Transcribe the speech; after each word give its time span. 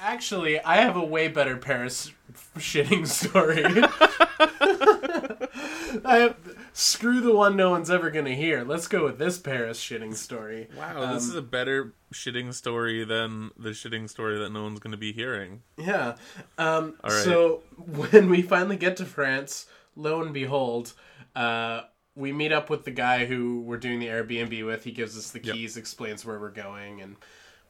Actually, 0.00 0.60
I 0.60 0.76
have 0.76 0.96
a 0.96 1.04
way 1.04 1.28
better 1.28 1.56
Paris 1.56 2.12
shitting 2.56 3.06
story. 3.06 3.64
I 6.04 6.16
have, 6.18 6.36
screw 6.72 7.20
the 7.20 7.34
one 7.34 7.56
no 7.56 7.70
one's 7.70 7.90
ever 7.90 8.10
gonna 8.10 8.34
hear. 8.34 8.64
Let's 8.64 8.86
go 8.86 9.04
with 9.04 9.18
this 9.18 9.38
Paris 9.38 9.80
shitting 9.80 10.14
story. 10.14 10.68
Wow, 10.76 11.12
this 11.12 11.24
Um, 11.24 11.30
is 11.30 11.34
a 11.34 11.42
better 11.42 11.94
shitting 12.12 12.54
story 12.54 13.04
than 13.04 13.50
the 13.58 13.70
shitting 13.70 14.08
story 14.08 14.38
that 14.38 14.50
no 14.52 14.62
one's 14.62 14.78
going 14.80 14.92
to 14.92 14.96
be 14.98 15.12
hearing. 15.12 15.62
Yeah. 15.76 16.14
Um, 16.56 16.94
All 17.04 17.10
right. 17.10 17.24
So 17.24 17.62
when 17.76 18.30
we 18.30 18.40
finally 18.42 18.76
get 18.76 18.96
to 18.98 19.04
France, 19.04 19.66
lo 19.96 20.22
and 20.22 20.32
behold, 20.32 20.94
uh, 21.36 21.82
we 22.14 22.32
meet 22.32 22.52
up 22.52 22.70
with 22.70 22.84
the 22.84 22.90
guy 22.90 23.26
who 23.26 23.60
we're 23.62 23.76
doing 23.78 23.98
the 23.98 24.06
Airbnb 24.06 24.64
with. 24.64 24.84
He 24.84 24.92
gives 24.92 25.16
us 25.18 25.30
the 25.30 25.40
Yep. 25.42 25.54
keys, 25.54 25.76
explains 25.76 26.24
where 26.24 26.38
we're 26.38 26.50
going, 26.50 27.02
and 27.02 27.16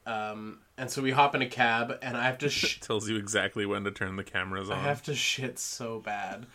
um, 0.08 0.58
and 0.76 0.90
so 0.90 1.02
we 1.02 1.10
hop 1.10 1.34
in 1.34 1.42
a 1.42 1.48
cab, 1.48 1.98
and 2.02 2.16
I 2.16 2.24
have 2.24 2.38
to 2.38 2.48
sh- 2.50 2.80
Tells 2.80 3.08
you 3.08 3.16
exactly 3.16 3.66
when 3.66 3.84
to 3.84 3.90
turn 3.90 4.16
the 4.16 4.24
cameras 4.24 4.70
on. 4.70 4.78
I 4.78 4.82
have 4.82 5.02
to 5.04 5.14
shit 5.14 5.58
so 5.58 6.00
bad. 6.00 6.46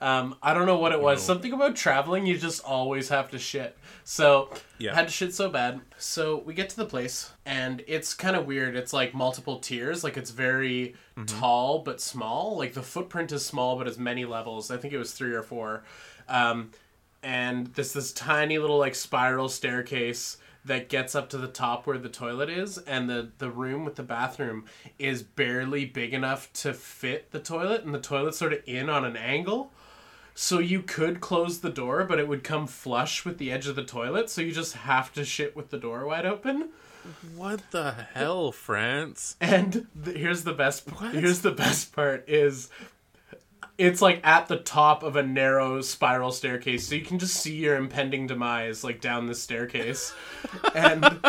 Um, 0.00 0.34
I 0.42 0.52
don't 0.52 0.66
know 0.66 0.78
what 0.78 0.90
it 0.92 1.00
was. 1.00 1.20
No. 1.20 1.34
Something 1.34 1.52
about 1.52 1.76
traveling, 1.76 2.26
you 2.26 2.36
just 2.36 2.62
always 2.64 3.08
have 3.08 3.30
to 3.30 3.38
shit. 3.38 3.78
So 4.02 4.50
Yeah. 4.78 4.94
had 4.94 5.06
to 5.06 5.12
shit 5.12 5.32
so 5.32 5.48
bad. 5.48 5.80
So 5.96 6.38
we 6.44 6.54
get 6.54 6.68
to 6.70 6.76
the 6.76 6.84
place, 6.84 7.30
and 7.46 7.84
it's 7.86 8.12
kind 8.12 8.34
of 8.34 8.46
weird. 8.46 8.74
It's 8.76 8.92
like 8.92 9.14
multiple 9.14 9.60
tiers. 9.60 10.02
Like 10.02 10.16
it's 10.16 10.32
very 10.32 10.96
tall 11.26 11.78
but 11.78 12.00
small. 12.00 12.56
Like 12.58 12.74
the 12.74 12.82
footprint 12.82 13.30
is 13.30 13.46
small, 13.46 13.76
but 13.78 13.86
as 13.86 13.96
many 13.98 14.24
levels. 14.24 14.70
I 14.72 14.76
think 14.76 14.92
it 14.92 14.98
was 14.98 15.12
three 15.12 15.32
or 15.32 15.42
four. 15.42 15.84
Um, 16.28 16.72
and 17.22 17.68
this 17.74 17.92
this 17.92 18.12
tiny 18.12 18.58
little 18.58 18.78
like 18.78 18.94
spiral 18.96 19.48
staircase 19.48 20.36
that 20.66 20.88
gets 20.88 21.14
up 21.14 21.28
to 21.30 21.38
the 21.38 21.48
top 21.48 21.86
where 21.86 21.98
the 21.98 22.08
toilet 22.08 22.50
is 22.50 22.78
and 22.78 23.08
the 23.08 23.30
the 23.38 23.50
room 23.50 23.84
with 23.84 23.96
the 23.96 24.02
bathroom 24.02 24.64
is 24.98 25.22
barely 25.22 25.84
big 25.84 26.12
enough 26.12 26.52
to 26.52 26.72
fit 26.74 27.30
the 27.30 27.38
toilet 27.40 27.84
and 27.84 27.94
the 27.94 28.00
toilet's 28.00 28.36
sort 28.38 28.52
of 28.52 28.60
in 28.66 28.88
on 28.90 29.04
an 29.04 29.16
angle 29.16 29.72
so 30.34 30.58
you 30.58 30.82
could 30.82 31.20
close 31.20 31.60
the 31.60 31.70
door 31.70 32.04
but 32.04 32.18
it 32.18 32.28
would 32.28 32.44
come 32.44 32.66
flush 32.66 33.24
with 33.24 33.38
the 33.38 33.50
edge 33.50 33.66
of 33.66 33.76
the 33.76 33.84
toilet 33.84 34.28
so 34.28 34.40
you 34.42 34.52
just 34.52 34.74
have 34.74 35.12
to 35.12 35.24
shit 35.24 35.56
with 35.56 35.70
the 35.70 35.78
door 35.78 36.04
wide 36.06 36.26
open 36.26 36.68
What 37.36 37.70
the 37.70 37.92
hell, 38.14 38.50
France? 38.52 39.36
and 39.40 39.86
th- 40.04 40.16
here's 40.16 40.42
the 40.44 40.52
best 40.52 40.86
What? 41.00 41.14
here's 41.14 41.40
the 41.40 41.52
best 41.52 41.94
part 41.94 42.28
is 42.28 42.68
it's 43.78 44.00
like 44.00 44.20
at 44.24 44.48
the 44.48 44.56
top 44.56 45.02
of 45.02 45.16
a 45.16 45.22
narrow 45.22 45.80
spiral 45.80 46.32
staircase 46.32 46.88
so 46.88 46.94
you 46.94 47.02
can 47.02 47.18
just 47.18 47.36
see 47.36 47.54
your 47.54 47.76
impending 47.76 48.26
demise 48.26 48.82
like 48.82 49.00
down 49.00 49.26
the 49.26 49.34
staircase. 49.34 50.14
And 50.74 51.20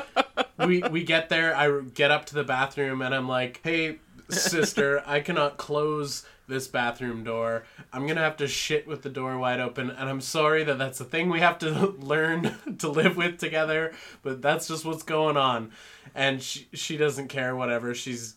we 0.59 0.81
we 0.89 1.03
get 1.03 1.29
there 1.29 1.55
i 1.55 1.81
get 1.93 2.11
up 2.11 2.25
to 2.25 2.35
the 2.35 2.43
bathroom 2.43 3.01
and 3.01 3.13
i'm 3.13 3.27
like 3.27 3.61
hey 3.63 3.97
sister 4.29 5.03
i 5.05 5.19
cannot 5.19 5.57
close 5.57 6.25
this 6.47 6.67
bathroom 6.67 7.23
door. 7.23 7.65
I'm 7.91 8.07
gonna 8.07 8.21
have 8.21 8.37
to 8.37 8.47
shit 8.47 8.87
with 8.87 9.01
the 9.01 9.09
door 9.09 9.37
wide 9.37 9.59
open 9.59 9.89
and 9.89 10.09
i'm 10.09 10.21
sorry 10.21 10.63
that 10.63 10.77
that's 10.77 10.99
a 10.99 11.05
thing 11.05 11.29
we 11.29 11.41
have 11.41 11.59
to 11.59 11.87
learn 11.99 12.55
to 12.79 12.89
live 12.89 13.17
with 13.17 13.37
together 13.37 13.93
but 14.23 14.41
that's 14.41 14.67
just 14.67 14.85
what's 14.85 15.03
going 15.03 15.37
on. 15.37 15.71
And 16.15 16.41
she, 16.41 16.67
she 16.73 16.97
doesn't 16.97 17.27
care 17.27 17.55
whatever. 17.55 17.93
She's 17.93 18.35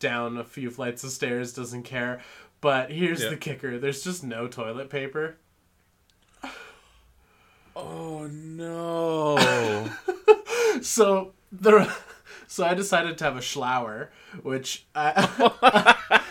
down 0.00 0.36
a 0.36 0.44
few 0.44 0.70
flights 0.70 1.04
of 1.04 1.10
stairs 1.10 1.52
doesn't 1.52 1.84
care 1.84 2.20
but 2.62 2.90
here's 2.90 3.22
Yeah. 3.22 3.28
the 3.30 3.36
kicker 3.36 3.78
there's 3.78 4.02
just 4.02 4.24
no 4.24 4.48
toilet 4.48 4.88
paper 4.88 5.36
Oh 7.74 8.26
no. 8.26 9.90
so 10.82 11.32
the 11.50 11.90
so 12.46 12.64
I 12.66 12.74
decided 12.74 13.16
to 13.18 13.24
have 13.24 13.36
a 13.38 13.40
shower, 13.42 14.10
which 14.42 14.84
I 14.94 15.12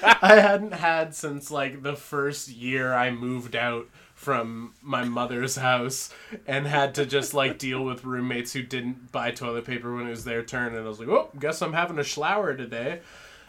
I 0.21 0.35
hadn't 0.39 0.73
had 0.73 1.15
since 1.15 1.49
like 1.49 1.81
the 1.81 1.95
first 1.95 2.47
year 2.49 2.93
I 2.93 3.09
moved 3.09 3.55
out 3.55 3.87
from 4.13 4.75
my 4.83 5.03
mother's 5.03 5.55
house 5.55 6.13
and 6.45 6.67
had 6.67 6.93
to 6.95 7.07
just 7.07 7.33
like 7.33 7.57
deal 7.57 7.83
with 7.83 8.05
roommates 8.05 8.53
who 8.53 8.61
didn't 8.61 9.11
buy 9.11 9.31
toilet 9.31 9.65
paper 9.65 9.95
when 9.95 10.05
it 10.05 10.11
was 10.11 10.23
their 10.25 10.43
turn 10.43 10.75
and 10.75 10.85
I 10.85 10.87
was 10.87 10.99
like, 10.99 11.09
"Oh, 11.09 11.31
guess 11.39 11.63
I'm 11.63 11.73
having 11.73 11.97
a 11.97 12.03
shower 12.03 12.55
today." 12.55 13.01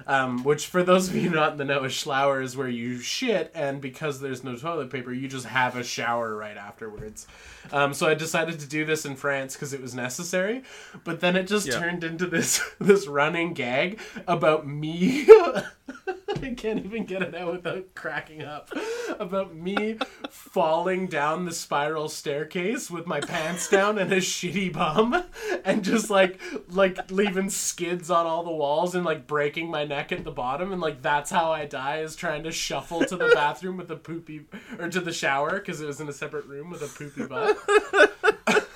Um, 0.07 0.43
which, 0.45 0.67
for 0.67 0.83
those 0.83 1.09
of 1.09 1.17
you 1.17 1.31
not 1.31 1.53
in 1.53 1.59
the 1.59 1.65
know, 1.65 1.85
a 1.85 1.89
shower 1.89 2.41
is 2.43 2.57
where 2.57 2.69
you 2.69 2.99
shit, 2.99 3.51
and 3.55 3.81
because 3.81 4.21
there's 4.21 4.43
no 4.45 4.57
toilet 4.57 4.91
paper, 4.91 5.13
you 5.13 5.29
just 5.29 5.47
have 5.47 5.77
a 5.77 5.85
shower 5.85 6.35
right 6.35 6.57
afterwards. 6.57 7.27
Um, 7.73 7.95
so 7.95 8.09
I 8.09 8.15
decided 8.15 8.59
to 8.61 8.67
do 8.67 8.85
this 8.85 9.05
in 9.07 9.15
France 9.17 9.55
because 9.55 9.73
it 9.73 9.81
was 9.81 9.95
necessary, 9.95 10.63
but 11.05 11.21
then 11.21 11.37
it 11.37 11.45
just 11.47 11.67
Yeah. 11.69 11.79
turned 11.79 12.03
into 12.05 12.27
this 12.27 12.61
this 12.81 13.07
running 13.07 13.55
gag 13.55 14.01
about 14.27 14.67
me. 14.67 15.29
I 16.43 16.55
can't 16.55 16.85
even 16.85 17.05
get 17.05 17.23
it 17.23 17.35
out 17.35 17.53
without 17.53 17.95
cracking 17.95 18.43
up. 18.43 18.71
About 19.19 19.55
me 19.55 19.99
falling 20.31 21.07
down 21.07 21.45
the 21.45 21.53
spiral 21.53 22.09
staircase 22.09 22.91
with 22.91 23.07
my 23.07 23.21
pants 23.21 23.69
down 23.69 23.99
and 23.99 24.13
a 24.13 24.17
shitty 24.17 24.73
bum, 24.73 25.25
and 25.65 25.85
just 25.85 26.11
like 26.11 26.41
like 26.69 27.11
leaving 27.11 27.51
skids 27.51 28.11
on 28.11 28.27
all 28.27 28.43
the 28.43 28.51
walls 28.51 28.95
and 28.95 29.05
like 29.05 29.27
breaking 29.27 29.71
my 29.71 29.85
neck 29.85 30.13
at 30.13 30.25
the 30.25 30.31
bottom, 30.31 30.73
and 30.73 30.81
like 30.81 31.03
that's 31.03 31.31
how 31.31 31.53
I 31.53 31.67
die 31.67 31.99
is 31.99 32.17
trying 32.17 32.43
to 32.45 32.53
shuffle 32.53 33.05
to 33.05 33.17
the 33.17 33.31
bathroom 33.35 33.77
with 33.77 33.91
a 33.91 33.97
poopy 33.97 34.47
or 34.79 34.89
to 34.89 35.01
the 35.01 35.13
shower 35.13 35.59
because 35.59 35.81
it 35.81 35.87
was 35.87 36.01
in 36.01 36.09
a 36.09 36.13
separate 36.13 36.47
room 36.47 36.71
with 36.71 36.83
a 36.83 36.89
poopy 36.89 37.27
butt. 37.27 37.59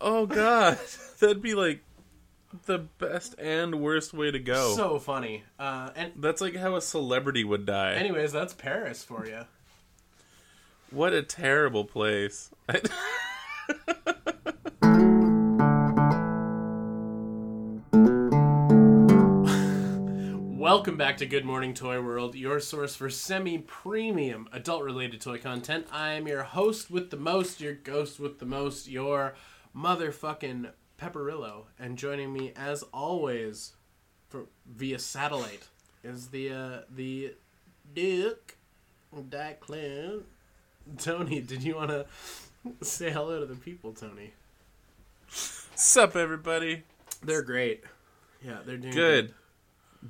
oh 0.00 0.26
god. 0.26 0.78
That'd 1.20 1.42
be 1.42 1.54
like 1.54 1.84
the 2.66 2.78
best 2.78 3.34
and 3.38 3.80
worst 3.80 4.12
way 4.12 4.30
to 4.30 4.38
go. 4.38 4.74
So 4.76 4.98
funny. 4.98 5.44
Uh, 5.58 5.90
and 5.96 6.12
That's 6.16 6.40
like 6.40 6.56
how 6.56 6.76
a 6.76 6.82
celebrity 6.82 7.44
would 7.44 7.66
die. 7.66 7.94
anyways, 7.94 8.32
that's 8.32 8.52
Paris 8.52 9.02
for 9.04 9.26
you. 9.26 9.42
What 10.90 11.12
a 11.14 11.22
terrible 11.22 11.84
place. 11.84 12.50
Welcome 19.64 20.96
back 20.96 21.18
to 21.18 21.26
Good 21.26 21.44
Morning 21.44 21.74
Toy 21.74 22.00
World, 22.00 22.34
your 22.34 22.58
source 22.58 22.96
for 22.96 23.10
semi 23.10 23.58
premium 23.58 24.48
adult 24.52 24.82
related 24.82 25.20
toy 25.20 25.38
content. 25.38 25.86
I 25.92 26.12
am 26.12 26.26
your 26.26 26.42
host 26.42 26.90
with 26.90 27.10
the 27.10 27.16
most, 27.16 27.60
your 27.60 27.74
ghost 27.74 28.18
with 28.18 28.38
the 28.38 28.46
most, 28.46 28.88
your 28.88 29.34
motherfucking 29.76 30.70
Pepperillo. 31.02 31.64
And 31.78 31.98
joining 31.98 32.32
me, 32.32 32.52
as 32.56 32.84
always, 32.94 33.72
for, 34.28 34.46
via 34.66 34.98
satellite, 34.98 35.68
is 36.04 36.28
the 36.28 36.52
uh, 36.52 36.78
the 36.88 37.34
Duke 37.92 38.56
Declan. 39.14 40.22
Tony, 40.98 41.40
did 41.40 41.62
you 41.62 41.76
want 41.76 41.90
to 41.90 42.06
say 42.82 43.10
hello 43.10 43.40
to 43.40 43.46
the 43.46 43.56
people, 43.56 43.92
Tony? 43.92 44.32
Sup, 45.28 46.14
everybody? 46.16 46.84
They're 47.22 47.42
great. 47.42 47.84
Yeah, 48.44 48.58
they're 48.64 48.76
doing 48.76 48.94
Good. 48.94 49.34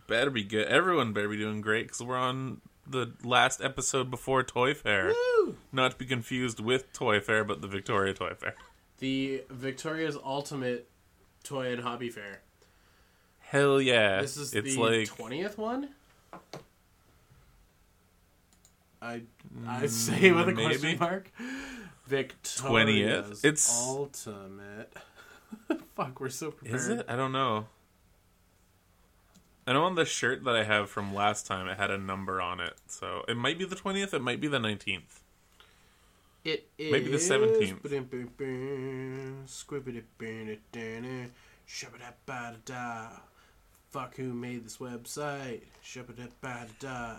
Better 0.06 0.31
be 0.31 0.44
good. 0.44 0.66
Everyone 0.69 1.12
better 1.12 1.28
be 1.28 1.36
doing 1.36 1.60
great 1.60 1.86
because 1.86 2.02
we're 2.02 2.16
on 2.16 2.62
the 2.86 3.12
last 3.22 3.62
episode 3.62 4.10
before 4.10 4.42
Toy 4.42 4.75
Fair. 4.75 5.12
Woo! 5.12 5.56
Not 5.70 5.92
to 5.92 5.97
be 5.98 6.06
confused 6.06 6.60
with 6.60 6.92
Toy 6.92 7.20
Fair, 7.20 7.44
but 7.44 7.60
the 7.60 7.69
Victoria 7.69 8.14
Toy 8.14 8.32
Fair. 8.38 8.54
The 9.02 9.42
Victoria's 9.50 10.16
Ultimate 10.24 10.88
Toy 11.42 11.72
and 11.72 11.82
Hobby 11.82 12.08
Fair. 12.08 12.38
Hell 13.40 13.80
yeah! 13.80 14.20
This 14.20 14.36
is 14.36 14.54
it's 14.54 14.76
the 14.76 14.80
like 14.80 15.08
twentieth 15.08 15.58
one. 15.58 15.88
I 19.02 19.22
I 19.66 19.82
mm, 19.82 19.88
say 19.88 20.30
with 20.30 20.50
a 20.50 20.52
maybe. 20.52 20.66
question 20.66 20.98
mark. 21.00 21.32
Victoria's 22.06 23.42
20th? 23.42 23.44
It's- 23.44 23.84
Ultimate. 23.88 24.96
Fuck, 25.96 26.20
we're 26.20 26.28
so 26.28 26.52
prepared. 26.52 26.76
Is 26.76 26.86
it? 26.88 27.04
I 27.08 27.16
don't 27.16 27.32
know. 27.32 27.66
I 29.66 29.72
know 29.72 29.82
on 29.82 29.96
the 29.96 30.04
shirt 30.04 30.44
that 30.44 30.54
I 30.54 30.62
have 30.62 30.88
from 30.88 31.12
last 31.12 31.44
time, 31.44 31.66
it 31.66 31.76
had 31.76 31.90
a 31.90 31.99
number 31.99 32.40
on 32.40 32.60
it, 32.60 32.75
so 32.87 33.25
it 33.26 33.37
might 33.37 33.58
be 33.58 33.64
the 33.64 33.75
twentieth. 33.75 34.14
It 34.14 34.22
might 34.22 34.40
be 34.40 34.46
the 34.46 34.60
nineteenth. 34.60 35.21
It 36.44 36.68
is 36.76 36.90
Maybe 36.90 37.10
the 37.10 37.18
17th. 37.18 37.80
Squibbity-bing-it-ding-it. 39.46 41.30
Shabba-dabba-da-da. 41.68 43.20
Fuck 43.90 44.16
who 44.16 44.32
made 44.32 44.64
this 44.64 44.78
website. 44.78 45.62
Shabba-dabba-da-da. 45.84 47.16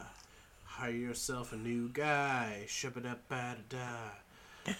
Hire 0.65 0.91
yourself 0.91 1.53
a 1.53 1.55
new 1.55 1.89
guy. 1.89 2.65
Shabba-dabba-da-da. 2.67 4.11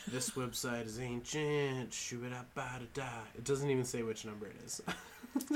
This 0.08 0.32
website 0.32 0.88
is 0.88 1.00
ancient. 1.00 1.92
Shabba-dabba-da-da. 1.92 3.28
It 3.38 3.44
doesn't 3.46 3.70
even 3.70 3.86
say 3.86 4.02
which 4.04 4.26
number 4.26 4.48
it 4.48 4.56
is. 4.66 4.82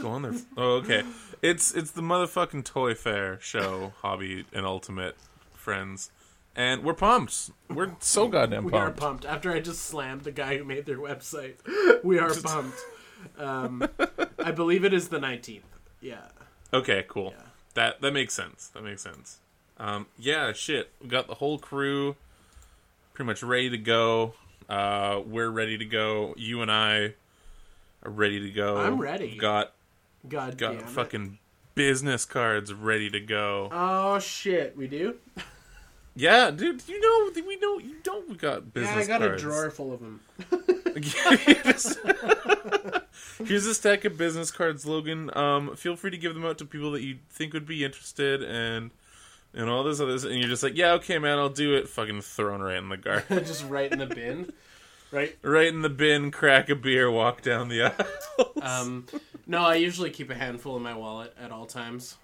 Go 0.01 0.09
on 0.09 0.21
there. 0.23 0.33
Oh, 0.55 0.77
okay. 0.77 1.03
It's 1.41 1.73
it's 1.73 1.91
the 1.91 2.01
motherfucking 2.01 2.63
Toy 2.65 2.95
Fair 2.95 3.39
show, 3.41 3.93
hobby 4.01 4.45
and 4.51 4.65
ultimate 4.65 5.15
friends, 5.53 6.09
and 6.57 6.83
we're 6.83 6.95
pumped. 6.95 7.51
We're 7.69 7.95
so 7.99 8.27
goddamn 8.27 8.63
pumped. 8.63 8.73
We 8.73 8.79
are 8.79 8.91
pumped. 8.91 9.25
After 9.25 9.53
I 9.53 9.61
just 9.61 9.85
slammed 9.85 10.23
the 10.23 10.31
guy 10.31 10.57
who 10.57 10.65
made 10.65 10.85
their 10.85 10.97
website, 10.97 11.55
we 12.03 12.19
are 12.19 12.33
pumped. 12.43 12.79
Um, 13.37 13.87
I 14.43 14.51
believe 14.51 14.83
it 14.83 14.91
is 14.93 15.09
the 15.09 15.19
19th. 15.19 15.61
Yeah. 16.01 16.17
Okay, 16.73 17.05
cool. 17.07 17.33
Yeah. 17.37 17.43
That 17.75 18.01
that 18.01 18.11
makes 18.11 18.33
sense. 18.33 18.69
That 18.69 18.83
makes 18.83 19.03
sense. 19.03 19.37
Um, 19.77 20.07
yeah, 20.17 20.51
shit. 20.51 20.89
We 21.01 21.07
got 21.07 21.27
the 21.27 21.35
whole 21.35 21.59
crew 21.59 22.15
pretty 23.13 23.27
much 23.27 23.43
ready 23.43 23.69
to 23.69 23.77
go. 23.77 24.33
Uh, 24.67 25.21
we're 25.25 25.49
ready 25.49 25.77
to 25.77 25.85
go. 25.85 26.33
You 26.37 26.61
and 26.63 26.71
I 26.71 27.13
are 28.03 28.11
ready 28.11 28.39
to 28.39 28.49
go. 28.51 28.77
I'm 28.77 28.99
ready. 28.99 29.27
We've 29.27 29.39
got 29.39 29.73
God 30.27 30.57
got 30.57 30.73
damn 30.73 30.79
it. 30.81 30.89
fucking 30.89 31.37
business 31.75 32.25
cards 32.25 32.73
ready 32.73 33.09
to 33.11 33.19
go. 33.19 33.69
Oh 33.71 34.17
shit, 34.19 34.75
we 34.75 34.87
do. 34.87 35.15
Yeah, 36.17 36.51
dude. 36.51 36.83
You 36.87 36.99
know 36.99 37.31
we 37.45 37.55
know 37.57 37.79
you 37.79 37.95
don't. 38.03 38.29
We 38.29 38.35
got 38.35 38.73
business. 38.73 39.07
yeah, 39.07 39.15
I 39.15 39.19
got 39.19 39.27
cards. 39.27 39.41
a 39.41 39.45
drawer 39.45 39.69
full 39.71 39.93
of 39.93 39.99
them. 40.01 40.19
Here's 43.45 43.65
a 43.65 43.73
stack 43.73 44.05
of 44.05 44.17
business 44.17 44.51
cards, 44.51 44.85
Logan. 44.85 45.35
Um, 45.37 45.75
feel 45.75 45.95
free 45.95 46.11
to 46.11 46.17
give 46.17 46.33
them 46.33 46.45
out 46.45 46.57
to 46.57 46.65
people 46.65 46.91
that 46.91 47.03
you 47.03 47.19
think 47.29 47.53
would 47.53 47.65
be 47.65 47.85
interested, 47.85 48.43
and 48.43 48.91
and 49.53 49.69
all 49.69 49.83
this 49.83 49.99
others. 49.99 50.23
And 50.23 50.39
you're 50.39 50.49
just 50.49 50.63
like, 50.63 50.75
yeah, 50.75 50.93
okay, 50.93 51.19
man, 51.19 51.37
I'll 51.37 51.49
do 51.49 51.75
it. 51.75 51.87
Fucking 51.87 52.21
thrown 52.21 52.61
right 52.61 52.77
in 52.77 52.89
the 52.89 52.97
garbage, 52.97 53.27
Just 53.47 53.67
right 53.69 53.91
in 53.91 53.99
the 53.99 54.07
bin. 54.07 54.51
Right. 55.11 55.37
right 55.41 55.67
in 55.67 55.83
the 55.83 55.89
bin. 55.89 56.31
Crack 56.31 56.69
a 56.69 56.75
beer, 56.75 57.09
walk 57.09 57.41
down 57.41 57.69
the 57.69 57.83
aisle. 57.83 57.93
Um, 58.61 59.05
no, 59.45 59.63
I 59.63 59.75
usually 59.75 60.09
keep 60.09 60.29
a 60.29 60.35
handful 60.35 60.75
in 60.77 60.83
my 60.83 60.93
wallet 60.95 61.33
at 61.41 61.51
all 61.51 61.65
times. 61.65 62.17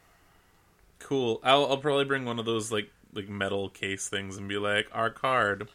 cool. 1.00 1.40
I'll 1.44 1.66
I'll 1.68 1.78
probably 1.78 2.06
bring 2.06 2.26
one 2.26 2.40
of 2.40 2.46
those 2.46 2.72
like 2.72 2.90
like 3.16 3.30
metal 3.30 3.70
case 3.70 4.08
things 4.08 4.38
and 4.38 4.48
be 4.48 4.58
like, 4.58 4.88
our 4.92 5.10
card. 5.10 5.70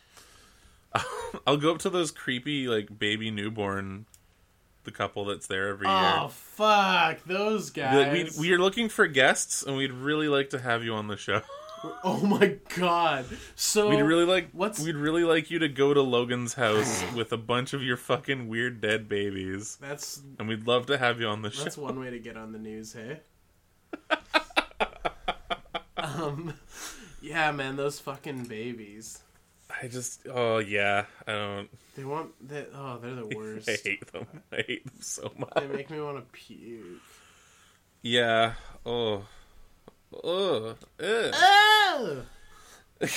I'll 1.47 1.57
go 1.59 1.73
up 1.73 1.79
to 1.81 1.91
those 1.91 2.11
creepy 2.11 2.67
like 2.69 2.99
baby 2.99 3.31
newborn, 3.31 4.07
the 4.85 4.91
couple 4.91 5.25
that's 5.27 5.47
there 5.47 5.69
every 5.69 5.87
year. 5.87 6.13
Oh 6.21 6.29
fuck, 6.29 7.23
those 7.25 7.71
guys. 7.71 8.39
we, 8.39 8.49
we 8.49 8.55
are 8.55 8.59
looking 8.59 8.89
for 8.89 9.07
guests, 9.07 9.63
and 9.63 9.77
we'd 9.77 9.93
really 9.93 10.29
like 10.29 10.51
to 10.51 10.59
have 10.59 10.83
you 10.85 10.95
on 10.95 11.09
the 11.09 11.17
show. 11.17 11.43
Oh 12.03 12.19
my 12.27 12.57
god. 12.77 13.25
So 13.55 13.89
We'd 13.91 14.03
really 14.03 14.25
like 14.25 14.49
what's- 14.51 14.81
we'd 14.81 14.97
really 14.97 15.23
like 15.23 15.49
you 15.49 15.61
to 15.61 15.69
go 15.69 15.95
to 15.95 16.03
Logan's 16.03 16.55
house 16.55 17.05
with 17.15 17.31
a 17.33 17.37
bunch 17.37 17.73
of 17.73 17.85
your 17.85 17.97
fucking 17.97 18.49
weird 18.49 18.81
dead 18.81 19.09
babies, 19.09 19.79
that's 19.81 20.21
and 20.41 20.49
we'd 20.49 20.67
love 20.67 20.87
to 20.87 20.99
have 20.99 21.21
you 21.21 21.29
on 21.29 21.43
the 21.43 21.53
show. 21.53 21.63
that's 21.63 21.77
one 21.79 22.01
way 22.01 22.11
to 22.11 22.19
get 22.19 22.37
on 22.37 22.51
the 22.51 22.59
news, 22.59 22.95
hey. 22.95 23.21
um, 25.97 26.55
yeah, 27.29 27.51
man, 27.53 27.77
those 27.77 28.01
fucking 28.01 28.45
babies. 28.45 29.19
I 29.83 29.87
just 29.89 30.27
oh 30.33 30.59
yeah, 30.59 31.05
I 31.27 31.33
don't. 31.33 31.69
They 31.95 32.05
want 32.05 32.31
they 32.47 32.65
oh 32.75 32.99
they're 32.99 33.15
the 33.15 33.27
worst. 33.37 33.69
I 33.69 33.77
hate 33.85 34.11
them. 34.13 34.27
I 34.51 34.57
hate 34.67 34.85
them 34.85 35.01
so 35.03 35.31
much. 35.39 35.53
They 35.57 35.67
make 35.67 35.91
me 35.91 36.01
want 36.01 36.17
to 36.17 36.23
puke. 36.33 37.03
Yeah. 38.03 38.55
Oh. 38.87 39.25
Oh. 40.25 40.75
Ugh. 41.01 41.35
Oh. 41.35 42.23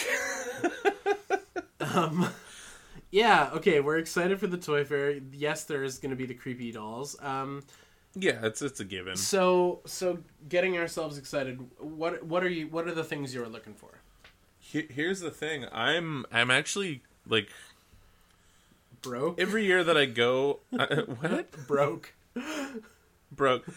um, 1.80 2.28
yeah. 3.12 3.50
Okay, 3.54 3.80
we're 3.80 3.98
excited 3.98 4.40
for 4.40 4.48
the 4.48 4.58
toy 4.58 4.84
fair. 4.84 5.12
Yes, 5.32 5.64
there 5.66 5.84
is 5.84 6.00
going 6.00 6.10
to 6.12 6.16
be 6.16 6.26
the 6.26 6.34
creepy 6.34 6.72
dolls. 6.72 7.16
Um, 7.22 7.64
Yeah, 8.16 8.40
it's 8.46 8.62
it's 8.62 8.80
a 8.82 8.86
given. 8.86 9.16
so 9.16 9.80
so 9.86 10.20
getting 10.50 10.78
ourselves 10.78 11.18
excited. 11.18 11.60
What 11.80 12.24
what 12.24 12.44
are 12.44 12.50
you? 12.50 12.68
What 12.68 12.88
are 12.88 12.94
the 12.94 13.06
things 13.06 13.34
you 13.34 13.42
are 13.44 13.48
looking 13.50 13.74
for? 13.74 14.01
Here- 14.72 14.88
Here's 14.90 15.20
the 15.20 15.32
thing. 15.32 15.66
I'm 15.72 16.26
I'm 16.32 16.50
actually 16.52 17.02
like 17.28 17.50
Broke. 19.02 19.40
every 19.40 19.66
year 19.66 19.84
that 19.84 19.98
I 19.98 20.06
go. 20.06 20.60
I, 20.78 20.86
what? 21.20 21.68
broke. 21.68 22.14
broke. 23.32 23.66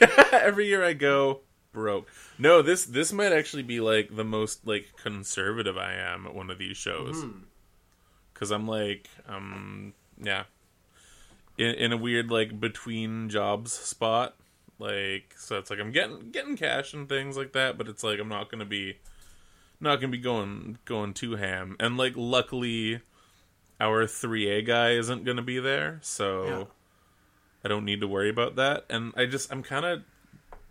Yeah, 0.00 0.28
every 0.32 0.68
year 0.68 0.84
I 0.84 0.92
go 0.92 1.40
broke. 1.72 2.08
No, 2.38 2.62
this 2.62 2.84
this 2.84 3.12
might 3.12 3.32
actually 3.32 3.64
be 3.64 3.80
like 3.80 4.14
the 4.14 4.22
most 4.24 4.64
like 4.64 4.92
conservative 4.96 5.76
I 5.76 5.94
am 5.94 6.24
at 6.26 6.34
one 6.36 6.50
of 6.50 6.58
these 6.58 6.76
shows. 6.76 7.20
Hmm. 7.22 7.30
Cuz 8.34 8.52
I'm 8.52 8.68
like 8.68 9.08
um 9.28 9.92
yeah. 10.22 10.44
In 11.58 11.74
in 11.74 11.92
a 11.92 11.96
weird 11.96 12.30
like 12.30 12.60
between 12.60 13.28
jobs 13.28 13.72
spot. 13.72 14.36
Like 14.78 15.34
so 15.36 15.58
it's 15.58 15.68
like 15.70 15.80
I'm 15.80 15.90
getting 15.90 16.30
getting 16.30 16.56
cash 16.56 16.94
and 16.94 17.08
things 17.08 17.36
like 17.36 17.52
that, 17.54 17.76
but 17.76 17.88
it's 17.88 18.04
like 18.04 18.20
I'm 18.20 18.28
not 18.28 18.50
going 18.50 18.60
to 18.60 18.64
be 18.64 18.98
not 19.82 20.00
going 20.00 20.10
to 20.12 20.16
be 20.16 20.22
going 20.22 20.78
going 20.84 21.12
too 21.14 21.36
ham. 21.36 21.76
And 21.80 21.96
like 21.96 22.12
luckily 22.16 23.00
our 23.80 24.04
3A 24.04 24.64
guy 24.66 24.92
isn't 24.92 25.24
going 25.24 25.36
to 25.36 25.42
be 25.42 25.58
there. 25.58 25.98
So 26.02 26.44
Yeah. 26.46 26.64
I 27.64 27.68
don't 27.68 27.84
need 27.84 28.00
to 28.00 28.08
worry 28.08 28.28
about 28.30 28.56
that. 28.56 28.84
And 28.88 29.12
I 29.16 29.26
just 29.26 29.52
I'm 29.52 29.62
kind 29.62 29.84
of 29.84 30.02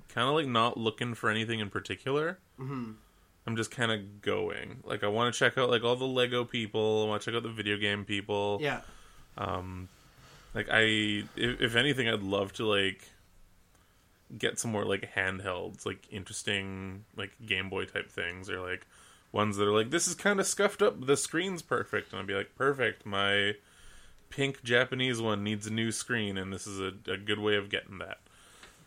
kind 0.10 0.28
of 0.28 0.36
like 0.36 0.48
not 0.48 0.78
looking 0.78 1.13
for 1.13 1.30
anything 1.30 1.60
in 1.60 1.69
particular. 1.69 2.40
hmm 2.58 2.92
I'm 3.48 3.56
just 3.56 3.72
kind 3.72 3.92
of 3.92 4.22
going. 4.22 4.81
Like 4.84 5.04
I 5.04 5.08
want 5.08 5.34
to 5.34 5.38
check 5.40 5.57
out 5.57 5.69
like 5.69 5.84
all 5.84 5.96
the 5.96 6.06
Lego 6.06 6.46
people. 6.46 7.04
I 7.04 7.10
want 7.10 7.22
to 7.24 7.25
check 7.31 7.36
out 7.36 7.42
the 7.44 7.50
video 7.50 7.75
game 7.78 8.06
people. 8.06 8.60
Yeah. 8.62 8.81
Um, 9.38 9.90
like 10.54 10.68
I, 10.69 10.81
if, 11.36 11.60
if 11.62 11.75
anything, 11.75 12.07
I'd 12.07 12.22
love 12.22 12.54
to 12.54 12.66
like 12.68 13.10
get 14.38 14.60
some 14.60 14.72
more 14.72 14.86
like 14.86 15.10
handhelds, 15.16 15.86
like 15.88 16.07
interesting 16.12 17.04
like 17.18 17.31
Game 17.46 17.69
Boy 17.69 17.86
type 17.86 18.12
things, 18.12 18.48
or 18.50 18.60
like 18.60 18.86
ones 19.31 19.57
that 19.57 19.68
are 19.68 19.72
like 19.74 19.89
this 19.92 20.07
is 20.07 20.16
kind 20.16 20.39
of 20.39 20.48
scuffed 20.48 20.81
up. 20.81 21.06
The 21.06 21.18
screen's 21.18 21.62
perfect, 21.62 22.12
and 22.12 22.19
I'd 22.22 22.28
be 22.28 22.33
like, 22.33 22.56
perfect. 22.56 23.06
My 23.06 23.54
pink 24.30 24.63
Japanese 24.63 25.22
one 25.22 25.44
needs 25.44 25.68
a 25.68 25.72
new 25.74 25.92
screen, 25.92 26.38
and 26.38 26.51
this 26.54 26.66
is 26.68 26.80
a, 26.80 26.94
a 27.12 27.18
good 27.18 27.39
way 27.39 27.56
of 27.56 27.69
getting 27.69 27.98
that. 28.00 28.19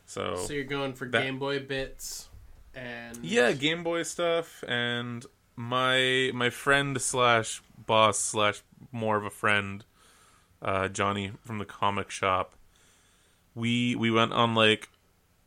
So, 0.07 0.37
So 0.37 0.53
you're 0.53 0.65
going 0.65 0.93
for 0.95 1.09
That- 1.09 1.23
Game 1.23 1.39
Boy 1.39 1.61
bits 1.61 2.29
and 2.75 3.19
yeah, 3.25 3.53
Game 3.53 3.83
Boy 3.85 4.03
stuff, 4.03 4.63
and 4.67 5.25
my 5.57 6.31
my 6.35 6.51
friend 6.51 7.01
slash 7.01 7.63
boss 7.87 8.19
slash 8.19 8.63
more 8.93 9.17
of 9.17 9.25
a 9.25 9.31
friend, 9.31 9.85
uh, 10.61 10.89
Johnny 10.89 11.33
from 11.45 11.59
the 11.59 11.65
comic 11.65 12.11
shop. 12.11 12.55
We 13.55 13.95
we 13.95 14.11
went 14.11 14.33
on 14.33 14.55
like 14.55 14.89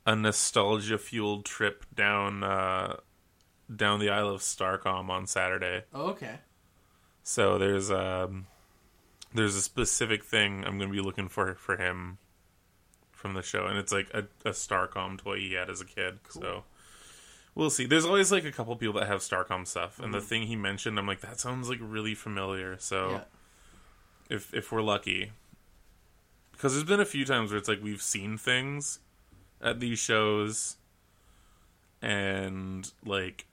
a 0.05 0.15
nostalgia 0.15 0.97
fueled 0.97 1.43
trip 1.43 1.85
down 1.93 2.41
uh, 2.43 2.95
down 3.73 3.99
the 3.99 4.09
Isle 4.09 4.29
of 4.29 4.41
Starcom 4.41 5.09
on 5.09 5.27
Saturday. 5.27 5.83
Oh, 5.93 6.07
okay. 6.11 6.39
So 7.23 7.57
there's 7.57 7.91
um 7.91 8.47
there's 9.33 9.55
a 9.55 9.61
specific 9.61 10.23
thing 10.23 10.63
I'm 10.65 10.77
gonna 10.79 10.91
be 10.91 11.01
looking 11.01 11.27
for 11.29 11.55
for 11.55 11.75
him 11.77 12.17
from 13.11 13.33
the 13.33 13.41
show, 13.41 13.65
and 13.65 13.77
it's 13.77 13.91
like 13.91 14.09
a, 14.13 14.19
a 14.45 14.51
Starcom 14.51 15.17
toy 15.17 15.39
he 15.39 15.53
had 15.53 15.69
as 15.69 15.81
a 15.81 15.85
kid. 15.85 16.19
So 16.29 16.63
we'll 17.55 17.69
see. 17.69 17.85
There's 17.85 18.05
always 18.05 18.31
like 18.31 18.45
a 18.45 18.51
couple 18.51 18.75
people 18.77 18.99
that 18.99 19.07
have 19.07 19.19
Starcom 19.19 19.67
stuff, 19.67 19.99
and 19.99 20.13
the 20.13 20.21
thing 20.21 20.43
he 20.43 20.55
mentioned, 20.55 20.97
I'm 20.97 21.07
like, 21.07 21.21
that 21.21 21.39
sounds 21.39 21.67
like 21.67 21.79
really 21.81 22.15
familiar. 22.15 22.77
So 22.79 23.09
Yeah. 23.11 23.23
if 24.29 24.53
if 24.53 24.71
we're 24.71 24.81
lucky, 24.83 25.31
because 26.53 26.73
there's 26.73 26.85
been 26.85 26.99
a 27.01 27.05
few 27.05 27.25
times 27.25 27.51
where 27.51 27.57
it's 27.57 27.67
like 27.67 27.83
we've 27.83 28.01
seen 28.01 28.37
things 28.37 28.99
at 29.59 29.79
these 29.81 29.99
shows, 29.99 30.77
and 32.01 32.91
like 33.03 33.46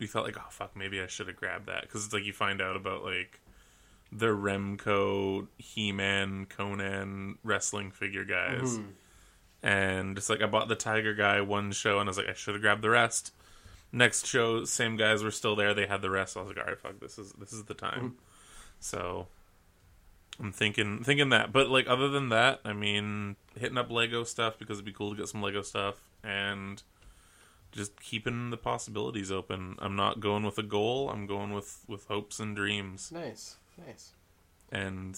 we 0.00 0.06
felt 0.06 0.24
like, 0.26 0.36
oh 0.38 0.48
fuck, 0.50 0.74
maybe 0.76 1.00
I 1.00 1.06
should 1.06 1.28
have 1.28 1.36
grabbed 1.36 1.66
that 1.66 1.82
because 1.82 2.04
it's 2.04 2.12
like 2.14 2.24
you 2.24 2.32
find 2.32 2.60
out 2.60 2.74
about 2.76 3.04
like 3.04 3.40
the 4.12 4.26
Remco, 4.28 5.46
He-Man, 5.58 6.46
Conan 6.46 7.38
wrestling 7.44 7.90
figure 7.92 8.24
guys, 8.24 8.78
Mhm. 8.78 8.92
and 9.62 10.18
it's 10.18 10.28
like 10.28 10.42
I 10.42 10.46
bought 10.46 10.68
the 10.68 10.74
Tiger 10.76 11.14
guy 11.14 11.40
one 11.40 11.70
show, 11.72 12.00
and 12.00 12.08
I 12.08 12.10
was 12.10 12.16
like, 12.18 12.28
I 12.28 12.32
should 12.34 12.54
have 12.54 12.62
grabbed 12.62 12.82
the 12.82 12.90
rest. 12.90 13.32
Next 13.92 14.26
show, 14.26 14.64
same 14.64 14.96
guys 14.96 15.22
were 15.22 15.30
still 15.30 15.54
there; 15.54 15.74
they 15.74 15.86
had 15.86 16.02
the 16.02 16.10
rest. 16.10 16.36
I 16.36 16.40
was 16.40 16.48
like, 16.48 16.58
all 16.58 16.64
right, 16.64 16.78
fuck, 16.80 16.98
this 17.00 17.18
is 17.18 17.32
this 17.34 17.52
is 17.52 17.64
the 17.64 17.74
time. 17.74 18.16
So 18.80 19.26
I'm 20.40 20.52
thinking 20.52 21.04
thinking 21.04 21.28
that, 21.30 21.52
but 21.52 21.68
like 21.68 21.86
other 21.88 22.08
than 22.08 22.30
that, 22.30 22.60
I 22.64 22.72
mean, 22.72 23.36
hitting 23.58 23.76
up 23.78 23.90
Lego 23.90 24.24
stuff 24.24 24.58
because 24.58 24.78
it'd 24.78 24.84
be 24.86 24.92
cool 24.92 25.10
to 25.10 25.16
get 25.16 25.28
some 25.28 25.42
Lego 25.42 25.62
stuff 25.62 25.96
and 26.24 26.82
just 27.72 28.00
keeping 28.00 28.50
the 28.50 28.56
possibilities 28.56 29.30
open. 29.30 29.76
I'm 29.78 29.96
not 29.96 30.20
going 30.20 30.44
with 30.44 30.58
a 30.58 30.62
goal. 30.62 31.08
I'm 31.10 31.26
going 31.26 31.52
with 31.52 31.84
with 31.88 32.06
hopes 32.06 32.38
and 32.40 32.54
dreams 32.56 33.10
Nice. 33.12 33.56
Nice. 33.86 34.12
and 34.72 35.16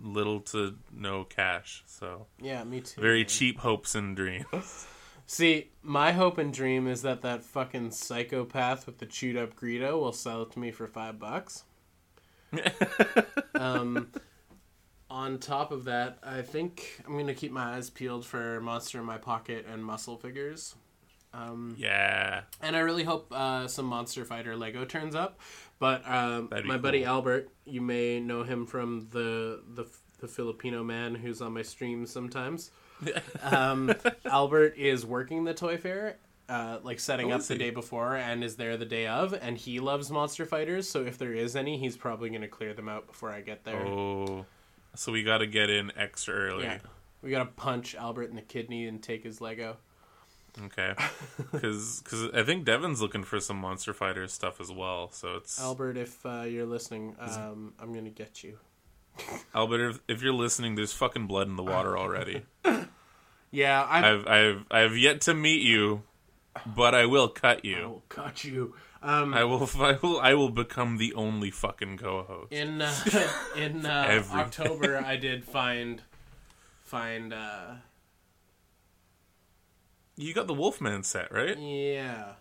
little 0.00 0.40
to 0.40 0.76
no 0.92 1.24
cash. 1.24 1.82
So 1.86 2.26
Yeah, 2.40 2.64
me 2.64 2.80
too. 2.80 3.00
very 3.00 3.20
man. 3.20 3.28
cheap 3.28 3.58
hopes 3.60 3.94
and 3.94 4.14
dreams. 4.16 4.86
See, 5.26 5.70
my 5.82 6.12
hope 6.12 6.36
and 6.36 6.52
dream 6.52 6.86
is 6.86 7.00
that 7.02 7.22
that 7.22 7.42
fucking 7.44 7.92
psychopath 7.92 8.84
with 8.86 8.98
the 8.98 9.06
chewed 9.06 9.36
up 9.38 9.54
Greedo 9.56 9.98
will 9.98 10.12
sell 10.12 10.42
it 10.42 10.50
to 10.52 10.58
me 10.58 10.70
for 10.70 10.86
five 10.86 11.18
bucks. 11.18 11.64
Um, 13.54 14.10
on 15.08 15.38
top 15.38 15.70
of 15.70 15.84
that, 15.84 16.18
I 16.24 16.42
think 16.42 17.00
I'm 17.06 17.16
gonna 17.16 17.34
keep 17.34 17.52
my 17.52 17.76
eyes 17.76 17.88
peeled 17.88 18.26
for 18.26 18.60
Monster 18.60 18.98
in 18.98 19.04
My 19.04 19.16
Pocket 19.16 19.64
and 19.70 19.84
Muscle 19.84 20.16
figures. 20.16 20.74
Um, 21.34 21.74
yeah. 21.78 22.42
and 22.62 22.76
I 22.76 22.80
really 22.80 23.02
hope 23.04 23.32
uh, 23.32 23.66
some 23.66 23.86
Monster 23.86 24.24
Fighter 24.24 24.56
Lego 24.56 24.84
turns 24.84 25.14
up. 25.14 25.40
But 25.80 26.08
um, 26.08 26.48
my 26.64 26.78
buddy. 26.78 27.04
Albert, 27.04 27.48
you 27.64 27.80
may 27.80 28.20
know 28.20 28.44
him 28.44 28.64
from 28.66 29.08
the 29.10 29.60
the 29.74 29.86
the 30.20 30.28
Filipino 30.28 30.84
man 30.84 31.14
who's 31.16 31.42
on 31.42 31.52
my 31.52 31.62
stream 31.62 32.06
sometimes. 32.06 32.70
um, 33.42 33.92
Albert 34.24 34.74
is 34.78 35.04
working 35.04 35.42
the 35.44 35.52
toy 35.52 35.76
fair, 35.76 36.16
uh, 36.48 36.78
like 36.84 37.00
setting 37.00 37.32
Oh, 37.32 37.36
up 37.36 37.42
the 37.42 37.56
day 37.56 37.70
before, 37.70 38.14
and 38.16 38.44
is 38.44 38.54
there 38.56 38.76
the 38.76 38.86
day 38.86 39.08
of. 39.08 39.34
And 39.34 39.58
he 39.58 39.80
loves 39.80 40.10
monster 40.10 40.46
fighters, 40.46 40.88
so 40.88 41.02
if 41.04 41.18
there 41.18 41.34
is 41.34 41.56
any, 41.56 41.76
he's 41.76 41.96
probably 41.96 42.28
going 42.30 42.42
to 42.42 42.48
clear 42.48 42.72
them 42.72 42.88
out 42.88 43.08
before 43.08 43.32
I 43.32 43.40
get 43.40 43.64
there. 43.64 43.84
Oh, 43.84 44.46
so 44.94 45.10
we 45.10 45.24
got 45.24 45.38
to 45.38 45.46
get 45.46 45.68
in 45.68 45.90
extra 45.98 46.34
early. 46.34 46.64
Yeah, 46.64 46.78
we 47.20 47.30
gotta 47.30 47.46
punch 47.46 47.96
Albert 47.96 48.30
in 48.30 48.36
the 48.36 48.42
kidney 48.42 48.86
and 48.86 49.02
take 49.02 49.24
his 49.24 49.40
Lego. 49.40 49.76
Okay, 50.62 50.94
because 51.52 52.02
I 52.32 52.42
think 52.44 52.64
Devin's 52.64 53.00
looking 53.02 53.24
for 53.24 53.40
some 53.40 53.56
Monster 53.56 53.92
Fighter 53.92 54.28
stuff 54.28 54.60
as 54.60 54.70
well. 54.70 55.10
So 55.10 55.36
it's 55.36 55.60
Albert, 55.60 55.96
if 55.96 56.24
uh, 56.24 56.42
you're 56.42 56.66
listening, 56.66 57.16
um, 57.18 57.74
I'm 57.80 57.92
gonna 57.92 58.10
get 58.10 58.44
you. 58.44 58.58
Albert. 59.54 59.88
If, 59.90 60.00
if 60.08 60.22
you're 60.22 60.32
listening, 60.32 60.76
there's 60.76 60.92
fucking 60.92 61.26
blood 61.26 61.48
in 61.48 61.56
the 61.56 61.62
water 61.64 61.98
already. 61.98 62.42
Yeah, 63.50 63.86
I'm. 63.88 64.04
I've 64.04 64.26
I've 64.26 64.64
I've 64.72 64.96
yet 64.96 65.20
to 65.22 65.34
meet 65.34 65.62
you, 65.62 66.02
but 66.66 66.92
I 66.92 67.06
will 67.06 67.28
cut 67.28 67.64
you. 67.64 67.78
Oh, 67.78 68.02
got 68.08 68.42
you. 68.42 68.74
Um, 69.00 69.32
I 69.32 69.44
will 69.44 69.70
I 69.78 69.96
will 70.02 70.18
I 70.18 70.34
will 70.34 70.48
become 70.48 70.96
the 70.96 71.14
only 71.14 71.52
fucking 71.52 71.98
co-host. 71.98 72.52
in 72.52 72.82
uh, 72.82 72.92
in 73.56 73.86
uh, 73.86 74.24
October, 74.32 74.98
I 74.98 75.14
did 75.14 75.44
find 75.44 76.02
find. 76.82 77.32
Uh, 77.32 77.74
You 80.16 80.32
got 80.34 80.46
the 80.46 80.54
Wolfman 80.54 81.02
set, 81.02 81.32
right? 81.32 81.58
yeah, 81.58 82.34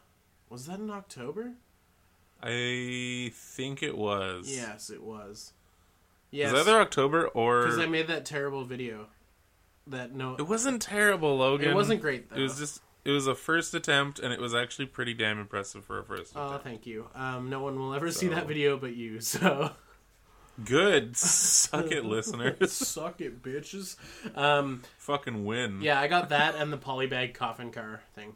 was 0.49 0.65
that 0.67 0.79
in 0.79 0.89
October? 0.91 1.53
I 2.41 3.31
think 3.33 3.81
it 3.81 3.97
was. 3.97 4.53
Yes, 4.53 4.89
it 4.89 5.01
was. 5.01 5.27
Was 5.27 5.53
Yes, 6.31 6.53
either 6.53 6.79
October 6.79 7.27
or 7.27 7.63
because 7.63 7.79
I 7.79 7.85
made 7.85 8.07
that 8.07 8.25
terrible 8.25 8.63
video. 8.65 9.07
That 9.87 10.13
no, 10.15 10.35
it 10.35 10.47
wasn't 10.47 10.81
terrible, 10.81 11.37
Logan. 11.37 11.69
it 11.69 11.75
wasn't 11.75 12.01
great 12.01 12.29
though. 12.29 12.37
It 12.37 12.41
was 12.41 12.57
just 12.57 12.81
it 13.05 13.11
was 13.11 13.27
a 13.27 13.35
first 13.35 13.73
attempt, 13.73 14.19
and 14.19 14.33
it 14.33 14.39
was 14.39 14.55
actually 14.55 14.85
pretty 14.87 15.13
damn 15.13 15.39
impressive 15.39 15.83
for 15.85 15.99
a 15.99 16.03
first 16.03 16.33
Oh, 16.35 16.47
attempt. 16.47 16.63
thank 16.63 16.85
you. 16.87 17.07
Um, 17.15 17.49
no 17.49 17.59
one 17.61 17.77
will 17.79 17.93
ever 17.93 18.11
see 18.11 18.27
that 18.29 18.47
video 18.47 18.77
but 18.77 18.95
you. 18.95 19.19
So 19.21 19.71
Good, 20.63 21.17
suck 21.17 21.91
it, 21.91 22.05
listeners. 22.05 22.71
suck 22.71 23.21
it, 23.21 23.41
bitches. 23.41 23.95
Um, 24.37 24.83
Fucking 24.99 25.45
win. 25.45 25.81
yeah, 25.81 25.99
I 25.99 26.07
got 26.07 26.29
that 26.29 26.55
and 26.55 26.71
the 26.71 26.77
polybag 26.89 27.33
coffin 27.33 27.71
car 27.71 28.01
thing. 28.13 28.33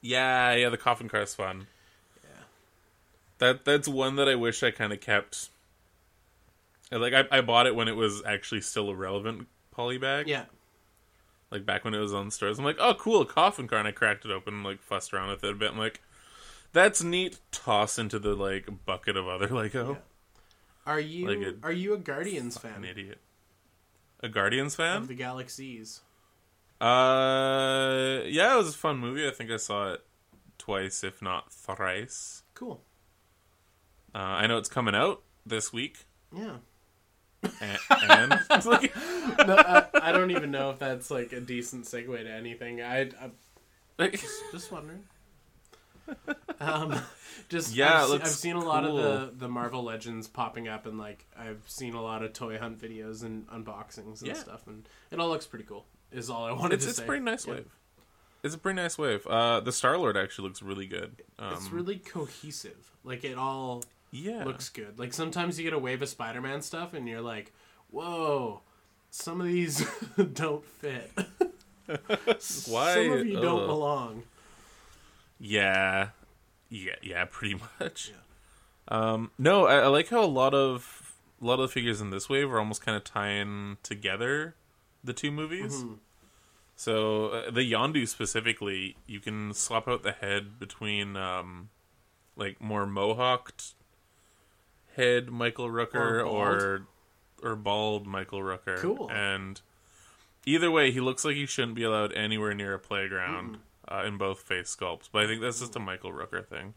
yeah, 0.00 0.54
yeah. 0.54 0.68
The 0.70 0.78
coffin 0.78 1.08
car 1.08 1.22
is 1.22 1.34
fun. 1.34 1.66
Yeah. 2.24 2.30
That 3.38 3.64
that's 3.64 3.88
one 3.88 4.16
that 4.16 4.28
I 4.28 4.36
wish 4.36 4.62
I 4.62 4.70
kind 4.70 4.92
of 4.92 5.00
kept. 5.00 5.50
Like 6.90 7.12
I, 7.12 7.24
I 7.30 7.40
bought 7.42 7.66
it 7.66 7.74
when 7.74 7.88
it 7.88 7.96
was 7.96 8.22
actually 8.24 8.62
still 8.62 8.88
a 8.88 8.94
relevant 8.94 9.46
polybag. 9.76 10.26
Yeah, 10.26 10.44
like 11.50 11.66
back 11.66 11.84
when 11.84 11.92
it 11.92 11.98
was 11.98 12.14
on 12.14 12.30
stores. 12.30 12.58
I'm 12.58 12.64
like, 12.64 12.78
oh, 12.80 12.94
cool, 12.94 13.20
a 13.20 13.26
coffin 13.26 13.68
car, 13.68 13.78
and 13.78 13.86
I 13.86 13.92
cracked 13.92 14.24
it 14.24 14.30
open 14.30 14.54
and 14.54 14.64
like 14.64 14.80
fussed 14.80 15.12
around 15.12 15.28
with 15.28 15.44
it 15.44 15.50
a 15.50 15.54
bit. 15.54 15.72
I'm 15.72 15.78
like, 15.78 16.00
that's 16.72 17.02
neat. 17.02 17.38
Toss 17.52 17.98
into 17.98 18.18
the 18.18 18.34
like 18.34 18.86
bucket 18.86 19.18
of 19.18 19.28
other 19.28 19.48
Lego. 19.48 19.98
Are 20.88 21.00
you 21.00 21.26
Like 21.28 21.38
a- 21.46 21.66
are 21.66 21.72
you 21.72 21.94
a 21.94 21.98
Guardians 21.98 22.58
fan? 22.58 22.76
An 22.76 22.84
idiot. 22.84 23.18
A 24.20 24.28
Guardians 24.28 24.74
fan? 24.74 24.96
of 24.96 25.08
the 25.08 25.14
Galaxies? 25.14 26.00
Uh, 26.80 28.20
yeah, 28.26 28.54
it 28.54 28.56
was 28.56 28.74
a 28.74 28.78
fun 28.78 28.98
movie. 28.98 29.26
I 29.26 29.30
think 29.30 29.50
I 29.50 29.56
saw 29.56 29.92
it 29.92 30.00
twice, 30.58 31.04
if 31.04 31.20
not 31.22 31.52
thrice. 31.52 32.42
Cool. 32.54 32.80
Uh, 34.14 34.18
I 34.18 34.46
know 34.46 34.58
it's 34.58 34.68
coming 34.68 34.94
out 34.94 35.22
this 35.46 35.72
week, 35.72 36.06
Yeah. 36.34 36.56
and, 37.60 37.78
and 38.50 38.64
like, 38.66 38.94
No, 39.46 39.54
I, 39.56 39.84
I 39.94 40.12
don't 40.12 40.30
even 40.32 40.50
know 40.50 40.70
if 40.70 40.78
that's 40.78 41.10
like 41.10 41.32
a 41.32 41.40
decent 41.40 41.84
segue 41.84 42.22
to 42.22 42.30
anything. 42.30 42.82
I, 42.82 43.10
like 43.98 44.20
just 44.52 44.72
wondering. 44.72 45.04
Um, 46.60 46.94
just 47.48 47.74
Yeah, 47.74 48.04
I've, 48.04 48.10
I've 48.22 48.26
seen 48.28 48.56
a 48.56 48.64
lot 48.64 48.84
of 48.84 48.96
the 48.96 49.32
the 49.36 49.48
Marvel 49.48 49.82
Legends 49.84 50.26
popping 50.28 50.66
up, 50.68 50.86
and 50.86 50.98
like 50.98 51.24
I've 51.38 51.62
seen 51.66 51.94
a 51.94 52.02
lot 52.02 52.22
of 52.22 52.32
toy 52.32 52.58
hunt 52.58 52.80
videos 52.80 53.22
and 53.22 53.46
unboxings 53.48 54.20
and 54.20 54.28
Yeah. 54.28 54.34
stuff, 54.34 54.66
and 54.66 54.88
it 55.10 55.20
all 55.20 55.28
looks 55.28 55.46
pretty 55.46 55.64
cool. 55.64 55.86
Is 56.10 56.30
all 56.30 56.44
I 56.44 56.52
wanted 56.52 56.74
it's 56.74 56.84
to 56.84 56.90
it's 56.90 56.98
say. 56.98 57.04
a 57.04 57.06
pretty 57.06 57.24
nice 57.24 57.46
Yeah. 57.46 57.54
wave. 57.54 57.70
It's 58.42 58.54
a 58.54 58.58
pretty 58.58 58.76
nice 58.76 58.96
wave. 58.96 59.26
Uh, 59.26 59.60
the 59.60 59.72
Star 59.72 59.98
Lord 59.98 60.16
actually 60.16 60.48
looks 60.48 60.62
really 60.62 60.86
good. 60.86 61.22
Um, 61.38 61.52
It's 61.54 61.70
really 61.70 61.96
cohesive. 61.98 62.92
Like 63.04 63.24
it 63.24 63.36
all 63.36 63.84
yeah. 64.10 64.44
looks 64.44 64.68
good. 64.68 64.98
Like 64.98 65.12
sometimes 65.12 65.58
you 65.58 65.64
get 65.64 65.72
a 65.72 65.78
wave 65.78 66.02
of 66.02 66.08
Spider-Man 66.08 66.62
stuff, 66.62 66.94
and 66.94 67.08
you're 67.08 67.20
like, 67.20 67.52
"Whoa, 67.90 68.60
some 69.10 69.40
of 69.40 69.46
these 69.46 69.84
don't 70.34 70.64
fit. 70.64 71.10
Why? 72.66 72.94
Some 72.94 73.12
of 73.12 73.26
you 73.26 73.40
don't 73.40 73.60
Ugh. 73.62 73.66
belong." 73.66 74.22
Yeah, 75.38 76.08
yeah, 76.68 76.92
yeah, 77.02 77.24
pretty 77.30 77.56
much. 77.80 78.12
Um, 78.88 79.30
no, 79.38 79.66
I, 79.66 79.80
I 79.80 79.86
like 79.88 80.08
how 80.08 80.24
a 80.24 80.26
lot 80.26 80.54
of 80.54 81.12
a 81.40 81.44
lot 81.44 81.54
of 81.54 81.60
the 81.60 81.68
figures 81.68 82.00
in 82.00 82.10
this 82.10 82.28
wave 82.28 82.50
are 82.50 82.58
almost 82.58 82.84
kind 82.84 82.96
of 82.96 83.04
tying 83.04 83.76
together 83.82 84.54
the 85.04 85.12
two 85.12 85.30
movies. 85.30 85.74
Mm-hmm. 85.76 85.94
So 86.74 87.26
uh, 87.28 87.50
the 87.50 87.70
Yondu 87.70 88.06
specifically, 88.08 88.96
you 89.06 89.20
can 89.20 89.52
swap 89.52 89.88
out 89.88 90.02
the 90.02 90.12
head 90.12 90.58
between 90.58 91.16
um, 91.16 91.68
like 92.36 92.60
more 92.60 92.86
mohawked 92.86 93.74
head 94.96 95.28
Michael 95.28 95.68
Rooker 95.68 95.94
Or 95.94 96.24
bald. 96.24 96.36
or 96.62 96.86
or 97.42 97.56
bald 97.56 98.06
Michael 98.06 98.40
Rooker. 98.40 98.78
Cool. 98.78 99.10
And 99.10 99.60
either 100.46 100.70
way, 100.70 100.90
he 100.90 101.00
looks 101.00 101.24
like 101.24 101.36
he 101.36 101.46
shouldn't 101.46 101.74
be 101.74 101.84
allowed 101.84 102.12
anywhere 102.14 102.54
near 102.54 102.74
a 102.74 102.78
playground 102.78 103.58
uh, 103.90 104.04
in 104.06 104.16
both 104.18 104.40
face 104.42 104.74
sculpts. 104.74 105.08
But 105.10 105.24
I 105.24 105.26
think 105.26 105.40
that's 105.40 105.60
just 105.60 105.76
a 105.76 105.80
Michael 105.80 106.12
Rooker 106.12 106.44
thing. 106.46 106.74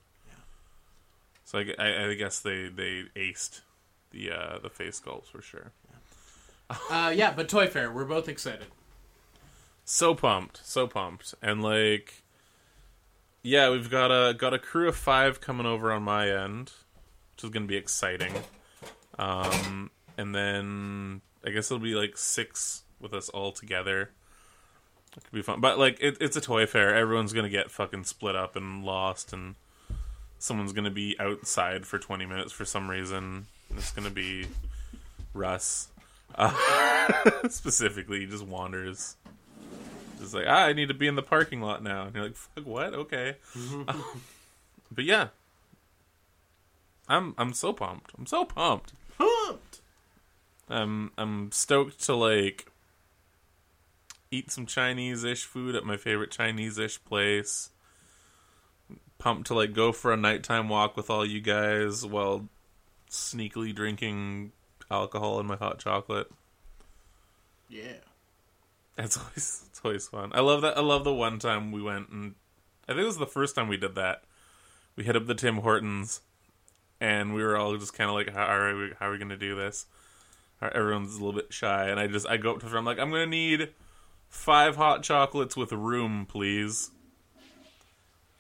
So 1.44 1.60
I, 1.60 1.66
I, 1.78 2.10
I 2.10 2.14
guess 2.16 2.40
they 2.40 2.70
they 2.70 3.04
aced 3.16 3.62
the 4.12 4.32
uh, 4.32 4.60
the 4.60 4.70
face 4.70 5.00
sculpts 5.00 5.28
for 5.28 5.42
sure. 5.42 5.72
Uh, 6.90 7.12
yeah, 7.14 7.34
but 7.34 7.50
Toy 7.50 7.68
Fair, 7.68 7.92
we're 7.92 8.06
both 8.06 8.30
excited. 8.30 8.68
so 9.84 10.16
pumped 10.16 10.62
so 10.66 10.88
pumped 10.88 11.34
and 11.42 11.62
like 11.62 12.24
yeah 13.44 13.70
we've 13.70 13.90
got 13.90 14.10
a 14.12 14.34
got 14.34 14.54
a 14.54 14.60
crew 14.60 14.88
of 14.88 14.96
five 14.96 15.42
coming 15.42 15.66
over 15.66 15.92
on 15.92 16.04
my 16.04 16.30
end 16.30 16.72
which 17.36 17.44
is 17.44 17.50
gonna 17.50 17.66
be 17.66 17.76
exciting 17.76 18.32
um 19.18 19.90
and 20.18 20.34
then 20.36 21.20
i 21.46 21.50
guess 21.50 21.70
it'll 21.72 21.84
be 21.84 21.96
like 21.96 22.16
six 22.16 22.84
with 23.02 23.12
us 23.14 23.28
all 23.30 23.52
together 23.52 24.12
it 25.18 25.24
could 25.24 25.34
be 25.34 25.42
fun 25.42 25.60
but 25.60 25.78
like 25.78 25.98
it, 26.02 26.18
it's 26.20 26.36
a 26.36 26.42
toy 26.42 26.66
fair 26.66 26.96
everyone's 26.96 27.34
gonna 27.34 27.50
get 27.50 27.72
fucking 27.72 28.04
split 28.04 28.36
up 28.36 28.56
and 28.56 28.84
lost 28.84 29.34
and 29.34 29.56
someone's 30.40 30.74
gonna 30.74 30.90
be 30.90 31.16
outside 31.20 31.86
for 31.86 32.00
20 32.00 32.26
minutes 32.26 32.52
for 32.52 32.66
some 32.66 32.90
reason 32.90 33.48
it's 33.76 33.92
gonna 33.92 34.10
be 34.10 34.48
russ 35.34 35.88
uh, 36.36 36.54
specifically 37.50 38.22
he 38.22 38.26
just 38.26 38.46
wanders 38.46 39.18
just 40.22 40.34
like, 40.34 40.46
ah, 40.48 40.66
I 40.66 40.74
need 40.74 40.88
to 40.88 40.94
be 40.94 41.08
in 41.08 41.16
the 41.16 41.24
parking 41.24 41.62
lot 41.62 41.84
now. 41.84 42.06
And 42.06 42.16
you're 42.16 42.24
like, 42.26 42.36
fuck, 42.36 42.66
what? 42.66 42.94
Okay. 42.94 43.36
but 44.92 45.04
yeah, 45.04 45.30
I'm 47.10 47.34
I'm 47.38 47.54
so 47.54 47.74
pumped. 47.74 48.12
I'm 48.18 48.26
so 48.26 48.46
pumped. 48.46 48.94
Pumped. 49.18 49.82
I'm 50.70 51.12
I'm 51.18 51.52
stoked 51.52 52.02
to 52.06 52.16
like 52.16 52.71
eat 54.32 54.50
some 54.50 54.66
Chinese-ish 54.66 55.46
food 55.46 55.76
at 55.76 55.84
my 55.84 55.98
favorite 55.98 56.32
Chinese-ish 56.32 57.04
place. 57.04 57.70
Pumped 59.20 59.48
to 59.48 59.54
like 59.54 59.74
go 59.74 59.92
for 59.92 60.12
a 60.12 60.18
nighttime 60.18 60.70
walk 60.70 60.98
with 60.98 61.10
all 61.10 61.26
you 61.26 61.42
guys 61.42 62.06
while 62.06 62.48
sneakily 63.10 63.76
drinking 63.76 64.52
alcohol 64.90 65.40
in 65.40 65.46
my 65.46 65.58
hot 65.58 65.78
chocolate. 65.78 66.32
Yeah. 67.70 68.00
It's 68.98 69.18
always 69.20 69.66
it's 69.70 69.82
always 69.84 70.08
fun. 70.08 70.32
I 70.34 70.40
love 70.40 70.62
that. 70.64 70.78
I 70.78 70.82
love 70.82 71.04
the 71.04 71.14
one 71.14 71.38
time 71.38 71.72
we 71.72 71.82
went 71.82 72.10
and 72.10 72.36
I 72.88 72.94
think 72.94 73.04
it 73.04 73.08
was 73.08 73.18
the 73.18 73.28
first 73.28 73.56
time 73.56 73.68
we 73.68 73.78
did 73.78 73.96
that. 73.96 74.24
We 74.96 75.04
hit 75.04 75.16
up 75.16 75.26
the 75.26 75.36
Tim 75.36 75.58
Hortons, 75.58 76.22
and 77.00 77.34
we 77.34 77.42
were 77.42 77.56
all 77.56 77.78
just 77.78 77.94
kind 77.94 78.10
of 78.10 78.16
like, 78.16 78.34
"How 78.34 78.44
are 78.46 78.76
we? 78.76 78.92
How 79.00 79.08
are 79.08 79.12
we 79.12 79.18
going 79.18 79.30
to 79.30 79.38
do 79.38 79.56
this?" 79.56 79.86
Everyone's 80.62 81.16
a 81.16 81.24
little 81.24 81.34
bit 81.34 81.54
shy, 81.54 81.88
and 81.88 82.00
I 82.00 82.08
just 82.08 82.28
I 82.28 82.38
go 82.38 82.52
up 82.52 82.60
to 82.60 82.68
her. 82.68 82.78
I'm 82.78 82.86
like, 82.86 83.00
"I'm 83.00 83.10
going 83.10 83.24
to 83.24 83.30
need 83.30 83.70
five 84.32 84.76
hot 84.78 85.04
chocolates 85.04 85.56
with 85.56 85.72
room, 85.72 86.26
please." 86.28 86.90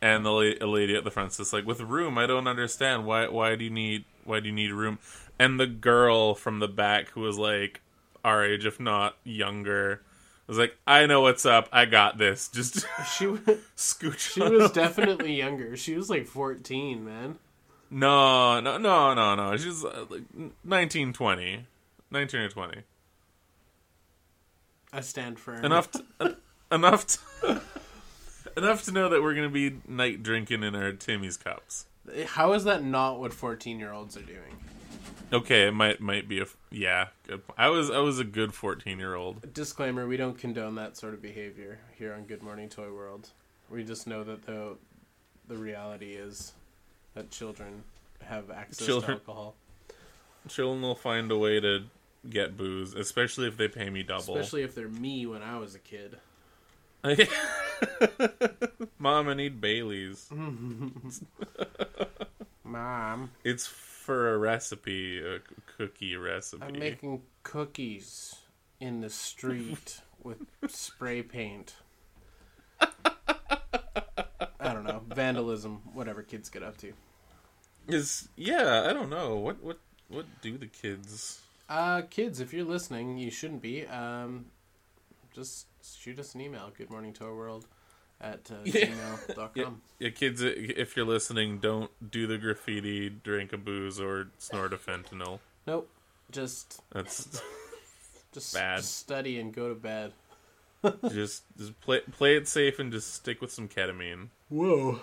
And 0.02 0.26
the 0.26 0.32
la- 0.32 0.66
lady 0.68 0.96
at 0.96 1.04
the 1.04 1.12
front 1.12 1.32
just 1.38 1.54
like, 1.54 1.66
"With 1.68 1.80
room, 1.82 2.18
I 2.18 2.26
don't 2.26 2.48
understand. 2.48 3.06
Why? 3.06 3.28
Why 3.28 3.56
do 3.56 3.64
you 3.64 3.70
need? 3.70 4.06
Why 4.24 4.40
do 4.40 4.48
you 4.48 4.56
need 4.56 4.72
room?" 4.72 4.98
And 5.38 5.60
the 5.60 5.68
girl 5.68 6.34
from 6.34 6.58
the 6.60 6.68
back, 6.68 7.10
who 7.10 7.22
was 7.22 7.38
like 7.38 7.82
our 8.26 8.44
age, 8.44 8.66
if 8.66 8.80
not 8.80 9.16
younger, 9.24 10.02
was 10.48 10.58
like, 10.58 10.76
"I 10.88 11.06
know 11.06 11.22
what's 11.22 11.46
up. 11.46 11.70
I 11.72 11.86
got 11.86 12.18
this. 12.18 12.48
Just 12.48 12.80
She 13.18 13.26
scooch." 13.76 14.18
she 14.34 14.40
was 14.42 14.52
over." 14.64 14.74
definitely 14.74 15.36
younger. 15.36 15.78
She 15.78 15.96
was 15.96 16.10
like 16.10 16.26
14, 16.26 17.06
man. 17.06 17.38
no, 17.92 18.60
no, 18.60 18.78
no, 18.80 19.14
no, 19.14 19.36
no. 19.36 19.56
She's 19.58 19.86
uh, 19.86 20.06
like 20.10 20.24
19, 20.64 21.14
20. 21.14 21.66
19 22.10 22.40
or 22.42 22.50
twenty. 22.50 22.82
I 24.94 25.02
stand 25.02 25.40
firm. 25.40 25.64
enough 25.64 25.92
to, 25.92 26.04
en- 26.20 26.36
enough 26.72 27.08
to, 27.08 27.62
enough 28.58 28.84
to 28.84 28.92
know 28.92 29.10
that 29.10 29.22
we're 29.22 29.34
gonna 29.36 29.50
be 29.50 29.78
night 29.88 30.22
drinking 30.24 30.64
in 30.64 30.76
our 30.76 30.92
Timmy's 30.94 31.38
cups. 31.38 31.86
Eh, 32.14 32.26
how 32.26 32.54
is 32.54 32.64
that 32.66 32.84
not 32.84 33.20
what 33.20 33.34
fourteen-year-olds 33.34 34.18
are 34.18 34.22
doing? 34.22 34.58
Okay, 35.34 35.68
it 35.68 35.72
might 35.74 36.02
might 36.02 36.28
be 36.28 36.42
a 36.42 36.46
yeah. 36.70 37.08
Good. 37.26 37.42
I 37.58 37.70
was 37.70 37.90
I 37.90 38.00
was 38.00 38.20
a 38.20 38.26
good 38.26 38.54
fourteen 38.54 39.00
year 39.00 39.16
old. 39.16 39.54
Disclaimer: 39.54 40.06
We 40.08 40.18
don't 40.18 40.38
condone 40.38 40.76
that 40.76 40.98
sort 40.98 41.14
of 41.14 41.22
behavior 41.22 41.80
here 41.98 42.14
on 42.14 42.26
Good 42.26 42.44
Morning 42.44 42.68
Toy 42.68 42.92
World. 42.92 43.30
We 43.70 43.84
just 43.86 44.08
know 44.08 44.24
that 44.26 44.46
the 44.46 44.76
the 45.48 45.56
reality 45.56 46.14
is 46.14 46.52
that 47.14 47.32
children 47.32 47.84
have 48.24 48.52
access 48.52 48.86
Children. 48.86 49.20
to 49.20 49.20
alcohol, 49.20 49.56
Children 50.50 50.82
will 50.82 50.96
find 50.96 51.32
a 51.32 51.38
way 51.38 51.60
to 51.62 51.84
get 52.30 52.58
booze, 52.58 52.94
especially 52.94 53.48
if 53.48 53.58
they 53.58 53.68
pay 53.68 53.90
me 53.90 54.04
double. 54.04 54.36
especially 54.36 54.64
if 54.64 54.76
they're 54.76 54.88
me 54.88 55.26
when 55.26 55.42
I 55.42 55.58
was 55.58 55.76
a 55.76 55.80
kid. 55.80 56.18
Mom, 59.00 59.28
I 59.28 59.34
need 59.34 59.60
Bailey's. 59.60 60.30
Mom, 62.64 63.32
It's 63.44 63.66
for 63.66 64.34
a 64.34 64.38
recipe, 64.38 65.20
a 65.20 65.40
cookie 65.78 66.16
recipe. 66.16 66.64
I'm 66.64 66.78
making 66.78 67.24
cookies 67.44 68.36
in 68.80 69.02
the 69.02 69.10
street 69.10 70.02
with 70.24 70.38
spray 70.68 71.24
paint. 71.24 71.76
I 72.80 74.74
don't 74.74 74.84
know 74.84 75.02
vandalism, 75.08 75.82
whatever 75.94 76.22
kids 76.22 76.50
get 76.50 76.62
up 76.62 76.78
to. 76.78 76.94
Is 77.88 78.30
yeah, 78.36 78.86
I 78.88 78.94
don't 78.94 79.10
know 79.10 79.38
what 79.38 79.62
what 79.64 79.80
what 80.08 80.26
do 80.42 80.58
the 80.58 80.68
kids. 80.68 81.42
Uh, 81.72 82.02
kids, 82.10 82.42
if 82.42 82.54
you're 82.54 82.66
listening, 82.66 83.18
you 83.18 83.32
shouldn't 83.32 83.62
be. 83.62 83.86
Um, 83.88 84.48
just 85.34 85.68
shoot 85.98 86.20
us 86.20 86.36
an 86.36 86.42
email. 86.42 86.70
Good 86.78 86.90
morning 86.90 87.14
to 87.14 87.24
our 87.24 87.34
world 87.34 87.66
at 88.20 88.52
uh, 88.52 88.56
Yeah. 88.66 88.88
gmail.com. 88.88 89.52
Yeah, 89.56 89.70
yeah, 90.00 90.10
kids, 90.10 90.42
if 90.44 90.98
you're 90.98 91.06
listening, 91.06 91.60
don't 91.60 91.90
do 92.12 92.28
the 92.28 92.38
graffiti, 92.38 93.10
drink 93.10 93.54
a 93.54 93.58
booze, 93.58 94.02
or 94.02 94.28
snort 94.38 94.74
a 94.74 94.78
fentanyl. 94.78 95.40
Nope. 95.66 95.90
Just 96.30 96.82
That's 96.92 97.42
just, 98.34 98.54
Bad. 98.54 98.84
study 98.84 99.40
and 99.40 99.54
go 99.54 99.70
to 99.70 99.76
bed. 99.76 100.12
just 101.10 101.44
just 101.58 101.80
play 101.80 102.02
play 102.12 102.36
it 102.36 102.48
safe 102.50 102.80
and 102.80 102.92
just 102.92 103.14
stick 103.14 103.40
with 103.40 103.52
some 103.52 103.70
ketamine. 103.70 104.28
Whoa. 104.50 105.00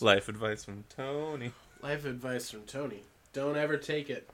Life 0.00 0.28
advice 0.28 0.64
from 0.64 0.84
Tony. 0.88 1.52
Life 1.82 2.04
advice 2.04 2.50
from 2.50 2.62
Tony. 2.62 3.02
Don't 3.32 3.56
ever 3.56 3.76
take 3.76 4.10
it. 4.10 4.28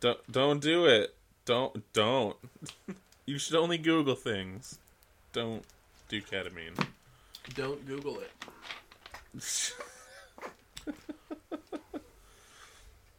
Don't 0.00 0.18
don't 0.30 0.60
do 0.60 0.86
it. 0.86 1.14
Don't 1.44 1.82
don't. 1.92 2.36
You 3.26 3.38
should 3.38 3.54
only 3.56 3.78
Google 3.78 4.16
things. 4.16 4.78
Don't 5.32 5.64
do 6.10 6.20
ketamine. 6.20 6.78
Don't 7.54 7.86
Google 7.86 8.18
it. 8.20 8.30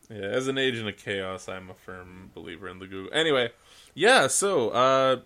Yeah, 0.08 0.17
as 0.17 0.48
an 0.48 0.60
agent 0.60 0.88
of 0.88 0.98
chaos, 0.98 1.50
I'm 1.50 1.72
a 1.72 1.74
firm 1.74 2.29
believer 2.36 2.70
in 2.70 2.77
the 2.77 2.86
Google. 2.86 3.12
Anyway, 3.12 3.50
yeah. 3.96 4.27
So, 4.27 4.70
uh, 4.70 5.22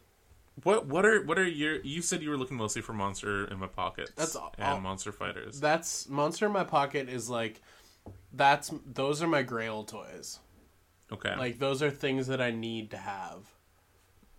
what 0.63 0.85
what 0.85 1.05
are 1.05 1.21
what 1.25 1.37
are 1.37 1.45
your? 1.45 1.81
You 1.81 2.01
said 2.01 2.21
you 2.23 2.29
were 2.29 2.37
looking 2.37 2.55
mostly 2.55 2.81
for 2.81 2.93
Monster 2.93 3.43
in 3.45 3.59
My 3.59 3.67
Pocket. 3.67 4.09
That's 4.15 4.37
all- 4.37 4.55
and 4.57 4.81
Monster 4.81 5.11
Fighters. 5.11 5.59
That's 5.59 6.07
Monster 6.07 6.45
in 6.45 6.53
My 6.53 6.63
Pocket 6.63 7.09
is 7.09 7.29
like 7.29 7.61
that's 8.33 8.71
those 8.85 9.21
are 9.21 9.27
my 9.27 9.41
grail 9.43 9.83
toys. 9.83 10.39
Okay. 11.11 11.35
Like 11.35 11.59
those 11.59 11.81
are 11.81 11.89
things 11.91 12.27
that 12.27 12.41
I 12.41 12.51
need 12.51 12.91
to 12.91 12.97
have. 12.97 13.49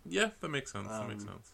yeah, 0.05 0.29
that 0.39 0.49
makes 0.49 0.71
sense. 0.71 0.87
that 0.87 1.07
makes 1.07 1.23
Um, 1.23 1.29
sense. 1.29 1.51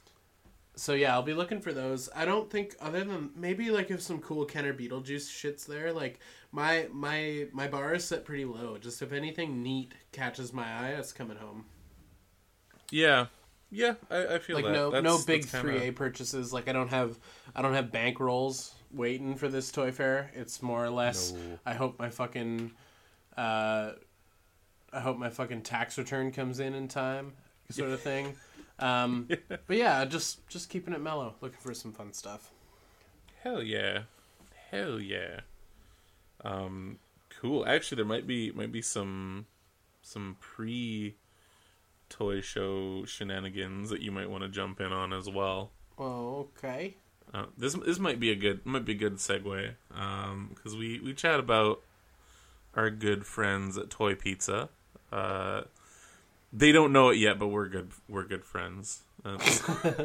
So 0.76 0.94
yeah, 0.94 1.14
I'll 1.14 1.24
be 1.24 1.34
looking 1.34 1.60
for 1.60 1.74
those. 1.74 2.08
I 2.16 2.24
don't 2.26 2.52
think 2.52 2.76
other 2.80 3.04
than 3.04 3.32
maybe 3.36 3.72
like 3.72 3.90
if 3.90 4.00
some 4.02 4.20
cool 4.20 4.46
Kenner 4.46 4.74
Beetlejuice 4.76 5.28
shits 5.28 5.66
there, 5.66 5.92
like 5.92 6.20
my 6.52 6.88
my 6.92 7.48
my 7.52 7.68
bar 7.68 7.96
is 7.96 8.06
set 8.06 8.26
pretty 8.26 8.46
low. 8.46 8.78
Just 8.78 9.02
if 9.02 9.12
anything 9.12 9.64
neat 9.64 9.94
catches 10.12 10.54
my 10.54 10.68
eye, 10.72 10.90
it's 10.90 11.12
coming 11.14 11.38
home. 11.38 11.66
Yeah, 12.92 13.26
yeah. 13.72 13.96
I, 14.10 14.36
I 14.36 14.40
feel 14.40 14.56
Like 14.56 14.66
that. 14.66 14.72
no 14.72 14.92
That's- 14.92 15.04
no 15.20 15.26
big 15.26 15.50
kinda- 15.50 15.60
three 15.62 15.88
A 15.88 15.92
purchases. 15.92 16.54
Like 16.54 16.68
I 16.70 16.74
don't 16.74 16.90
have 16.90 17.18
I 17.56 17.62
don't 17.64 17.74
have 17.74 17.92
bank 17.92 18.20
rolls 18.20 18.74
waiting 18.92 19.36
for 19.36 19.48
this 19.48 19.72
toy 19.72 19.92
fair. 19.92 20.32
It's 20.34 20.62
more 20.62 20.84
or 20.84 20.90
less 20.90 21.32
No. 21.34 21.60
I 21.66 21.74
hope 21.74 22.00
my 22.00 22.10
fucking 22.10 22.72
uh 23.36 23.92
I 24.94 25.00
hope 25.00 25.18
my 25.18 25.30
fucking 25.30 25.62
tax 25.62 25.98
return 25.98 26.32
comes 26.32 26.60
in 26.60 26.74
in 26.74 26.88
time 26.88 27.34
sort 27.70 27.92
of 27.92 28.02
thing. 28.02 28.36
Um 28.80 29.28
but 29.50 29.78
yeah, 29.78 30.06
just 30.06 30.48
just 30.48 30.70
keeping 30.70 30.94
it 30.94 31.02
mellow, 31.02 31.36
looking 31.42 31.60
for 31.60 31.74
some 31.74 31.92
fun 31.92 32.14
stuff. 32.14 32.52
Hell 33.44 33.62
yeah, 33.62 34.04
hell 34.72 35.00
yeah. 35.00 35.42
Um, 36.44 37.00
cool. 37.42 37.66
Actually, 37.68 37.98
there 37.98 38.06
might 38.06 38.28
be 38.28 38.52
might 38.52 38.72
be 38.72 38.82
some 38.82 39.46
some 40.02 40.38
pre 40.40 41.16
toy 42.10 42.42
show 42.42 43.06
shenanigans 43.06 43.90
that 43.90 44.02
you 44.02 44.12
might 44.12 44.30
want 44.30 44.44
to 44.44 44.50
jump 44.50 44.80
in 44.80 44.92
on 44.92 45.14
as 45.14 45.30
well. 45.30 45.72
Oh, 45.98 46.50
okay. 46.58 46.96
Uh, 47.38 47.46
this 47.56 47.74
this 47.86 48.00
might 48.00 48.20
be 48.20 48.32
a 48.32 48.36
good 48.36 48.66
might 48.66 48.84
be 48.84 48.94
a 48.94 48.96
good 48.96 49.18
segue 49.18 49.76
because 50.50 50.76
we 50.76 51.00
we 51.00 51.14
chat 51.14 51.40
about 51.40 51.82
our 52.74 52.90
good 52.90 53.28
friends 53.28 53.78
at 53.78 53.92
Toy 53.92 54.16
Pizza. 54.16 54.70
Uh, 55.12 55.62
they 56.52 56.72
don't 56.72 56.92
know 56.92 57.10
it 57.10 57.18
yet, 57.18 57.38
but 57.38 57.50
we're 57.50 57.68
good 57.68 57.92
we're 58.10 58.24
good 58.24 58.44
friends. 58.44 59.02
Uh, 59.26 59.38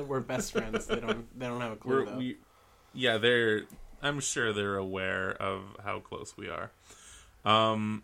We're 0.06 0.20
best 0.20 0.52
friends. 0.52 0.86
They 0.86 0.98
don't. 0.98 1.38
They 1.38 1.46
don't 1.46 1.60
have 1.60 1.72
a 1.72 1.76
clue 1.76 2.06
though. 2.06 2.16
we, 2.16 2.38
yeah, 2.92 3.18
they're. 3.18 3.62
I'm 4.02 4.20
sure 4.20 4.52
they're 4.52 4.76
aware 4.76 5.30
of 5.30 5.62
how 5.84 6.00
close 6.00 6.36
we 6.36 6.48
are. 6.48 6.70
Um, 7.44 8.02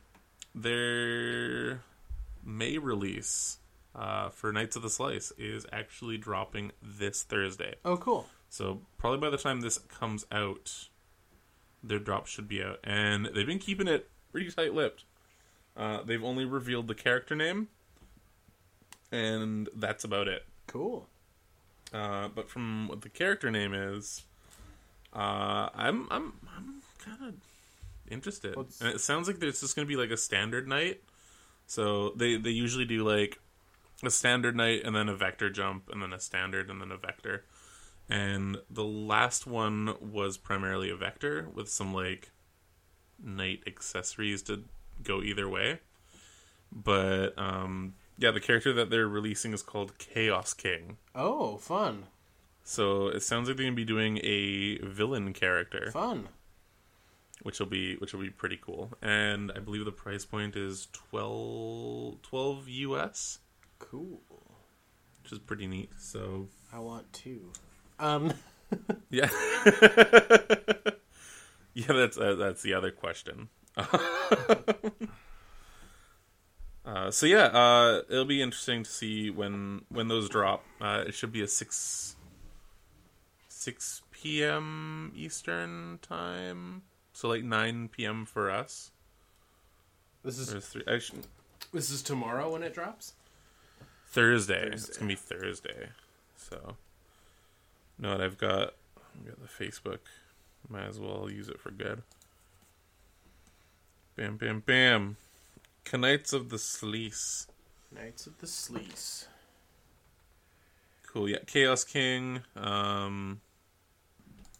their 0.54 1.80
May 2.44 2.78
release 2.78 3.58
uh, 3.94 4.28
for 4.28 4.52
Knights 4.52 4.76
of 4.76 4.82
the 4.82 4.90
Slice 4.90 5.32
is 5.38 5.66
actually 5.72 6.18
dropping 6.18 6.72
this 6.82 7.22
Thursday. 7.22 7.74
oh, 7.84 7.96
cool. 7.96 8.26
So 8.48 8.80
probably 8.96 9.18
by 9.18 9.30
the 9.30 9.36
time 9.38 9.60
this 9.60 9.78
comes 9.78 10.24
out, 10.32 10.88
their 11.82 11.98
drop 11.98 12.26
should 12.26 12.48
be 12.48 12.62
out, 12.62 12.80
and 12.82 13.26
they've 13.34 13.46
been 13.46 13.58
keeping 13.58 13.86
it 13.88 14.08
pretty 14.32 14.50
tight-lipped. 14.50 15.04
Uh, 15.76 16.02
they've 16.02 16.24
only 16.24 16.44
revealed 16.44 16.88
the 16.88 16.94
character 16.94 17.36
name, 17.36 17.68
and 19.12 19.68
that's 19.74 20.04
about 20.04 20.28
it. 20.28 20.44
Cool. 20.66 21.06
Uh, 21.92 22.28
but 22.28 22.48
from 22.50 22.88
what 22.88 23.02
the 23.02 23.08
character 23.08 23.50
name 23.50 23.72
is, 23.72 24.24
uh, 25.14 25.68
I'm 25.74 26.06
I'm 26.10 26.32
I'm 26.56 26.82
kind 26.98 27.18
of 27.28 27.34
interested. 28.10 28.56
What's- 28.56 28.80
And 28.80 28.90
it 28.90 29.00
sounds 29.00 29.26
like 29.28 29.38
there's 29.38 29.60
just 29.60 29.74
gonna 29.76 29.86
be 29.86 29.96
like 29.96 30.10
a 30.10 30.16
standard 30.16 30.68
knight. 30.68 31.02
So 31.66 32.10
they 32.16 32.36
they 32.36 32.50
usually 32.50 32.84
do 32.84 33.04
like 33.08 33.38
a 34.02 34.10
standard 34.10 34.54
knight 34.56 34.82
and 34.84 34.94
then 34.94 35.08
a 35.08 35.14
vector 35.16 35.48
jump 35.50 35.88
and 35.90 36.02
then 36.02 36.12
a 36.12 36.20
standard 36.20 36.68
and 36.70 36.80
then 36.80 36.90
a 36.92 36.96
vector. 36.98 37.44
And 38.08 38.58
the 38.70 38.84
last 38.84 39.46
one 39.46 39.94
was 40.00 40.36
primarily 40.38 40.88
a 40.90 40.96
vector 40.96 41.48
with 41.52 41.68
some 41.68 41.92
like 41.92 42.30
knight 43.22 43.62
accessories 43.66 44.42
to 44.42 44.64
go 45.02 45.22
either 45.22 45.48
way. 45.48 45.80
But 46.72 47.38
um 47.38 47.94
yeah, 48.16 48.30
the 48.32 48.40
character 48.40 48.72
that 48.72 48.90
they're 48.90 49.06
releasing 49.08 49.52
is 49.52 49.62
called 49.62 49.96
Chaos 49.98 50.52
King. 50.54 50.96
Oh, 51.14 51.56
fun. 51.58 52.04
So 52.64 53.08
it 53.08 53.22
sounds 53.22 53.48
like 53.48 53.56
they're 53.56 53.66
gonna 53.66 53.76
be 53.76 53.84
doing 53.84 54.18
a 54.22 54.78
villain 54.78 55.32
character, 55.32 55.90
Fun. 55.92 56.28
which 57.42 57.58
will 57.60 57.66
be 57.66 57.96
which 57.96 58.12
will 58.12 58.20
be 58.22 58.30
pretty 58.30 58.58
cool. 58.60 58.90
And 59.02 59.52
I 59.54 59.58
believe 59.60 59.84
the 59.84 59.92
price 59.92 60.24
point 60.24 60.56
is 60.56 60.88
12, 60.92 62.22
12 62.22 62.68
US, 62.68 63.38
Cool. 63.78 64.20
which 65.22 65.32
is 65.32 65.38
pretty 65.38 65.66
neat. 65.66 65.90
So 65.98 66.48
I 66.72 66.78
want 66.80 67.12
two. 67.12 67.52
Um. 67.98 68.32
yeah, 69.10 69.28
yeah, 71.74 71.86
that's 71.88 72.18
uh, 72.18 72.34
that's 72.34 72.62
the 72.62 72.74
other 72.74 72.90
question. 72.90 73.48
uh, 76.84 77.10
so 77.10 77.26
yeah, 77.26 77.46
uh, 77.46 78.02
it'll 78.10 78.24
be 78.24 78.42
interesting 78.42 78.82
to 78.82 78.90
see 78.90 79.30
when 79.30 79.82
when 79.88 80.08
those 80.08 80.28
drop. 80.28 80.64
Uh, 80.80 81.04
it 81.06 81.14
should 81.14 81.32
be 81.32 81.42
a 81.42 81.48
six 81.48 82.16
six 83.48 84.02
p.m. 84.10 85.12
Eastern 85.16 85.98
time, 86.02 86.82
so 87.12 87.28
like 87.28 87.44
nine 87.44 87.88
p.m. 87.88 88.26
for 88.26 88.50
us. 88.50 88.90
This 90.24 90.38
is 90.38 90.66
three, 90.66 90.82
actually, 90.86 91.22
this 91.72 91.90
is 91.90 92.02
tomorrow 92.02 92.52
when 92.52 92.62
it 92.62 92.74
drops. 92.74 93.14
Thursday. 94.10 94.70
It's 94.72 94.96
gonna 94.96 95.08
be 95.08 95.14
Thursday. 95.14 95.88
So, 96.36 96.76
no, 97.98 98.12
what 98.12 98.20
I've 98.20 98.38
got. 98.38 98.74
I've 98.96 99.26
got 99.26 99.38
the 99.40 99.64
Facebook. 99.64 99.98
Might 100.68 100.86
as 100.86 101.00
well 101.00 101.30
use 101.30 101.48
it 101.48 101.60
for 101.60 101.70
good. 101.70 102.02
Bam, 104.16 104.36
bam, 104.36 104.60
bam. 104.60 105.16
Knights 105.92 106.32
of 106.32 106.50
the 106.50 106.58
Sleece. 106.58 107.46
Knights 107.94 108.26
of 108.26 108.38
the 108.38 108.46
Sleece. 108.46 109.26
Cool. 111.06 111.28
Yeah, 111.28 111.38
Chaos 111.46 111.84
King. 111.84 112.40
Um. 112.56 113.40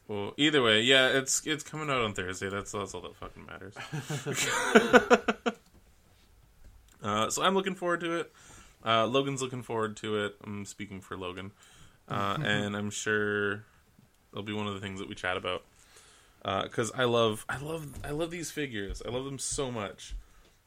Well, 0.08 0.32
either 0.38 0.62
way, 0.62 0.80
yeah, 0.80 1.08
it's 1.08 1.46
it's 1.46 1.62
coming 1.62 1.90
out 1.90 2.00
on 2.00 2.14
Thursday. 2.14 2.48
That's 2.48 2.72
that's 2.72 2.94
all 2.94 3.02
that 3.02 3.14
fucking 3.16 3.44
matters. 3.44 3.74
uh, 7.02 7.28
so 7.28 7.42
I'm 7.42 7.54
looking 7.54 7.74
forward 7.74 8.00
to 8.00 8.20
it. 8.20 8.32
Uh, 8.84 9.06
Logan's 9.06 9.42
looking 9.42 9.62
forward 9.62 9.98
to 9.98 10.24
it. 10.24 10.36
I'm 10.42 10.64
speaking 10.64 11.02
for 11.02 11.18
Logan, 11.18 11.50
uh, 12.08 12.34
mm-hmm. 12.34 12.44
and 12.44 12.76
I'm 12.76 12.90
sure 12.90 13.64
it'll 14.32 14.44
be 14.44 14.52
one 14.52 14.66
of 14.66 14.74
the 14.74 14.80
things 14.80 14.98
that 15.00 15.08
we 15.08 15.14
chat 15.14 15.36
about. 15.36 15.62
Uh, 16.44 16.62
because 16.62 16.92
I 16.92 17.04
love, 17.04 17.44
I 17.48 17.58
love, 17.58 17.86
I 18.04 18.10
love 18.10 18.30
these 18.30 18.50
figures. 18.50 19.02
I 19.04 19.10
love 19.10 19.24
them 19.24 19.38
so 19.38 19.70
much. 19.70 20.14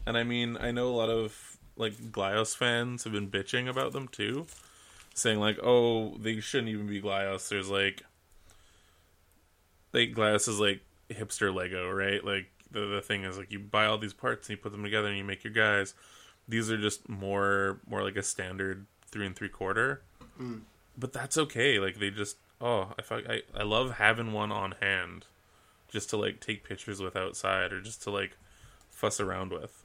And 0.06 0.18
I 0.18 0.24
mean, 0.24 0.58
I 0.60 0.72
know 0.72 0.90
a 0.90 0.96
lot 0.96 1.10
of 1.10 1.58
like 1.76 1.94
Glyos 1.94 2.56
fans 2.56 3.04
have 3.04 3.14
been 3.14 3.30
bitching 3.30 3.70
about 3.70 3.94
them 3.94 4.08
too, 4.08 4.48
saying 5.14 5.40
like, 5.40 5.60
"Oh, 5.64 6.18
they 6.18 6.40
shouldn't 6.40 6.70
even 6.70 6.88
be 6.88 7.02
Glyos." 7.02 7.50
There's 7.50 7.70
like, 7.70 8.04
like 9.94 10.14
Glyos 10.14 10.48
is 10.48 10.60
like 10.60 10.82
hipster 11.10 11.54
Lego, 11.54 11.90
right? 11.90 12.24
Like 12.24 12.48
the 12.72 12.86
the 12.88 13.02
thing 13.02 13.24
is 13.24 13.38
like 13.38 13.52
you 13.52 13.60
buy 13.60 13.86
all 13.86 13.98
these 13.98 14.14
parts 14.14 14.48
and 14.48 14.58
you 14.58 14.62
put 14.62 14.72
them 14.72 14.84
together 14.84 15.08
and 15.08 15.18
you 15.18 15.24
make 15.24 15.44
your 15.44 15.54
guys. 15.54 15.94
These 16.48 16.72
are 16.72 16.78
just 16.78 17.08
more 17.08 17.80
more 17.88 18.04
like 18.04 18.16
a 18.16 18.24
standard 18.24 18.86
three 19.10 19.26
and 19.26 19.36
three 19.36 19.50
quarter, 19.50 20.02
mm. 20.40 20.62
But 20.98 21.14
that's 21.14 21.38
okay. 21.38 21.80
Like 21.80 22.00
they 22.00 22.10
just 22.10 22.38
oh, 22.60 22.94
I 22.98 23.16
I 23.16 23.42
I 23.58 23.64
love 23.64 23.94
having 23.94 24.34
one 24.34 24.52
on 24.52 24.76
hand, 24.82 25.26
just 25.90 26.10
to 26.12 26.18
like 26.18 26.40
take 26.40 26.64
pictures 26.64 27.02
with 27.02 27.16
outside 27.16 27.74
or 27.74 27.82
just 27.82 28.04
to 28.04 28.12
like 28.12 28.38
fuss 28.90 29.20
around 29.20 29.52
with. 29.52 29.84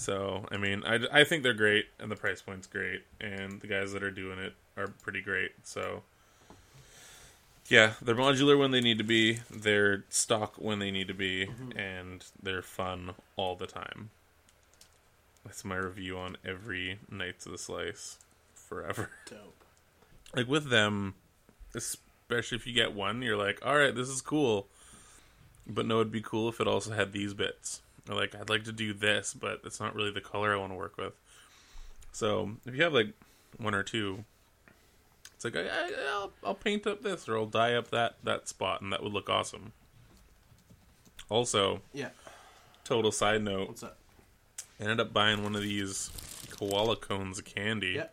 So, 0.00 0.46
I 0.50 0.56
mean, 0.56 0.82
I, 0.86 0.98
I 1.12 1.24
think 1.24 1.42
they're 1.42 1.52
great, 1.52 1.84
and 1.98 2.10
the 2.10 2.16
price 2.16 2.40
point's 2.40 2.66
great, 2.66 3.02
and 3.20 3.60
the 3.60 3.66
guys 3.66 3.92
that 3.92 4.02
are 4.02 4.10
doing 4.10 4.38
it 4.38 4.54
are 4.74 4.86
pretty 4.86 5.20
great. 5.20 5.50
So, 5.62 6.04
yeah, 7.68 7.92
they're 8.00 8.14
modular 8.14 8.58
when 8.58 8.70
they 8.70 8.80
need 8.80 8.96
to 8.96 9.04
be, 9.04 9.40
they're 9.50 10.04
stock 10.08 10.54
when 10.56 10.78
they 10.78 10.90
need 10.90 11.08
to 11.08 11.14
be, 11.14 11.46
mm-hmm. 11.46 11.78
and 11.78 12.24
they're 12.42 12.62
fun 12.62 13.10
all 13.36 13.56
the 13.56 13.66
time. 13.66 14.08
That's 15.44 15.66
my 15.66 15.76
review 15.76 16.16
on 16.16 16.38
every 16.46 16.98
Knights 17.10 17.44
of 17.44 17.52
the 17.52 17.58
Slice 17.58 18.16
forever. 18.70 19.10
Dope. 19.28 19.64
Like 20.34 20.46
with 20.48 20.70
them, 20.70 21.14
especially 21.74 22.56
if 22.56 22.66
you 22.66 22.72
get 22.72 22.94
one, 22.94 23.20
you're 23.20 23.36
like, 23.36 23.58
all 23.66 23.76
right, 23.76 23.94
this 23.94 24.08
is 24.08 24.22
cool. 24.22 24.68
But 25.66 25.84
no, 25.86 26.00
it'd 26.00 26.12
be 26.12 26.22
cool 26.22 26.48
if 26.48 26.60
it 26.60 26.66
also 26.68 26.92
had 26.92 27.12
these 27.12 27.34
bits. 27.34 27.82
Or 28.08 28.14
like, 28.14 28.34
I'd 28.34 28.48
like 28.48 28.64
to 28.64 28.72
do 28.72 28.94
this, 28.94 29.34
but 29.34 29.60
it's 29.64 29.78
not 29.80 29.94
really 29.94 30.10
the 30.12 30.20
color 30.20 30.54
I 30.54 30.56
want 30.56 30.72
to 30.72 30.76
work 30.76 30.96
with. 30.96 31.12
So 32.12 32.52
if 32.64 32.74
you 32.74 32.82
have 32.84 32.94
like 32.94 33.08
one 33.58 33.74
or 33.74 33.82
two, 33.82 34.24
it's 35.34 35.44
like 35.44 35.56
I, 35.56 35.62
I, 35.66 35.90
I'll, 36.12 36.32
I'll 36.44 36.54
paint 36.54 36.86
up 36.86 37.02
this 37.02 37.28
or 37.28 37.36
I'll 37.36 37.46
dye 37.46 37.74
up 37.74 37.90
that 37.90 38.14
that 38.24 38.48
spot, 38.48 38.82
and 38.82 38.92
that 38.92 39.02
would 39.02 39.12
look 39.12 39.28
awesome. 39.28 39.72
Also, 41.28 41.80
Yeah. 41.92 42.10
total 42.84 43.12
side 43.12 43.42
note, 43.42 43.68
What's 43.68 43.82
up? 43.82 43.96
I 44.78 44.84
ended 44.84 45.00
up 45.00 45.12
buying 45.12 45.42
one 45.44 45.54
of 45.54 45.62
these 45.62 46.10
koala 46.50 46.96
cones 46.96 47.38
of 47.38 47.44
candy. 47.44 47.92
Yeah. 47.96 48.06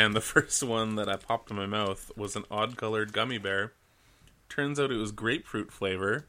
And 0.00 0.16
the 0.16 0.20
first 0.34 0.62
one 0.62 0.94
that 0.96 1.10
I 1.10 1.16
popped 1.16 1.50
in 1.50 1.56
my 1.58 1.66
mouth 1.66 2.10
was 2.16 2.34
an 2.34 2.44
odd 2.50 2.76
colored 2.78 3.12
gummy 3.12 3.36
bear. 3.36 3.72
Turns 4.48 4.80
out 4.80 4.90
it 4.90 4.96
was 4.96 5.12
grapefruit 5.12 5.70
flavor, 5.70 6.24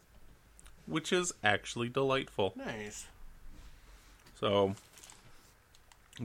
which 0.85 1.13
is 1.13 1.31
actually 1.41 1.87
delightful. 1.87 2.51
Nice. 2.57 3.05
So, 4.39 4.75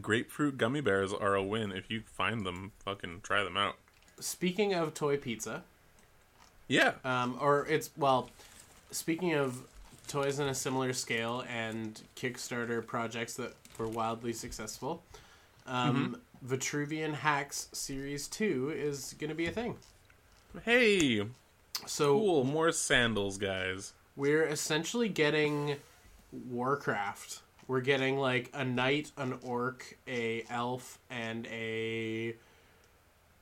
grapefruit 0.00 0.58
gummy 0.58 0.80
bears 0.80 1.12
are 1.12 1.36
a 1.36 1.42
win. 1.42 1.70
If 1.70 1.88
you 1.88 2.00
find 2.00 2.44
them, 2.44 2.72
fucking 2.84 3.20
try 3.22 3.44
them 3.44 3.56
out. 3.56 3.76
Speaking 4.18 4.74
of 4.74 4.92
toy 4.92 5.16
pizza, 5.16 5.62
Yeah. 6.66 6.94
um, 7.04 7.38
or 7.40 7.64
it's 7.66 7.90
well, 7.96 8.28
speaking 8.90 9.34
of 9.34 9.62
toys 10.08 10.40
on 10.40 10.48
a 10.48 10.54
similar 10.54 10.92
scale 10.92 11.44
and 11.48 12.00
Kickstarter 12.16 12.84
projects 12.84 13.34
that 13.34 13.54
were 13.78 13.86
wildly 13.88 14.32
successful, 14.32 15.02
um, 15.66 16.20
Vitruvian 16.44 17.14
Hacks 17.14 17.68
Series 17.72 18.28
Two 18.28 18.70
is 18.74 19.14
going 19.18 19.30
to 19.30 19.34
be 19.36 19.46
a 19.46 19.50
thing. 19.52 19.76
Hey, 20.64 21.22
So 21.86 22.18
cool. 22.18 22.44
More 22.44 22.72
sandals, 22.72 23.36
guys. 23.38 23.92
we're 24.16 24.44
essentially 24.44 25.08
getting 25.08 25.76
Warcraft. 26.32 27.40
We're 27.68 27.80
getting 27.80 28.16
like 28.18 28.50
a 28.54 28.64
knight, 28.64 29.10
an 29.16 29.38
orc, 29.42 29.98
a 30.06 30.44
elf, 30.48 30.98
and 31.10 31.46
a 31.48 32.36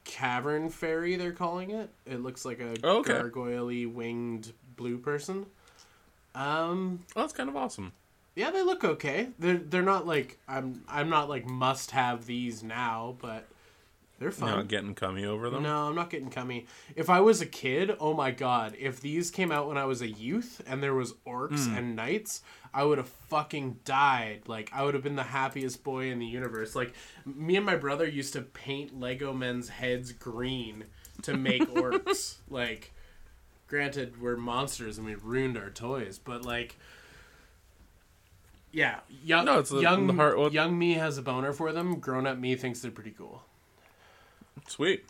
cavern 0.05 0.71
fairy. 0.71 1.17
They're 1.17 1.33
calling 1.33 1.71
it. 1.71 1.91
It 2.07 2.21
looks 2.23 2.45
like 2.45 2.61
a 2.61 2.75
Oh, 2.83 2.99
okay. 2.99 3.13
gargoyle 3.13 3.67
winged 3.91 4.53
blue 4.77 4.99
person. 4.99 5.47
Um, 6.35 7.01
Oh, 7.15 7.21
that's 7.21 7.33
kind 7.33 7.49
of 7.49 7.57
awesome. 7.57 7.93
Yeah, 8.37 8.51
they 8.51 8.63
look 8.63 8.85
okay. 8.85 9.29
They're 9.39 9.59
they're 9.59 9.83
not 9.83 10.07
like 10.07 10.39
I'm 10.49 10.83
I'm 10.89 11.09
not 11.09 11.29
like 11.29 11.47
must 11.47 11.93
have 11.93 12.27
these 12.27 12.63
now, 12.63 13.17
but 13.21 13.47
they're 14.19 14.29
You're 14.29 14.33
fun. 14.33 14.51
not 14.51 14.69
getting 14.69 14.95
cummy 14.95 15.25
over 15.25 15.51
them. 15.51 15.65
No, 15.65 15.89
I'm 15.89 15.95
not 15.95 16.11
getting 16.11 16.31
cummy. 16.31 16.67
If 16.95 17.11
I 17.11 17.21
was 17.21 17.41
a 17.41 17.47
kid, 17.47 17.97
oh 17.99 18.15
my 18.15 18.31
god, 18.31 18.77
if 18.79 19.01
these 19.01 19.31
came 19.31 19.53
out 19.53 19.69
when 19.69 19.77
I 19.77 19.85
was 19.85 20.03
a 20.03 20.09
youth 20.09 20.63
and 20.67 20.83
there 20.83 20.95
was 20.95 21.15
orcs 21.27 21.67
hmm. 21.67 21.77
and 21.77 21.97
knights, 21.97 22.43
I 22.73 22.85
would 22.85 22.99
have 22.99 23.09
fucking 23.09 23.81
died. 23.85 24.43
Like 24.47 24.71
I 24.73 24.83
would 24.83 24.95
have 24.95 25.03
been 25.03 25.17
the 25.17 25.23
happiest 25.23 25.85
boy 25.85 26.11
in 26.11 26.19
the 26.19 26.27
universe. 26.27 26.75
Like 26.75 26.95
me 27.25 27.57
and 27.57 27.67
my 27.67 27.77
brother 27.77 28.07
used 28.07 28.33
to 28.33 28.43
paint 28.43 28.99
Lego 28.99 29.33
men's 29.33 29.69
heads 29.69 30.13
green 30.13 30.85
to 31.23 31.37
make 31.37 31.63
orcs. 31.75 32.37
like 32.49 32.93
granted 33.69 34.21
we're 34.21 34.37
monsters 34.37 34.99
and 34.99 35.07
we 35.07 35.15
ruined 35.15 35.57
our 35.57 35.71
toys, 35.71 36.19
but 36.19 36.45
like 36.45 36.77
yeah, 38.75 39.01
young 39.23 39.45
No, 39.47 39.59
it's 39.61 39.71
the- 39.71 39.81
young 39.81 40.07
the 40.07 40.13
heart- 40.15 40.53
young 40.53 40.79
me 40.79 40.95
has 40.95 41.17
a 41.17 41.23
boner 41.23 41.53
for 41.53 41.73
them. 41.73 41.99
Grown 42.01 42.27
up 42.27 42.37
me 42.39 42.57
thinks 42.57 42.81
they're 42.81 42.91
pretty 42.91 43.13
cool. 43.13 43.43
Sweet. 44.69 45.05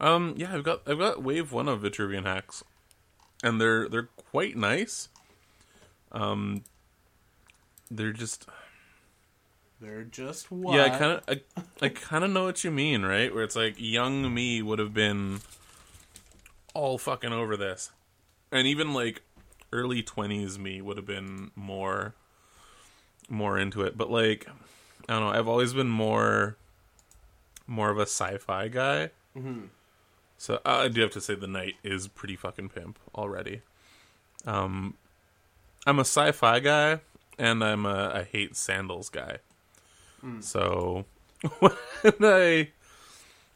Um, 0.00 0.34
yeah, 0.36 0.54
I've 0.54 0.64
got 0.64 0.82
I've 0.86 0.98
got 0.98 1.22
wave 1.22 1.52
one 1.52 1.68
of 1.68 1.80
Vitruvian 1.80 2.24
hacks, 2.24 2.62
and 3.42 3.60
they're 3.60 3.88
they're 3.88 4.08
quite 4.30 4.56
nice. 4.56 5.08
Um, 6.12 6.62
they're 7.90 8.12
just 8.12 8.46
They're 9.80 10.04
just 10.04 10.50
what? 10.50 10.76
yeah, 10.76 10.84
I 10.84 10.88
kind 10.90 11.12
of 11.12 11.22
I, 11.28 11.64
I 11.86 11.88
kind 11.88 12.24
of 12.24 12.30
know 12.30 12.44
what 12.44 12.62
you 12.64 12.70
mean, 12.70 13.02
right? 13.04 13.34
Where 13.34 13.42
it's 13.44 13.56
like 13.56 13.74
young 13.78 14.32
me 14.32 14.62
would 14.62 14.78
have 14.78 14.94
been 14.94 15.40
all 16.74 16.96
fucking 16.98 17.32
over 17.32 17.56
this, 17.56 17.90
and 18.52 18.66
even 18.68 18.94
like 18.94 19.22
early 19.72 20.02
twenties 20.02 20.58
me 20.58 20.80
would 20.80 20.96
have 20.96 21.06
been 21.06 21.50
more 21.54 22.14
more 23.28 23.58
into 23.58 23.82
it. 23.82 23.96
But 23.96 24.10
like 24.10 24.46
I 25.08 25.14
don't 25.14 25.22
know, 25.22 25.30
I've 25.38 25.48
always 25.48 25.74
been 25.74 25.88
more 25.88 26.56
more 27.66 27.90
of 27.90 27.98
a 27.98 28.02
sci-fi 28.02 28.68
guy. 28.68 29.10
Mm-hmm. 29.36 29.66
So 30.38 30.60
I 30.64 30.88
do 30.88 31.00
have 31.00 31.10
to 31.12 31.20
say 31.20 31.34
the 31.34 31.46
knight 31.46 31.74
is 31.82 32.08
pretty 32.08 32.36
fucking 32.36 32.68
pimp 32.68 32.98
already. 33.14 33.62
Um, 34.46 34.94
I'm 35.86 35.98
a 35.98 36.02
sci-fi 36.02 36.60
guy, 36.60 37.00
and 37.38 37.62
I'm 37.62 37.84
a 37.84 38.12
I 38.14 38.22
hate 38.22 38.56
sandals 38.56 39.08
guy. 39.08 39.38
So 40.40 41.04
when 41.58 41.72
I 42.22 42.68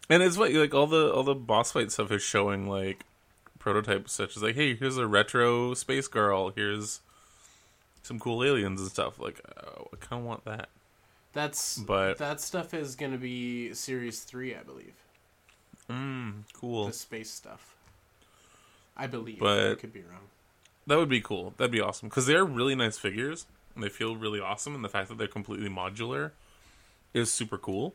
and 0.09 0.23
it's 0.23 0.37
funny, 0.37 0.55
like 0.55 0.75
all 0.75 0.87
the 0.87 1.13
all 1.13 1.23
the 1.23 1.35
boss 1.35 1.73
fight 1.73 1.93
stuff 1.93 2.11
is 2.13 2.23
showing 2.23 2.69
like 2.69 3.05
prototypes 3.63 4.13
such 4.13 4.37
as 4.37 4.43
like, 4.43 4.57
hey, 4.57 4.75
here's 4.75 4.97
a 4.97 5.07
retro 5.07 5.73
space 5.75 6.09
girl, 6.09 6.51
here's 6.55 7.01
some 8.03 8.19
cool 8.19 8.43
aliens 8.43 8.81
and 8.81 8.91
stuff. 8.91 9.19
Like, 9.19 9.41
oh, 9.57 9.89
I 9.93 9.97
kind 9.97 10.21
of 10.21 10.27
want 10.27 10.45
that. 10.45 10.69
That's 11.33 11.79
But- 11.79 12.19
that 12.19 12.41
stuff 12.41 12.75
is 12.75 12.95
going 12.97 13.13
to 13.13 13.19
be 13.19 13.73
series 13.75 14.21
three, 14.21 14.55
I 14.55 14.63
believe. 14.63 14.95
Mm, 15.89 16.43
cool. 16.53 16.87
The 16.89 16.93
space 16.93 17.31
stuff. 17.31 17.75
I 18.97 19.07
believe. 19.07 19.39
But- 19.39 19.73
I 19.73 19.75
could 19.77 19.93
be 19.93 20.03
wrong. 20.03 20.29
That 20.89 20.99
would 20.99 21.09
be 21.09 21.21
cool. 21.21 21.55
That'd 21.57 21.71
be 21.71 21.81
awesome 21.81 22.09
because 22.09 22.27
they're 22.27 22.45
really 22.45 22.75
nice 22.75 22.99
figures 22.99 23.47
and 23.77 23.85
they 23.85 23.89
feel 23.89 24.17
really 24.17 24.41
awesome. 24.41 24.75
And 24.75 24.85
the 24.85 24.89
fact 24.89 25.09
that 25.11 25.17
they're 25.17 25.29
completely 25.29 25.69
modular 25.69 26.33
is 27.15 27.31
super 27.31 27.57
cool. 27.57 27.95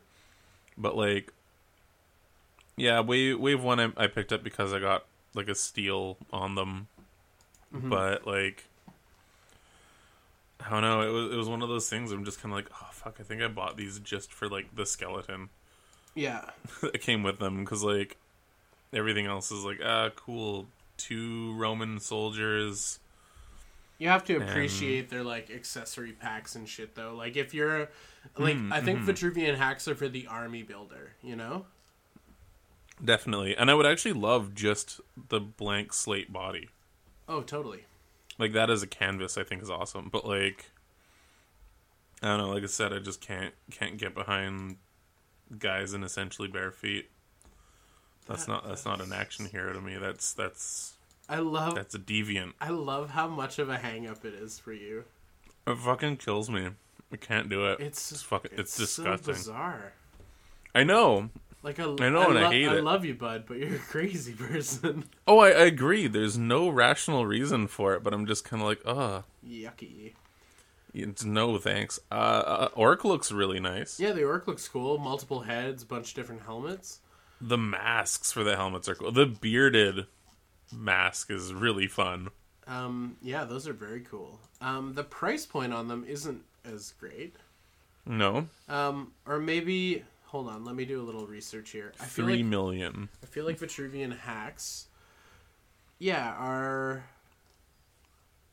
But 0.78 0.96
like, 0.96 1.32
yeah, 2.76 3.00
wave 3.00 3.38
wave 3.38 3.62
one 3.62 3.78
I, 3.78 3.92
I 3.96 4.06
picked 4.06 4.32
up 4.32 4.42
because 4.42 4.72
I 4.72 4.78
got 4.78 5.04
like 5.38 5.48
a 5.48 5.54
steal 5.54 6.18
on 6.32 6.54
them. 6.54 6.88
But 7.72 8.26
like, 8.26 8.64
I 10.64 10.70
don't 10.70 10.82
know. 10.82 11.00
It 11.02 11.10
was 11.12 11.32
it 11.32 11.36
was 11.36 11.48
one 11.48 11.62
of 11.62 11.68
those 11.68 11.88
things. 11.88 12.12
I'm 12.12 12.24
just 12.24 12.40
kind 12.42 12.52
of 12.52 12.56
like, 12.56 12.68
oh 12.72 12.88
fuck. 12.92 13.16
I 13.20 13.22
think 13.22 13.42
I 13.42 13.48
bought 13.48 13.76
these 13.76 13.98
just 14.00 14.32
for 14.32 14.48
like 14.48 14.74
the 14.74 14.84
skeleton 14.86 15.48
Yeah. 16.14 16.50
that 16.82 17.00
came 17.00 17.22
with 17.22 17.38
them 17.38 17.60
because 17.64 17.82
like 17.84 18.16
everything 18.92 19.26
else 19.26 19.50
is 19.52 19.64
like 19.64 19.80
ah 19.84 20.10
cool 20.16 20.66
two 20.96 21.54
roman 21.56 22.00
soldiers 22.00 22.98
You 23.98 24.08
have 24.08 24.24
to 24.24 24.36
appreciate 24.36 25.10
their 25.10 25.22
like 25.22 25.50
accessory 25.50 26.12
packs 26.12 26.54
and 26.56 26.68
shit 26.68 26.94
though. 26.94 27.14
Like 27.14 27.36
if 27.36 27.54
you're 27.54 27.88
like 28.36 28.56
Mm, 28.56 28.72
I 28.72 28.78
mm-hmm. 28.78 28.84
think 28.84 29.00
Vitruvian 29.00 29.56
hacks 29.56 29.86
are 29.88 29.94
for 29.94 30.08
the 30.08 30.26
army 30.26 30.62
builder, 30.62 31.12
you 31.22 31.36
know? 31.36 31.66
Definitely. 33.04 33.56
And 33.56 33.70
I 33.70 33.74
would 33.74 33.86
actually 33.86 34.12
love 34.14 34.54
just 34.54 35.00
the 35.28 35.40
blank 35.40 35.92
slate 35.92 36.32
body. 36.32 36.68
Oh, 37.28 37.42
totally. 37.42 37.84
Like 38.38 38.52
that 38.52 38.70
as 38.70 38.82
a 38.82 38.86
canvas 38.86 39.36
I 39.38 39.44
think 39.44 39.62
is 39.62 39.70
awesome. 39.70 40.08
But 40.10 40.26
like 40.26 40.66
I 42.22 42.28
don't 42.28 42.38
know, 42.38 42.48
like 42.52 42.62
I 42.64 42.66
said, 42.66 42.92
I 42.92 42.98
just 42.98 43.20
can't 43.20 43.54
can't 43.70 43.96
get 43.98 44.14
behind 44.14 44.76
guys 45.58 45.94
in 45.94 46.02
essentially 46.02 46.48
bare 46.48 46.70
feet. 46.72 47.08
That's 48.26 48.44
That- 48.46 48.52
not 48.52 48.68
that's 48.68 48.84
not 48.84 49.00
an 49.00 49.12
action 49.12 49.46
hero 49.46 49.72
to 49.72 49.80
me. 49.80 49.96
That's 49.96 50.32
that's 50.32 50.94
I 51.28 51.38
love 51.38 51.74
that's 51.74 51.94
a 51.94 51.98
deviant. 51.98 52.54
I 52.60 52.70
love 52.70 53.10
how 53.10 53.28
much 53.28 53.58
of 53.58 53.68
a 53.68 53.76
hang 53.78 54.06
up 54.08 54.24
it 54.24 54.34
is 54.34 54.58
for 54.58 54.72
you. 54.72 55.04
It 55.66 55.76
fucking 55.78 56.16
kills 56.16 56.48
me. 56.50 56.70
I 57.12 57.16
can't 57.16 57.48
do 57.48 57.66
it. 57.66 57.80
It's 57.80 58.12
It's 58.12 58.22
fucking 58.22 58.52
it's, 58.56 58.72
so 58.74 58.82
disgusting. 58.82 59.34
bizarre. 59.34 59.92
I 60.74 60.84
know. 60.84 61.30
Like 61.62 61.80
I, 61.80 61.84
I 61.84 62.08
know, 62.08 62.28
and 62.30 62.38
I 62.38 62.42
lo- 62.44 62.50
hate 62.50 62.68
I 62.68 62.76
it. 62.76 62.84
love 62.84 63.04
you, 63.04 63.14
bud, 63.14 63.44
but 63.46 63.58
you're 63.58 63.74
a 63.76 63.78
crazy 63.78 64.32
person. 64.38 65.04
Oh, 65.26 65.38
I, 65.40 65.48
I 65.48 65.64
agree. 65.66 66.06
There's 66.06 66.38
no 66.38 66.68
rational 66.68 67.26
reason 67.26 67.66
for 67.66 67.94
it, 67.94 68.02
but 68.04 68.14
I'm 68.14 68.26
just 68.26 68.44
kind 68.44 68.62
of 68.62 68.68
like, 68.68 68.80
ugh. 68.86 69.24
Yucky. 69.46 70.12
It's 70.94 71.24
no 71.24 71.58
thanks. 71.58 71.98
Uh, 72.10 72.14
uh, 72.14 72.68
Orc 72.74 73.04
looks 73.04 73.30
really 73.32 73.60
nice. 73.60 74.00
Yeah, 74.00 74.12
the 74.12 74.24
orc 74.24 74.46
looks 74.46 74.66
cool. 74.68 74.98
Multiple 74.98 75.40
heads, 75.40 75.84
bunch 75.84 76.10
of 76.10 76.14
different 76.14 76.42
helmets. 76.42 77.00
The 77.40 77.58
masks 77.58 78.32
for 78.32 78.42
the 78.42 78.56
helmets 78.56 78.88
are 78.88 78.94
cool. 78.94 79.12
The 79.12 79.26
bearded 79.26 80.06
mask 80.74 81.30
is 81.30 81.52
really 81.52 81.86
fun. 81.86 82.30
Um, 82.66 83.16
yeah, 83.22 83.44
those 83.44 83.68
are 83.68 83.72
very 83.72 84.00
cool. 84.00 84.40
Um, 84.60 84.94
the 84.94 85.04
price 85.04 85.44
point 85.46 85.72
on 85.72 85.88
them 85.88 86.04
isn't 86.08 86.42
as 86.64 86.92
great. 86.98 87.36
No, 88.06 88.48
Um, 88.68 89.12
or 89.26 89.38
maybe 89.38 90.04
hold 90.28 90.48
on, 90.48 90.64
let 90.64 90.74
me 90.74 90.84
do 90.84 91.00
a 91.00 91.04
little 91.04 91.26
research 91.26 91.70
here. 91.70 91.92
I 92.00 92.04
feel 92.04 92.24
three 92.26 92.36
like 92.38 92.44
million. 92.46 93.08
I 93.22 93.26
feel 93.26 93.44
like 93.44 93.58
Vitruvian 93.58 94.18
hacks, 94.18 94.88
yeah, 95.98 96.32
are. 96.38 97.04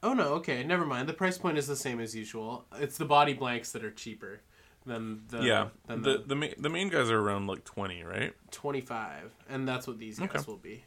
Oh 0.04 0.14
no, 0.14 0.34
okay, 0.36 0.64
never 0.64 0.86
mind. 0.86 1.10
The 1.10 1.14
price 1.14 1.38
point 1.38 1.58
is 1.58 1.68
the 1.68 1.76
same 1.76 2.00
as 2.00 2.16
usual. 2.16 2.66
It's 2.78 2.98
the 2.98 3.06
body 3.06 3.34
blanks 3.34 3.72
that 3.72 3.84
are 3.84 3.92
cheaper 3.92 4.42
than 4.86 5.24
the 5.30 5.42
yeah, 5.42 5.70
than 5.88 6.02
the 6.04 6.18
the, 6.20 6.24
the 6.28 6.36
main, 6.36 6.54
the 6.58 6.70
main 6.70 6.90
guys 6.90 7.10
are 7.10 7.20
around 7.20 7.48
like 7.48 7.64
twenty, 7.64 8.04
right? 8.04 8.34
twenty 8.52 8.82
five, 8.82 9.32
and 9.50 9.68
that's 9.68 9.88
what 9.88 9.98
these 9.98 10.20
guys 10.20 10.30
Okay. 10.30 10.44
will 10.48 10.58
be. 10.58 10.84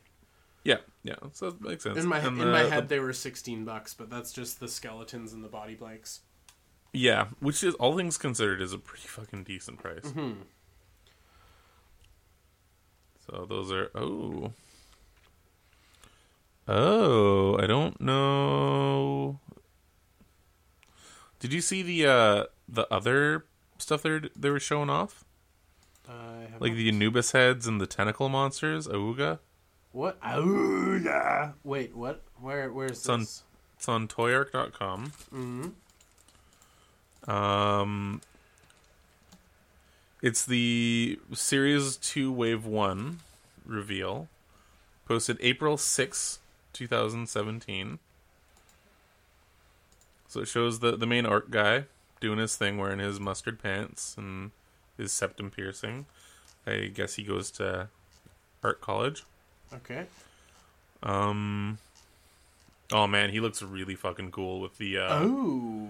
Yeah, 0.65 0.79
yeah. 1.03 1.15
So 1.33 1.51
that 1.51 1.61
makes 1.63 1.83
sense. 1.85 1.99
In 1.99 2.07
my 2.07 2.19
And 2.19 2.41
in 2.41 2.51
my 2.51 2.63
head, 2.65 2.85
the- 2.85 2.95
they 2.95 3.01
were 3.01 3.13
sixteen 3.13 3.65
bucks, 3.65 3.95
but 3.95 4.09
that's 4.11 4.33
just 4.33 4.61
the 4.61 4.69
skeletons 4.69 5.33
and 5.33 5.43
the 5.43 5.49
body 5.49 5.75
blanks. 5.75 6.21
yeah, 6.93 7.27
which 7.41 7.63
is 7.65 7.75
all 7.77 7.97
things 7.97 8.19
considered 8.19 8.61
is 8.63 8.73
a 8.73 8.79
pretty 8.79 9.07
fucking 9.09 9.45
decent 9.45 9.79
price. 9.79 10.03
Mm-hmm. 10.05 10.43
So 13.31 13.47
those 13.49 13.71
are 13.73 13.91
oh. 13.95 14.53
Oh, 16.67 17.59
I 17.59 17.67
don't 17.67 17.99
know. 18.01 19.39
Did 21.41 21.53
you 21.53 21.61
see 21.61 21.83
the 21.83 22.07
uh 22.07 22.45
the 22.69 22.87
other 22.93 23.45
stuff 23.79 24.03
they 24.03 24.11
were, 24.11 24.23
they 24.37 24.51
were 24.51 24.61
showing 24.61 24.91
off? 24.91 25.25
Like 26.61 26.75
the 26.75 26.89
Anubis 26.89 27.33
heads 27.33 27.67
and 27.67 27.81
the 27.81 27.87
tentacle 27.87 28.29
monsters, 28.29 28.89
Auga? 28.89 29.39
what? 29.93 30.21
Auga. 30.21 31.53
Wait, 31.63 31.95
what? 31.95 32.23
Where? 32.41 32.73
Where's 32.73 33.01
Son- 33.01 33.21
this? 33.21 33.45
It's 33.77 33.89
on 33.89 34.09
toyark.com. 34.09 35.13
Mm-hmm. 35.33 35.69
Um 37.31 38.21
It's 40.23 40.45
the 40.45 41.19
Series 41.33 41.97
2 41.97 42.33
Wave 42.33 42.65
1 42.67 43.21
reveal. 43.65 44.29
Posted 45.07 45.39
April 45.41 45.77
6, 45.77 46.39
2017. 46.73 47.99
So 50.29 50.41
it 50.41 50.49
shows 50.49 50.81
the, 50.81 50.97
the 50.97 51.07
main 51.07 51.25
art 51.25 51.51
guy 51.51 51.85
doing 52.21 52.39
his 52.39 52.57
thing, 52.57 52.77
wearing 52.79 52.99
his 52.99 53.19
mustard 53.21 53.63
pants 53.63 54.15
and 54.19 54.51
his 54.99 55.13
septum 55.13 55.51
piercing. 55.51 56.07
I 56.67 56.91
guess 56.93 57.15
he 57.15 57.23
goes 57.23 57.51
to 57.53 57.89
art 58.63 58.81
college. 58.81 59.25
Okay. 59.73 60.05
Um. 61.03 61.79
Oh 62.93 63.07
man, 63.07 63.31
he 63.31 63.41
looks 63.41 63.63
really 63.63 63.95
fucking 63.95 64.33
cool 64.33 64.61
with 64.61 64.77
the 64.79 64.99
uh, 64.99 65.21
Oh. 65.23 65.89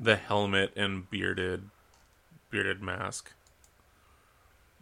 the 0.00 0.16
helmet 0.16 0.72
and 0.76 1.08
bearded 1.10 1.64
bearded 2.50 2.82
mask. 2.82 3.32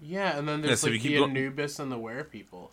Yeah, 0.00 0.36
and 0.38 0.48
then 0.48 0.60
there's 0.62 0.80
so 0.80 0.90
like 0.90 1.02
the 1.02 1.14
go- 1.16 1.24
Anubis 1.24 1.78
and 1.78 1.90
the 1.90 1.98
Were 1.98 2.24
people. 2.24 2.72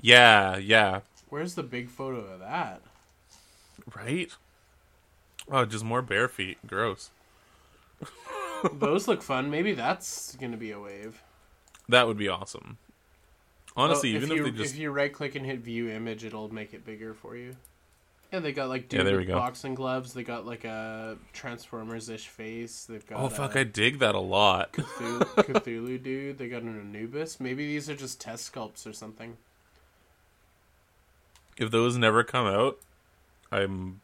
Yeah, 0.00 0.56
yeah, 0.58 1.00
Where's 1.28 1.54
the 1.54 1.62
big 1.62 1.88
photo 1.90 2.18
of 2.20 2.40
that? 2.40 2.82
right. 3.94 4.30
Oh, 5.50 5.64
just 5.64 5.84
more 5.84 6.02
bare 6.02 6.28
feet. 6.28 6.58
Gross. 6.66 7.10
Those 8.72 9.06
look 9.08 9.22
fun. 9.22 9.50
Maybe 9.50 9.72
that's 9.72 10.34
gonna 10.36 10.56
be 10.56 10.70
a 10.72 10.80
wave. 10.80 11.22
That 11.88 12.06
would 12.06 12.16
be 12.18 12.28
awesome. 12.28 12.78
Honestly, 13.76 14.12
Oh, 14.14 14.16
even 14.16 14.30
if 14.32 14.38
if, 14.38 14.46
you 14.46 14.50
they 14.52 14.58
just 14.58 14.74
if 14.74 14.80
you 14.80 14.90
right 14.90 15.12
click 15.12 15.34
and 15.34 15.44
hit 15.46 15.60
view 15.60 15.88
image, 15.90 16.24
it'll 16.24 16.52
make 16.52 16.74
it 16.74 16.84
bigger 16.84 17.14
for 17.14 17.36
you. 17.36 17.56
Yeah, 18.32 18.40
they 18.40 18.52
got 18.52 18.68
like 18.68 18.92
Yeah, 18.92 18.98
dude 18.98 19.06
there 19.06 19.16
with 19.16 19.26
we 19.26 19.32
go. 19.32 19.34
boxing 19.38 19.74
gloves. 19.74 20.12
They 20.12 20.22
got 20.24 20.44
like 20.46 20.64
a 20.64 21.16
Transformers 21.32 22.08
ish 22.08 22.26
face. 22.28 22.84
They've 22.84 23.06
got 23.06 23.20
oh 23.20 23.28
fuck, 23.28 23.54
a 23.54 23.60
I 23.60 23.64
dig 23.64 23.98
that 24.00 24.14
a 24.14 24.20
lot. 24.20 24.72
Cthulhu, 24.72 25.20
Cthulhu 25.44 26.02
dude. 26.02 26.38
They 26.38 26.48
got 26.48 26.62
an 26.62 26.78
Anubis. 26.80 27.38
Maybe 27.40 27.66
these 27.66 27.88
are 27.88 27.96
just 27.96 28.20
test 28.20 28.52
sculpts 28.52 28.86
or 28.86 28.92
something. 28.92 29.36
If 31.56 31.70
those 31.70 31.96
never 31.96 32.22
come 32.24 32.46
out, 32.46 32.78
I'm 33.50 34.00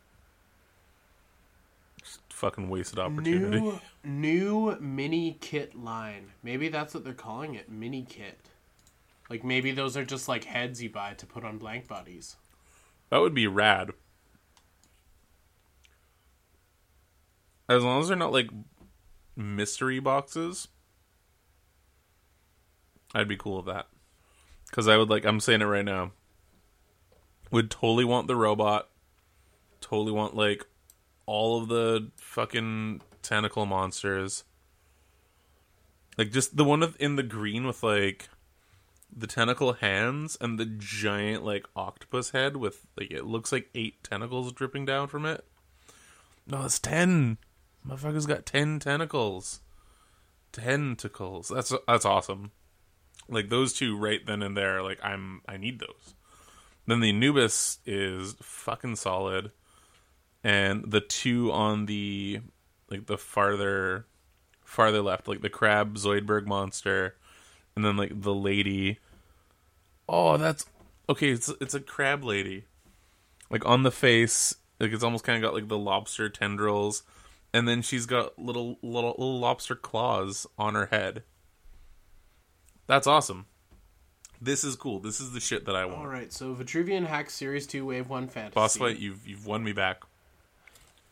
just 2.00 2.20
fucking 2.30 2.68
wasted 2.70 2.98
opportunity. 2.98 3.60
New 3.60 3.80
new 4.04 4.76
mini 4.80 5.36
kit 5.40 5.74
line. 5.78 6.30
Maybe 6.42 6.68
that's 6.68 6.94
what 6.94 7.04
they're 7.04 7.12
calling 7.12 7.54
it. 7.54 7.70
Mini 7.70 8.06
kit. 8.08 8.38
Like 9.28 9.44
maybe 9.44 9.72
those 9.72 9.96
are 9.96 10.04
just 10.04 10.28
like 10.28 10.44
heads 10.44 10.82
you 10.82 10.90
buy 10.90 11.14
to 11.14 11.26
put 11.26 11.44
on 11.44 11.58
blank 11.58 11.88
bodies. 11.88 12.36
That 13.10 13.18
would 13.18 13.34
be 13.34 13.46
rad. 13.46 13.90
As 17.68 17.82
long 17.82 18.00
as 18.00 18.08
they're 18.08 18.16
not 18.16 18.32
like 18.32 18.50
mystery 19.36 20.00
boxes, 20.00 20.68
I'd 23.14 23.28
be 23.28 23.36
cool 23.36 23.56
with 23.56 23.66
that. 23.66 23.88
Because 24.66 24.88
I 24.88 24.96
would 24.96 25.10
like, 25.10 25.24
I'm 25.24 25.40
saying 25.40 25.62
it 25.62 25.66
right 25.66 25.84
now, 25.84 26.12
would 27.50 27.70
totally 27.70 28.04
want 28.04 28.26
the 28.26 28.36
robot, 28.36 28.88
totally 29.80 30.12
want 30.12 30.34
like 30.34 30.66
all 31.26 31.60
of 31.60 31.68
the 31.68 32.10
fucking 32.16 33.02
tentacle 33.22 33.66
monsters. 33.66 34.44
Like 36.18 36.30
just 36.30 36.56
the 36.56 36.64
one 36.64 36.94
in 36.98 37.16
the 37.16 37.22
green 37.22 37.66
with 37.66 37.82
like 37.82 38.28
the 39.14 39.26
tentacle 39.26 39.74
hands 39.74 40.38
and 40.40 40.58
the 40.58 40.64
giant 40.64 41.44
like 41.44 41.66
octopus 41.76 42.30
head 42.30 42.56
with 42.56 42.86
like 42.98 43.10
it 43.10 43.24
looks 43.26 43.52
like 43.52 43.68
eight 43.74 44.02
tentacles 44.02 44.52
dripping 44.52 44.86
down 44.86 45.08
from 45.08 45.26
it. 45.26 45.44
No, 46.46 46.64
it's 46.64 46.78
ten. 46.78 47.38
Motherfucker's 47.86 48.26
got 48.26 48.46
ten 48.46 48.78
tentacles. 48.78 49.60
Tentacles. 50.52 51.48
That's 51.48 51.72
that's 51.86 52.04
awesome. 52.04 52.52
Like 53.28 53.48
those 53.48 53.72
two 53.72 53.96
right 53.96 54.24
then 54.24 54.42
and 54.42 54.56
there, 54.56 54.82
like 54.82 54.98
I'm 55.02 55.42
I 55.48 55.56
need 55.56 55.80
those. 55.80 56.14
Then 56.86 57.00
the 57.00 57.10
Anubis 57.10 57.78
is 57.86 58.34
fucking 58.42 58.96
solid. 58.96 59.52
And 60.44 60.90
the 60.90 61.00
two 61.00 61.52
on 61.52 61.86
the 61.86 62.40
like 62.90 63.06
the 63.06 63.18
farther 63.18 64.06
farther 64.64 65.02
left, 65.02 65.28
like 65.28 65.40
the 65.40 65.48
crab 65.48 65.94
Zoidberg 65.96 66.46
monster 66.46 67.16
and 67.74 67.84
then 67.84 67.96
like 67.96 68.20
the 68.20 68.34
lady. 68.34 68.98
Oh, 70.08 70.36
that's 70.36 70.66
okay. 71.08 71.30
It's 71.30 71.48
it's 71.60 71.74
a 71.74 71.80
crab 71.80 72.24
lady, 72.24 72.64
like 73.50 73.64
on 73.64 73.82
the 73.82 73.90
face. 73.90 74.54
Like 74.78 74.92
it's 74.92 75.04
almost 75.04 75.24
kind 75.24 75.36
of 75.36 75.48
got 75.48 75.54
like 75.54 75.68
the 75.68 75.78
lobster 75.78 76.28
tendrils, 76.28 77.02
and 77.52 77.66
then 77.68 77.82
she's 77.82 78.06
got 78.06 78.38
little 78.38 78.78
little 78.82 79.14
little 79.18 79.38
lobster 79.38 79.74
claws 79.74 80.46
on 80.58 80.74
her 80.74 80.86
head. 80.86 81.22
That's 82.86 83.06
awesome. 83.06 83.46
This 84.40 84.64
is 84.64 84.74
cool. 84.74 84.98
This 84.98 85.20
is 85.20 85.32
the 85.32 85.40
shit 85.40 85.66
that 85.66 85.76
I 85.76 85.84
want. 85.84 85.98
All 85.98 86.06
right, 86.06 86.32
so 86.32 86.54
Vitruvian 86.54 87.06
Hack 87.06 87.30
Series 87.30 87.66
Two 87.66 87.86
Wave 87.86 88.08
One 88.08 88.26
Fantasy. 88.28 88.54
Boss 88.54 88.76
fight, 88.76 88.98
you've 88.98 89.26
you've 89.26 89.46
won 89.46 89.62
me 89.62 89.72
back. 89.72 90.02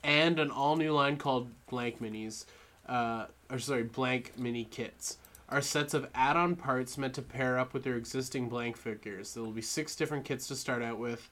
and 0.02 0.38
an 0.38 0.50
all 0.50 0.76
new 0.76 0.92
line 0.92 1.16
called 1.16 1.48
Blank 1.68 2.00
Minis, 2.02 2.44
uh, 2.88 3.26
or 3.50 3.58
sorry, 3.58 3.84
Blank 3.84 4.32
Mini 4.36 4.64
Kits, 4.64 5.18
are 5.48 5.60
sets 5.60 5.94
of 5.94 6.08
add 6.14 6.36
on 6.36 6.56
parts 6.56 6.98
meant 6.98 7.14
to 7.14 7.22
pair 7.22 7.58
up 7.58 7.72
with 7.72 7.84
their 7.84 7.96
existing 7.96 8.48
blank 8.48 8.76
figures. 8.76 9.34
There 9.34 9.42
will 9.42 9.52
be 9.52 9.62
six 9.62 9.94
different 9.94 10.24
kits 10.24 10.48
to 10.48 10.56
start 10.56 10.82
out 10.82 10.98
with. 10.98 11.28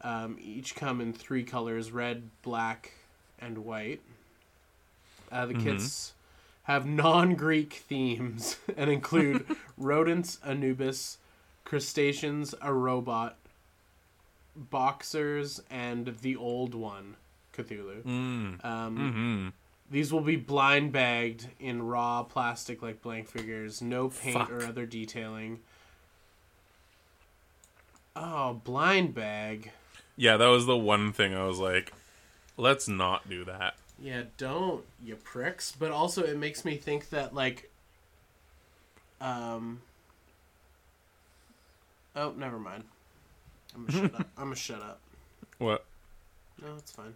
Um, 0.00 0.38
each 0.40 0.74
come 0.74 1.00
in 1.00 1.12
three 1.12 1.44
colors: 1.44 1.92
red, 1.92 2.30
black, 2.42 2.94
and 3.38 3.58
white. 3.58 4.00
Uh, 5.30 5.46
the 5.46 5.54
kits 5.54 6.12
have 6.64 6.86
non-Greek 6.86 7.72
themes 7.88 8.56
and 8.76 8.90
include 8.90 9.44
rodents, 9.78 10.38
Anubis, 10.44 11.18
crustaceans, 11.64 12.54
a 12.60 12.72
robot, 12.72 13.36
boxers, 14.56 15.60
and 15.70 16.16
the 16.22 16.36
old 16.36 16.74
one, 16.74 17.16
Cthulhu. 17.56 18.02
Mm. 18.02 18.64
Um, 18.64 18.96
Mm-hmm. 18.98 19.48
these 19.90 20.12
will 20.12 20.20
be 20.20 20.36
blind 20.36 20.92
bagged 20.92 21.48
in 21.60 21.82
raw 21.82 22.22
plastic 22.22 22.82
like 22.82 23.02
blank 23.02 23.28
figures, 23.28 23.80
no 23.80 24.08
paint 24.08 24.50
or 24.50 24.64
other 24.64 24.84
detailing. 24.86 25.60
Oh, 28.16 28.54
blind 28.64 29.14
bag. 29.14 29.70
Yeah, 30.16 30.36
that 30.36 30.46
was 30.48 30.66
the 30.66 30.76
one 30.76 31.12
thing 31.12 31.34
I 31.34 31.44
was 31.46 31.58
like, 31.58 31.92
let's 32.56 32.88
not 32.88 33.28
do 33.30 33.44
that. 33.44 33.74
Yeah, 34.00 34.22
don't, 34.36 34.84
you 35.02 35.16
pricks. 35.16 35.72
But 35.72 35.90
also 35.90 36.22
it 36.22 36.36
makes 36.36 36.64
me 36.64 36.76
think 36.76 37.10
that 37.10 37.34
like 37.34 37.70
um 39.20 39.80
Oh, 42.16 42.32
never 42.36 42.58
mind. 42.58 42.84
I'm 43.74 43.86
gonna 43.86 43.98
shut 44.08 44.14
up. 44.20 44.26
I'm 44.36 44.44
gonna 44.44 44.56
shut 44.56 44.82
up. 44.82 45.00
What? 45.58 45.84
No, 46.62 46.74
it's 46.76 46.90
fine. 46.92 47.14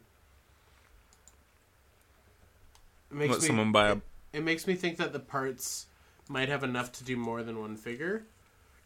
It 3.11 3.17
makes 3.17 3.33
Let 3.33 3.41
me 3.43 3.47
someone 3.49 3.73
buy 3.73 3.89
a. 3.91 3.97
it 4.33 4.43
makes 4.43 4.67
me 4.67 4.75
think 4.75 4.97
that 4.99 5.13
the 5.13 5.19
parts 5.21 5.87
might 6.29 6.49
have 6.49 6.65
enough 6.65 6.93
to 6.93 7.05
do 7.05 7.17
more 7.17 7.43
than 7.43 7.61
one 7.61 7.77
figure. 7.77 8.25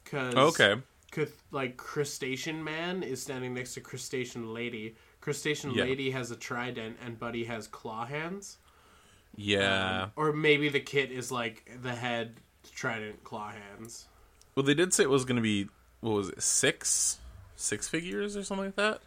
Cause 0.04 0.34
Okay. 0.34 0.80
Cth- 1.12 1.30
like 1.50 1.76
crustacean 1.76 2.62
man 2.62 3.02
is 3.02 3.22
standing 3.22 3.54
next 3.54 3.74
to 3.74 3.80
crustacean 3.80 4.52
lady. 4.52 4.96
Crustacean 5.26 5.72
Yeah. 5.72 5.82
lady 5.82 6.12
has 6.12 6.30
a 6.30 6.36
trident 6.36 6.98
and 7.04 7.18
Buddy 7.18 7.46
has 7.46 7.66
claw 7.66 8.06
hands. 8.06 8.58
Yeah. 9.34 10.04
Um, 10.04 10.12
or 10.14 10.32
maybe 10.32 10.68
the 10.68 10.78
kit 10.78 11.10
is 11.10 11.32
like 11.32 11.68
the 11.82 11.92
head 11.96 12.36
trident 12.72 13.24
claw 13.24 13.50
hands. 13.50 14.06
well, 14.54 14.62
they 14.64 14.72
did 14.74 14.94
say 14.94 15.02
it 15.02 15.10
was 15.10 15.24
going 15.24 15.34
to 15.34 15.42
be 15.42 15.68
what 15.98 16.12
was 16.12 16.28
it 16.28 16.40
six, 16.40 17.18
six 17.56 17.88
figures 17.88 18.36
or 18.36 18.44
something 18.44 18.66
like 18.66 18.76
that. 18.76 19.00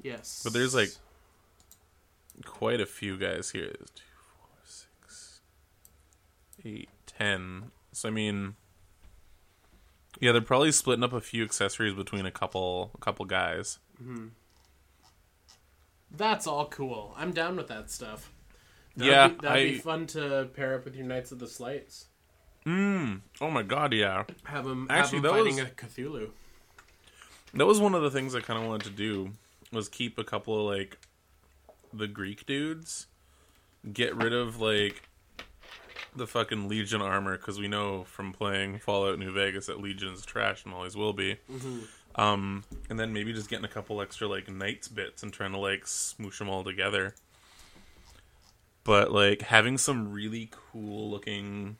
Yes. 0.00 0.42
But 0.44 0.52
there's, 0.52 0.76
like, 0.76 0.90
Quite 2.46 2.80
a 2.80 2.86
few 2.86 3.16
guys 3.18 3.50
here. 3.50 3.72
There's 3.76 3.90
Two, 3.90 4.04
four, 4.38 4.48
six, 4.64 5.40
eight, 6.64 6.88
ten. 7.04 7.72
So 7.90 8.08
I 8.08 8.12
mean, 8.12 8.54
yeah, 10.20 10.30
they're 10.30 10.40
probably 10.40 10.70
splitting 10.70 11.02
up 11.02 11.12
a 11.12 11.20
few 11.20 11.42
accessories 11.42 11.94
between 11.94 12.26
a 12.26 12.30
couple, 12.30 12.92
a 12.94 12.98
couple 12.98 13.24
guys. 13.26 13.80
That's 16.16 16.46
all 16.46 16.66
cool. 16.66 17.14
I'm 17.16 17.32
down 17.32 17.56
with 17.56 17.68
that 17.68 17.90
stuff. 17.90 18.30
Yeah, 18.96 19.28
be, 19.28 19.34
that'd 19.42 19.72
be 19.72 19.78
fun 19.78 20.06
to 20.08 20.48
pair 20.54 20.74
up 20.74 20.84
with 20.84 20.96
your 20.96 21.06
Knights 21.06 21.32
of 21.32 21.38
the 21.38 21.46
Slice. 21.46 22.06
Mm. 22.66 23.20
Oh 23.40 23.50
my 23.50 23.62
god, 23.62 23.92
yeah. 23.94 24.24
Have 24.44 24.64
them 24.64 24.86
Actually, 24.90 25.18
have 25.18 25.22
that 25.22 25.32
them 25.32 25.44
was- 25.46 25.58
a 25.58 25.64
Cthulhu. 25.66 26.30
That 27.54 27.66
was 27.66 27.80
one 27.80 27.94
of 27.94 28.02
the 28.02 28.10
things 28.10 28.34
I 28.34 28.40
kind 28.40 28.62
of 28.62 28.68
wanted 28.68 28.84
to 28.84 28.96
do 28.96 29.30
was 29.72 29.88
keep 29.88 30.18
a 30.18 30.24
couple 30.24 30.58
of 30.68 30.76
like 30.76 30.98
the 31.92 32.06
Greek 32.06 32.46
dudes, 32.46 33.06
get 33.92 34.14
rid 34.14 34.32
of 34.32 34.60
like 34.60 35.02
the 36.14 36.26
fucking 36.26 36.68
Legion 36.68 37.00
armor 37.00 37.36
because 37.36 37.58
we 37.58 37.66
know 37.68 38.04
from 38.04 38.32
playing 38.32 38.78
Fallout 38.78 39.18
New 39.18 39.32
Vegas 39.32 39.66
that 39.66 39.80
Legion 39.80 40.12
is 40.12 40.24
trash 40.24 40.64
and 40.64 40.74
always 40.74 40.96
will 40.96 41.12
be. 41.12 41.36
Um, 42.20 42.64
and 42.90 43.00
then 43.00 43.14
maybe 43.14 43.32
just 43.32 43.48
getting 43.48 43.64
a 43.64 43.68
couple 43.68 44.02
extra 44.02 44.28
like 44.28 44.50
Knights 44.50 44.88
bits 44.88 45.22
and 45.22 45.32
trying 45.32 45.52
to 45.52 45.58
like 45.58 45.86
smoosh 45.86 46.36
them 46.36 46.50
all 46.50 46.62
together. 46.62 47.14
But 48.84 49.10
like 49.10 49.40
having 49.40 49.78
some 49.78 50.12
really 50.12 50.50
cool 50.50 51.10
looking 51.10 51.78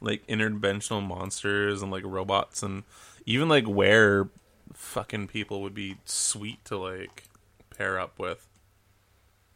like 0.00 0.26
interdimensional 0.26 1.06
monsters 1.06 1.80
and 1.80 1.92
like 1.92 2.02
robots 2.04 2.60
and 2.64 2.82
even 3.24 3.48
like 3.48 3.68
where 3.68 4.28
fucking 4.72 5.28
people 5.28 5.62
would 5.62 5.74
be 5.74 5.98
sweet 6.04 6.64
to 6.64 6.76
like 6.76 7.28
pair 7.70 8.00
up 8.00 8.18
with. 8.18 8.48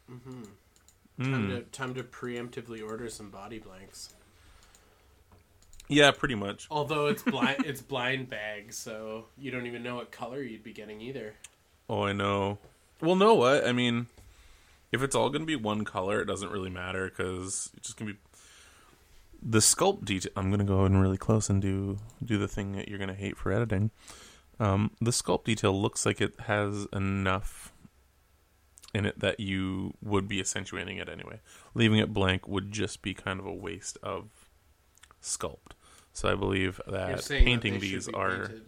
Hmm. 0.07 0.45
Time 1.19 1.49
to 1.51 1.61
time 1.63 1.95
to 1.95 2.05
preemptively 2.05 2.81
order 2.81 3.09
some 3.09 3.31
body 3.31 3.59
blanks. 3.59 4.15
Yeah, 5.89 6.11
pretty 6.11 6.35
much. 6.35 6.67
Although 6.71 7.07
it's 7.07 7.23
blind, 7.23 7.63
it's 7.67 7.81
blind 7.81 8.31
bag, 8.31 8.73
so 8.73 9.27
you 9.39 9.51
don't 9.51 9.67
even 9.67 9.83
know 9.83 9.97
what 9.97 10.11
color 10.11 10.43
you'd 10.43 10.63
be 10.63 10.73
getting 10.73 11.01
either. 11.01 11.35
Oh, 11.89 12.03
I 12.05 12.13
know. 12.13 12.59
Well, 13.01 13.17
know 13.17 13.35
what? 13.35 13.67
I 13.67 13.73
mean, 13.73 14.07
if 14.93 15.03
it's 15.03 15.15
all 15.15 15.29
going 15.29 15.43
to 15.43 15.47
be 15.47 15.57
one 15.57 15.85
color, 15.85 16.21
it 16.21 16.27
doesn't 16.27 16.51
really 16.51 16.71
matter 16.71 17.09
because 17.09 17.71
it's 17.77 17.89
just 17.89 17.99
going 17.99 18.09
to 18.09 18.15
be 18.15 18.21
the 19.43 19.59
sculpt 19.59 20.05
detail. 20.05 20.33
I'm 20.37 20.51
going 20.51 20.61
to 20.61 20.65
go 20.65 20.85
in 20.85 20.97
really 20.97 21.19
close 21.19 21.51
and 21.51 21.61
do 21.61 21.99
do 22.25 22.39
the 22.39 22.49
thing 22.49 22.73
that 22.73 22.89
you're 22.89 22.99
going 22.99 23.09
to 23.09 23.15
hate 23.15 23.37
for 23.37 23.53
editing. 23.53 23.91
Um, 24.61 24.93
the 25.01 25.11
sculpt 25.11 25.45
detail 25.45 25.79
looks 25.79 26.07
like 26.07 26.21
it 26.21 26.39
has 26.41 26.87
enough 26.93 27.73
in 28.95 29.07
it 29.07 29.19
that 29.21 29.41
you 29.41 29.95
would 30.03 30.29
be 30.29 30.39
accentuating 30.39 30.99
it 30.99 31.09
anyway. 31.09 31.41
Leaving 31.75 31.99
it 31.99 32.13
blank 32.13 32.47
would 32.47 32.71
just 32.71 33.03
be 33.03 33.15
kind 33.15 33.41
of 33.41 33.47
a 33.47 33.53
waste 33.53 33.99
of 34.03 34.42
sculpt. 35.23 35.73
So 36.13 36.31
I 36.31 36.35
believe 36.35 36.81
that 36.87 37.23
saying 37.23 37.45
that 37.45 37.47
painting 37.47 37.81
these 37.81 38.09
are 38.09 38.49
painted, 38.49 38.63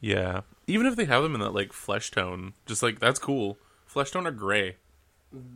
yeah. 0.00 0.14
yeah. 0.16 0.40
Even 0.66 0.86
if 0.86 0.96
they 0.96 1.04
have 1.04 1.22
them 1.22 1.34
in 1.34 1.40
that 1.40 1.54
like 1.54 1.72
flesh 1.72 2.10
tone, 2.10 2.54
just 2.66 2.82
like 2.82 2.98
that's 2.98 3.18
cool. 3.18 3.58
Flesh 3.86 4.10
tone 4.10 4.26
or 4.26 4.32
gray. 4.32 4.76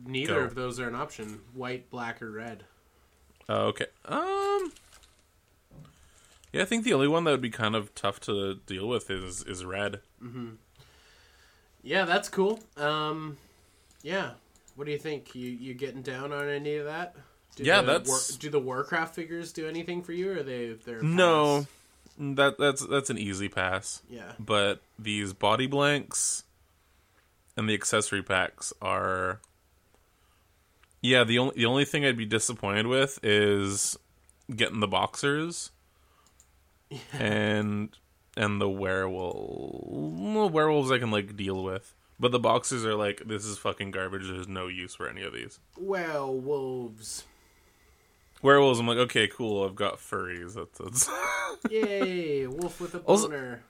Neither 0.05 0.35
Go. 0.35 0.39
of 0.41 0.55
those 0.55 0.79
are 0.79 0.87
an 0.87 0.95
option. 0.95 1.41
White, 1.53 1.89
black, 1.89 2.21
or 2.21 2.31
red. 2.31 2.63
Oh, 3.49 3.67
okay. 3.67 3.87
Um. 4.05 4.71
Yeah, 6.53 6.61
I 6.61 6.65
think 6.65 6.85
the 6.85 6.93
only 6.93 7.09
one 7.09 7.25
that 7.25 7.31
would 7.31 7.41
be 7.41 7.49
kind 7.49 7.75
of 7.75 7.93
tough 7.95 8.21
to 8.21 8.55
deal 8.65 8.87
with 8.87 9.09
is 9.09 9.43
is 9.43 9.65
red. 9.65 9.99
Mm-hmm. 10.23 10.51
Yeah, 11.83 12.05
that's 12.05 12.29
cool. 12.29 12.61
Um, 12.77 13.37
yeah. 14.01 14.31
What 14.75 14.85
do 14.85 14.91
you 14.91 14.97
think? 14.97 15.35
You 15.35 15.49
you 15.49 15.73
getting 15.73 16.01
down 16.01 16.31
on 16.31 16.47
any 16.47 16.75
of 16.77 16.85
that? 16.85 17.15
Do 17.55 17.63
Yeah, 17.63 17.81
the 17.81 17.87
that's- 17.93 18.07
War, 18.07 18.19
do 18.39 18.49
the 18.49 18.59
Warcraft 18.59 19.15
figures 19.15 19.51
do 19.53 19.67
anything 19.67 20.03
for 20.03 20.11
you, 20.13 20.31
or 20.31 20.37
are 20.39 20.43
they 20.43 20.73
they're 20.73 21.01
No, 21.01 21.67
that 22.17 22.57
that's 22.57 22.85
that's 22.85 23.09
an 23.09 23.17
easy 23.17 23.47
pass. 23.49 24.01
Yeah. 24.09 24.33
But 24.39 24.81
these 24.99 25.33
body 25.33 25.67
blanks 25.67 26.43
and 27.57 27.69
the 27.69 27.73
accessory 27.73 28.21
packs 28.23 28.73
are. 28.81 29.39
Yeah, 31.01 31.23
the 31.23 31.37
only 31.39 31.53
the 31.55 31.65
only 31.65 31.85
thing 31.85 32.03
I'd 32.05 32.17
be 32.17 32.25
disappointed 32.25 32.87
with 32.87 33.19
is 33.23 33.97
getting 34.53 34.79
the 34.79 34.87
boxers 34.87 35.71
yeah. 36.89 36.99
and 37.19 37.89
and 38.35 38.59
the 38.59 38.67
werewolf 38.69 40.51
werewolves 40.51 40.91
I 40.91 40.97
can 40.99 41.11
like 41.11 41.37
deal 41.37 41.63
with, 41.63 41.93
but 42.19 42.31
the 42.31 42.39
boxers 42.39 42.85
are 42.85 42.95
like 42.95 43.21
this 43.27 43.45
is 43.45 43.57
fucking 43.57 43.91
garbage. 43.91 44.23
There's 44.27 44.47
no 44.47 44.67
use 44.67 44.95
for 44.95 45.07
any 45.07 45.21
of 45.23 45.31
these 45.33 45.59
Well, 45.77 46.33
wolves. 46.33 47.23
Werewolves. 48.45 48.79
I'm 48.79 48.87
like 48.87 48.97
okay, 48.97 49.27
cool. 49.27 49.65
I've 49.65 49.75
got 49.75 49.97
furries. 49.97 50.53
That's, 50.53 50.77
that's... 50.77 51.09
Yay, 51.69 52.47
wolf 52.47 52.79
with 52.79 52.95
a 52.95 52.99
Also- 52.99 53.27
boner. 53.29 53.63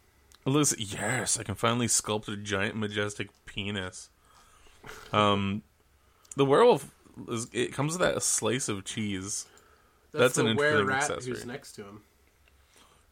Listen, 0.47 0.77
yes, 0.79 1.39
I 1.39 1.43
can 1.43 1.55
finally 1.55 1.87
sculpt 1.87 2.27
a 2.27 2.37
giant, 2.37 2.75
majestic 2.75 3.29
penis. 3.47 4.09
Um, 5.11 5.63
the 6.35 6.45
werewolf 6.45 6.91
is 7.29 7.47
it 7.51 7.73
comes 7.73 7.93
with 7.97 8.01
that 8.01 8.21
slice 8.21 8.69
of 8.69 8.83
cheese. 8.85 9.47
That's, 10.11 10.35
that's 10.35 10.37
an 10.37 10.47
interesting 10.47 10.85
rat 10.85 10.97
accessory. 11.09 11.33
who's 11.33 11.45
next 11.47 11.71
to 11.73 11.81
him. 11.81 12.01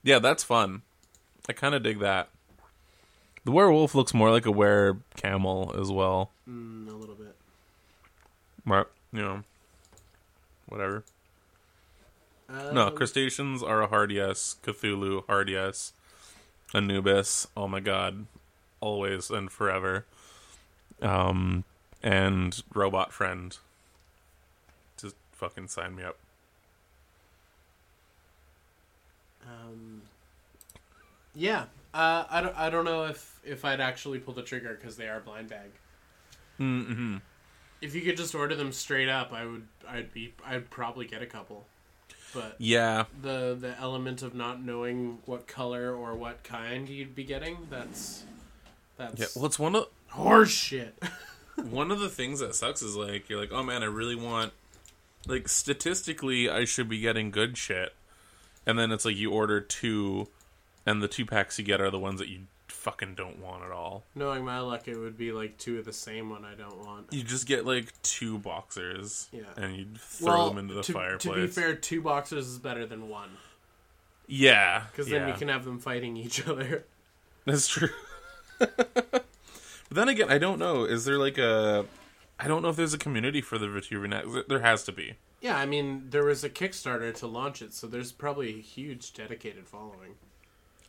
Yeah, 0.03 0.19
that's 0.19 0.43
fun. 0.43 0.83
I 1.49 1.53
kind 1.53 1.73
of 1.73 1.81
dig 1.81 1.99
that. 2.01 2.29
The 3.45 3.51
werewolf 3.51 3.95
looks 3.95 4.13
more 4.13 4.29
like 4.29 4.45
a 4.45 4.51
were 4.51 4.97
camel 5.15 5.75
as 5.79 5.91
well. 5.91 6.29
Mm, 6.47 6.87
a 6.87 6.93
little 6.93 7.15
bit. 7.15 7.35
Right? 8.63 8.85
You 9.11 9.21
know, 9.21 9.43
whatever. 10.67 11.03
Um, 12.53 12.75
No, 12.75 12.91
crustaceans 12.91 13.63
are 13.63 13.81
a 13.81 13.87
hard 13.87 14.11
yes. 14.11 14.57
Cthulhu, 14.63 15.25
hard 15.27 15.49
yes. 15.49 15.93
Anubis, 16.73 17.47
oh 17.55 17.67
my 17.67 17.79
god, 17.79 18.25
always 18.79 19.29
and 19.29 19.51
forever. 19.51 20.05
Um, 21.01 21.63
and 22.01 22.63
robot 22.73 23.13
friend. 23.13 23.57
Just 24.97 25.15
fucking 25.31 25.67
sign 25.67 25.95
me 25.95 26.03
up. 26.03 26.17
Um, 29.45 30.01
yeah, 31.35 31.65
uh, 31.93 32.25
I 32.29 32.41
don't. 32.41 32.57
I 32.57 32.69
don't 32.69 32.85
know 32.85 33.05
if 33.05 33.39
if 33.43 33.65
I'd 33.65 33.81
actually 33.81 34.19
pull 34.19 34.33
the 34.33 34.41
trigger 34.41 34.77
because 34.79 34.95
they 34.97 35.07
are 35.07 35.19
blind 35.19 35.49
bag. 35.49 35.69
Mm-hmm. 36.59 37.17
If 37.81 37.93
you 37.93 38.01
could 38.01 38.17
just 38.17 38.33
order 38.33 38.55
them 38.55 38.71
straight 38.71 39.09
up, 39.09 39.33
I 39.33 39.45
would. 39.45 39.67
I'd 39.87 40.13
be. 40.13 40.33
I'd 40.45 40.69
probably 40.69 41.05
get 41.05 41.21
a 41.21 41.25
couple. 41.25 41.65
But 42.33 42.55
Yeah, 42.57 43.05
the 43.21 43.55
the 43.59 43.77
element 43.79 44.21
of 44.21 44.33
not 44.33 44.63
knowing 44.63 45.19
what 45.25 45.47
color 45.47 45.93
or 45.93 46.15
what 46.15 46.43
kind 46.43 46.89
you'd 46.89 47.15
be 47.15 47.23
getting, 47.23 47.57
that's 47.69 48.23
That's 48.97 49.19
Yeah, 49.19 49.27
well, 49.35 49.45
it's 49.45 49.59
one 49.59 49.75
of 49.75 49.87
horse 50.09 50.49
shit. 50.49 51.01
one 51.55 51.91
of 51.91 51.99
the 51.99 52.09
things 52.09 52.39
that 52.39 52.55
sucks 52.55 52.81
is 52.81 52.95
like 52.95 53.29
you're 53.29 53.39
like, 53.39 53.51
oh 53.51 53.63
man, 53.63 53.83
I 53.83 53.87
really 53.87 54.15
want 54.15 54.53
like 55.27 55.47
statistically 55.47 56.49
I 56.49 56.65
should 56.65 56.89
be 56.89 56.99
getting 56.99 57.31
good 57.31 57.57
shit, 57.57 57.93
and 58.65 58.77
then 58.77 58.91
it's 58.91 59.05
like 59.05 59.15
you 59.15 59.31
order 59.31 59.61
two, 59.61 60.27
and 60.85 61.01
the 61.01 61.07
two 61.07 61.25
packs 61.25 61.59
you 61.59 61.65
get 61.65 61.81
are 61.81 61.91
the 61.91 61.99
ones 61.99 62.19
that 62.19 62.29
you 62.29 62.41
fucking 62.67 63.15
don't 63.15 63.39
want 63.39 63.63
at 63.63 63.71
all. 63.71 64.03
Knowing 64.15 64.43
my 64.45 64.59
luck, 64.59 64.87
it 64.87 64.97
would 64.97 65.17
be 65.17 65.31
like 65.31 65.57
two 65.57 65.79
of 65.79 65.85
the 65.85 65.93
same 65.93 66.29
one 66.29 66.45
I 66.45 66.55
don't 66.55 66.77
want. 66.85 67.11
You 67.11 67.23
just 67.23 67.47
get 67.47 67.65
like 67.65 67.93
two 68.01 68.37
boxers, 68.39 69.27
Yeah. 69.31 69.41
and 69.55 69.75
you 69.75 69.87
throw 69.97 70.27
well, 70.33 70.49
them 70.49 70.57
into 70.59 70.73
the 70.73 70.83
to, 70.83 70.93
fireplace. 70.93 71.35
to 71.35 71.41
be 71.41 71.47
fair, 71.47 71.75
two 71.75 72.01
boxers 72.01 72.47
is 72.47 72.57
better 72.57 72.85
than 72.85 73.09
one 73.09 73.29
yeah, 74.27 74.83
because 74.91 75.09
yeah. 75.09 75.19
then 75.19 75.27
we 75.27 75.37
can 75.37 75.47
have 75.49 75.65
them 75.65 75.79
fighting 75.79 76.17
each 76.17 76.47
other. 76.47 76.85
That's 77.45 77.67
true. 77.67 77.89
but 78.57 79.25
then 79.91 80.09
again, 80.09 80.29
I 80.29 80.37
don't 80.37 80.59
know. 80.59 80.85
Is 80.85 81.05
there 81.05 81.17
like 81.17 81.37
a? 81.37 81.85
I 82.39 82.47
don't 82.47 82.61
know 82.61 82.69
if 82.69 82.75
there's 82.75 82.93
a 82.93 82.97
community 82.97 83.41
for 83.41 83.57
the 83.57 83.67
Vitruvian. 83.67 84.47
There 84.47 84.59
has 84.59 84.83
to 84.83 84.91
be. 84.91 85.15
Yeah, 85.41 85.57
I 85.57 85.65
mean, 85.65 86.07
there 86.09 86.23
was 86.23 86.43
a 86.43 86.49
Kickstarter 86.49 87.13
to 87.15 87.27
launch 87.27 87.61
it, 87.61 87.73
so 87.73 87.85
there's 87.85 88.11
probably 88.11 88.55
a 88.55 88.61
huge 88.61 89.13
dedicated 89.13 89.67
following. 89.67 90.15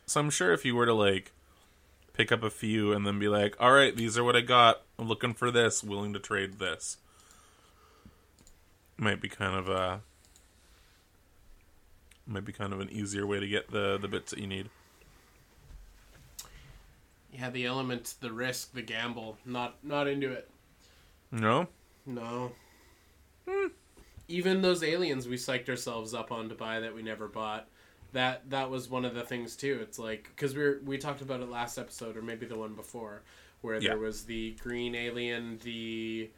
So 0.05 0.21
I'm 0.21 0.29
sure 0.29 0.53
if 0.53 0.63
you 0.63 0.75
were 0.75 0.85
to 0.85 0.93
like 0.93 1.31
pick 2.15 2.31
up 2.31 2.43
a 2.43 2.49
few 2.49 2.93
and 2.93 3.05
then 3.05 3.19
be 3.19 3.27
like, 3.27 3.55
"All 3.59 3.71
right, 3.71 3.95
these 3.95 4.17
are 4.17 4.23
what 4.23 4.35
I 4.35 4.41
got. 4.41 4.81
I'm 4.97 5.07
looking 5.07 5.33
for 5.33 5.51
this. 5.51 5.83
Willing 5.83 6.13
to 6.13 6.19
trade 6.19 6.59
this." 6.59 6.97
Might 8.97 9.21
be 9.21 9.29
kind 9.29 9.55
of 9.55 9.67
a 9.69 10.01
might 12.27 12.45
be 12.45 12.51
kind 12.51 12.73
of 12.73 12.79
an 12.79 12.89
easier 12.89 13.25
way 13.27 13.39
to 13.39 13.47
get 13.47 13.71
the 13.71 13.97
the 13.97 14.07
bits 14.07 14.31
that 14.31 14.39
you 14.39 14.47
need. 14.47 14.69
Yeah, 17.31 17.49
the 17.49 17.65
element, 17.65 18.15
the 18.21 18.31
risk, 18.31 18.73
the 18.73 18.81
gamble. 18.81 19.37
Not 19.45 19.83
not 19.83 20.07
into 20.07 20.31
it. 20.31 20.49
No, 21.31 21.67
No. 22.05 22.53
Hmm. 23.47 23.67
Even 24.27 24.61
those 24.61 24.81
aliens 24.83 25.27
we 25.27 25.35
psyched 25.35 25.69
ourselves 25.69 26.13
up 26.13 26.31
on 26.31 26.49
to 26.49 26.55
buy 26.55 26.79
that 26.79 26.95
we 26.95 27.03
never 27.03 27.27
bought. 27.27 27.67
That 28.15 28.49
that 28.51 28.69
was 28.69 28.89
one 28.89 29.03
of 29.03 29.13
the 29.13 29.23
things 29.23 29.57
too. 29.57 29.79
It's 29.81 29.99
like 29.99 30.29
because 30.33 30.55
we 30.55 30.63
were, 30.63 30.79
we 30.85 30.97
talked 30.97 31.21
about 31.21 31.41
it 31.41 31.49
last 31.49 31.77
episode 31.77 32.15
or 32.15 32.21
maybe 32.21 32.45
the 32.45 32.57
one 32.57 32.73
before, 32.73 33.23
where 33.59 33.75
Yeah. 33.75 33.89
there 33.89 33.97
was 33.99 34.23
the 34.23 34.51
green 34.61 34.95
alien, 34.95 35.59
the 35.63 36.29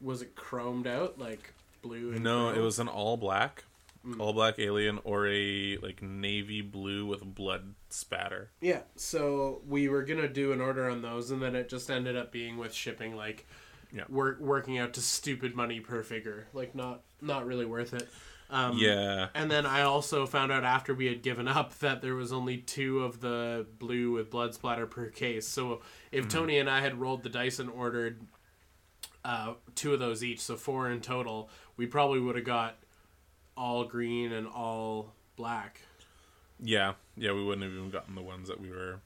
was 0.00 0.22
it 0.22 0.34
chromed 0.34 0.88
out 0.88 1.20
like 1.20 1.54
blue? 1.82 2.10
And 2.12 2.24
no, 2.24 2.50
it 2.50 2.58
was 2.58 2.80
an 2.80 2.88
all 2.88 3.16
black, 3.16 3.62
mm. 4.04 4.18
all 4.18 4.32
black 4.32 4.58
alien 4.58 4.98
or 5.04 5.28
a 5.28 5.76
like 5.78 6.02
navy 6.02 6.62
blue 6.62 7.06
with 7.06 7.22
blood 7.22 7.74
spatter. 7.88 8.50
Yeah, 8.60 8.80
so 8.96 9.62
we 9.68 9.88
were 9.88 10.02
gonna 10.02 10.26
do 10.28 10.50
an 10.52 10.60
order 10.60 10.90
on 10.90 11.00
those, 11.00 11.30
and 11.30 11.40
then 11.40 11.54
it 11.54 11.68
just 11.68 11.92
ended 11.92 12.16
up 12.16 12.32
being 12.32 12.58
with 12.58 12.74
shipping, 12.74 13.14
like, 13.14 13.46
Yeah. 13.92 14.04
work 14.08 14.40
working 14.40 14.78
out 14.78 14.94
to 14.94 15.00
stupid 15.00 15.54
money 15.54 15.78
per 15.78 16.02
figure, 16.02 16.48
like 16.52 16.74
not 16.74 17.02
not 17.20 17.46
really 17.46 17.66
worth 17.66 17.94
it. 17.94 18.08
Um, 18.52 18.76
Yeah, 18.76 19.28
And 19.34 19.50
then 19.50 19.64
I 19.64 19.82
also 19.82 20.26
found 20.26 20.52
out 20.52 20.62
after 20.62 20.94
we 20.94 21.06
had 21.06 21.22
given 21.22 21.48
up 21.48 21.76
that 21.80 22.02
there 22.02 22.14
was 22.14 22.32
only 22.32 22.58
two 22.58 23.00
of 23.02 23.20
the 23.20 23.66
blue 23.78 24.12
with 24.12 24.30
blood 24.30 24.54
splatter 24.54 24.86
per 24.86 25.06
case. 25.06 25.48
So 25.48 25.80
if 26.12 26.28
Tony 26.28 26.58
and 26.58 26.68
I 26.68 26.82
had 26.82 27.00
rolled 27.00 27.22
the 27.22 27.30
dice 27.30 27.58
and 27.58 27.70
ordered 27.70 28.20
uh, 29.24 29.54
two 29.74 29.94
of 29.94 30.00
those 30.00 30.22
each, 30.22 30.40
so 30.40 30.56
four 30.56 30.90
in 30.90 31.00
total, 31.00 31.48
we 31.76 31.86
probably 31.86 32.20
would 32.20 32.36
have 32.36 32.44
got 32.44 32.76
all 33.56 33.84
green 33.84 34.32
and 34.32 34.46
all 34.46 35.14
black. 35.36 35.80
yeah, 36.60 36.92
yeah. 37.16 37.32
We 37.32 37.42
wouldn't 37.42 37.62
have 37.64 37.72
even 37.72 37.90
gotten 37.90 38.14
the 38.14 38.22
ones 38.22 38.48
that 38.48 38.60
we 38.60 38.70
were 38.70 39.00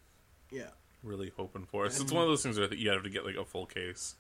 Yeah. 0.50 0.70
really 1.04 1.32
hoping 1.36 1.66
for. 1.66 1.88
So 1.90 2.02
it's 2.02 2.12
one 2.12 2.22
of 2.24 2.28
those 2.28 2.42
things 2.42 2.58
where 2.58 2.72
you 2.74 2.90
have 2.90 3.02
to 3.04 3.10
get 3.10 3.24
like 3.24 3.36
a 3.36 3.44
full 3.44 3.66
case 3.66 4.16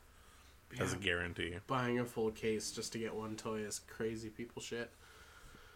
as 0.78 0.92
a 0.92 0.96
guarantee. 0.96 1.56
buying 1.66 1.98
a 1.98 2.04
full 2.04 2.30
case 2.30 2.70
just 2.70 2.92
to 2.92 2.98
get 2.98 3.14
one 3.14 3.34
toy 3.36 3.58
is 3.60 3.78
crazy 3.80 4.28
people 4.28 4.60
shit. 4.62 4.90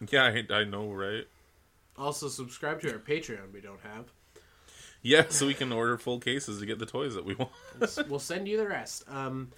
Yeah, 0.09 0.23
I, 0.49 0.53
I 0.53 0.63
know, 0.63 0.91
right? 0.91 1.25
Also, 1.97 2.27
subscribe 2.27 2.81
to 2.81 2.91
our 2.93 2.97
Patreon. 2.99 3.53
We 3.53 3.61
don't 3.61 3.79
have. 3.81 4.05
Yeah, 5.03 5.25
so 5.29 5.45
we 5.47 5.53
can 5.53 5.71
order 5.71 5.97
full 5.97 6.19
cases 6.19 6.59
to 6.59 6.65
get 6.65 6.79
the 6.79 6.85
toys 6.85 7.13
that 7.15 7.25
we 7.25 7.35
want. 7.35 7.51
we'll 8.09 8.19
send 8.19 8.47
you 8.47 8.57
the 8.57 8.67
rest. 8.67 9.03
Um, 9.09 9.49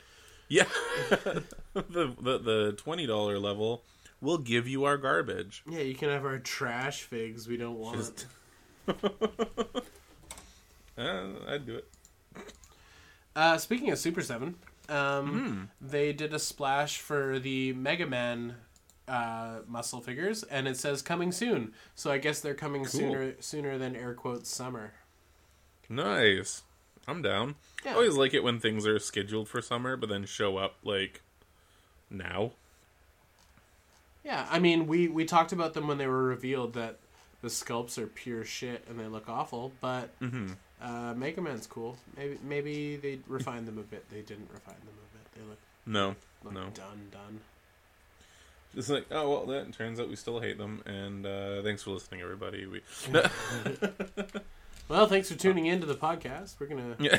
Yeah, 0.49 0.65
the, 1.09 1.43
the 1.73 2.37
the 2.39 2.73
twenty 2.77 3.05
dollar 3.05 3.39
level 3.39 3.83
will 4.21 4.37
give 4.37 4.67
you 4.67 4.83
our 4.85 4.97
garbage. 4.97 5.63
yeah, 5.69 5.79
you 5.81 5.95
can 5.95 6.09
have 6.09 6.25
our 6.25 6.39
trash 6.39 7.03
figs. 7.03 7.47
We 7.47 7.57
don't 7.57 7.77
want. 7.79 7.97
Just- 7.97 8.25
Uh, 10.97 11.23
I'd 11.47 11.65
do 11.65 11.75
it. 11.77 11.87
Uh, 13.35 13.57
speaking 13.57 13.89
of 13.89 13.97
Super 13.97 14.21
Seven, 14.21 14.55
um, 14.89 15.71
they 15.81 16.13
did 16.13 16.33
a 16.35 16.39
splash 16.39 16.99
for 16.99 17.39
the 17.39 17.73
Mega 17.73 18.05
Man 18.05 18.55
uh, 19.07 19.59
muscle 19.67 20.01
figures, 20.01 20.43
and 20.43 20.67
it 20.67 20.77
says 20.77 21.01
coming 21.01 21.31
soon. 21.31 21.73
So 21.95 22.11
I 22.11 22.17
guess 22.17 22.39
they're 22.39 22.53
coming 22.53 22.85
sooner 22.85 23.33
sooner 23.39 23.77
than 23.77 23.95
air 23.95 24.13
quotes 24.13 24.49
summer. 24.49 24.93
Nice. 25.89 26.63
I'm 27.07 27.21
down. 27.21 27.55
Yeah. 27.83 27.91
I 27.91 27.95
always 27.95 28.15
like 28.15 28.33
it 28.33 28.43
when 28.43 28.59
things 28.59 28.87
are 28.87 28.97
scheduled 28.99 29.49
for 29.49 29.61
summer, 29.61 29.97
but 29.97 30.07
then 30.09 30.25
show 30.25 30.57
up 30.57 30.75
like 30.83 31.21
now. 32.09 32.51
Yeah, 34.23 34.47
I 34.49 34.59
mean, 34.59 34.87
we 34.87 35.09
we 35.09 35.25
talked 35.25 35.51
about 35.51 35.73
them 35.73 35.87
when 35.87 35.97
they 35.97 36.07
were 36.07 36.23
revealed 36.23 36.73
that 36.75 36.99
the 37.41 37.49
sculpts 37.49 37.97
are 37.97 38.07
pure 38.07 38.45
shit 38.45 38.85
and 38.89 38.97
they 38.97 39.07
look 39.07 39.27
awful, 39.27 39.73
but 39.81 40.11
uh, 40.81 41.13
Mega 41.13 41.41
Man's 41.41 41.67
cool. 41.67 41.97
Maybe 42.15 42.37
maybe 42.41 42.95
they 42.95 43.19
refined 43.27 43.67
them 43.67 43.77
a 43.77 43.81
bit. 43.83 44.09
They 44.09 44.21
didn't 44.21 44.49
refine 44.53 44.75
them 44.75 44.93
a 44.95 45.17
bit. 45.17 45.33
They 45.35 45.49
look, 45.49 45.59
No, 45.85 46.15
look 46.45 46.53
no. 46.53 46.61
done 46.73 47.09
done. 47.11 47.41
It's 48.75 48.89
like, 48.89 49.05
oh 49.11 49.29
well, 49.29 49.45
that 49.47 49.71
turns 49.73 49.99
out 49.99 50.09
we 50.09 50.15
still 50.15 50.39
hate 50.39 50.57
them. 50.57 50.81
And 50.85 51.25
uh, 51.25 51.61
thanks 51.61 51.83
for 51.83 51.91
listening, 51.91 52.21
everybody. 52.21 52.65
We 52.65 52.81
Well, 54.89 55.07
thanks 55.07 55.31
for 55.31 55.37
tuning 55.37 55.65
in 55.65 55.79
to 55.79 55.85
the 55.85 55.95
podcast. 55.95 56.55
We're 56.59 56.67
gonna 56.67 56.95
Yeah. 56.99 57.17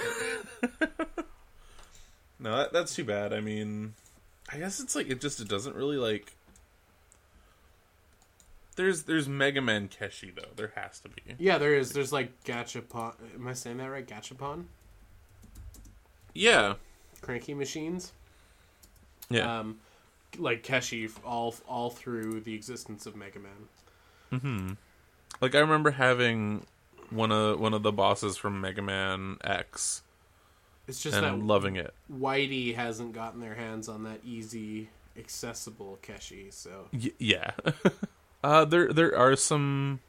no, 2.39 2.57
that, 2.57 2.73
that's 2.73 2.95
too 2.95 3.05
bad. 3.05 3.33
I 3.33 3.41
mean, 3.41 3.95
I 4.53 4.59
guess 4.59 4.81
it's 4.81 4.95
like 4.95 5.09
it 5.09 5.21
just 5.21 5.41
it 5.41 5.49
doesn't 5.49 5.75
really 5.75 5.97
like. 5.97 6.33
There's 8.77 9.05
there's 9.05 9.29
Mega 9.29 9.63
Man 9.63 9.89
Keshi 9.89 10.35
though. 10.35 10.51
There 10.57 10.73
has 10.75 10.99
to 11.01 11.09
be. 11.09 11.23
yeah. 11.39 11.59
There 11.59 11.75
is. 11.75 11.93
There's 11.93 12.13
like 12.13 12.43
Gachapon. 12.45 13.15
Am 13.35 13.47
I 13.47 13.53
saying 13.55 13.79
that 13.79 13.87
right? 13.87 14.07
Gachapon. 14.07 14.65
Yeah. 16.35 16.75
Cranky 17.23 17.55
machines. 17.55 18.13
Yeah. 19.31 19.61
Um, 19.61 19.79
like 20.39 20.63
Keshi 20.63 21.11
all 21.25 21.55
all 21.69 21.91
through 21.91 22.41
the 22.41 22.55
existence 22.55 23.07
of 23.07 23.15
Mega 23.17 23.39
Man. 23.39 24.77
like 25.41 25.55
I 25.55 25.59
remember 25.61 25.93
having 25.93 26.67
one 27.11 27.31
of 27.33 27.61
one 27.61 27.75
of 27.75 27.83
the 27.83 27.93
bosses 27.93 28.37
from 28.37 28.61
Mega 28.61 28.83
Man 28.83 29.37
X 29.45 30.03
It's 30.89 31.01
just 31.03 31.17
and 31.17 31.25
that 31.25 31.47
loving 31.47 31.77
it. 31.77 31.95
Whitey 32.13 32.75
hasn't 32.75 33.13
gotten 33.15 33.41
their 33.41 33.55
hands 33.55 33.89
on 33.89 34.03
that 34.05 34.21
easy, 34.25 34.89
accessible 35.19 35.99
Keshi. 36.03 36.53
So 36.53 36.89
Y- 36.93 37.13
yeah. 37.19 37.53
uh, 38.45 38.65
there 38.65 38.93
there 38.93 39.17
are 39.17 39.37
some 39.37 40.01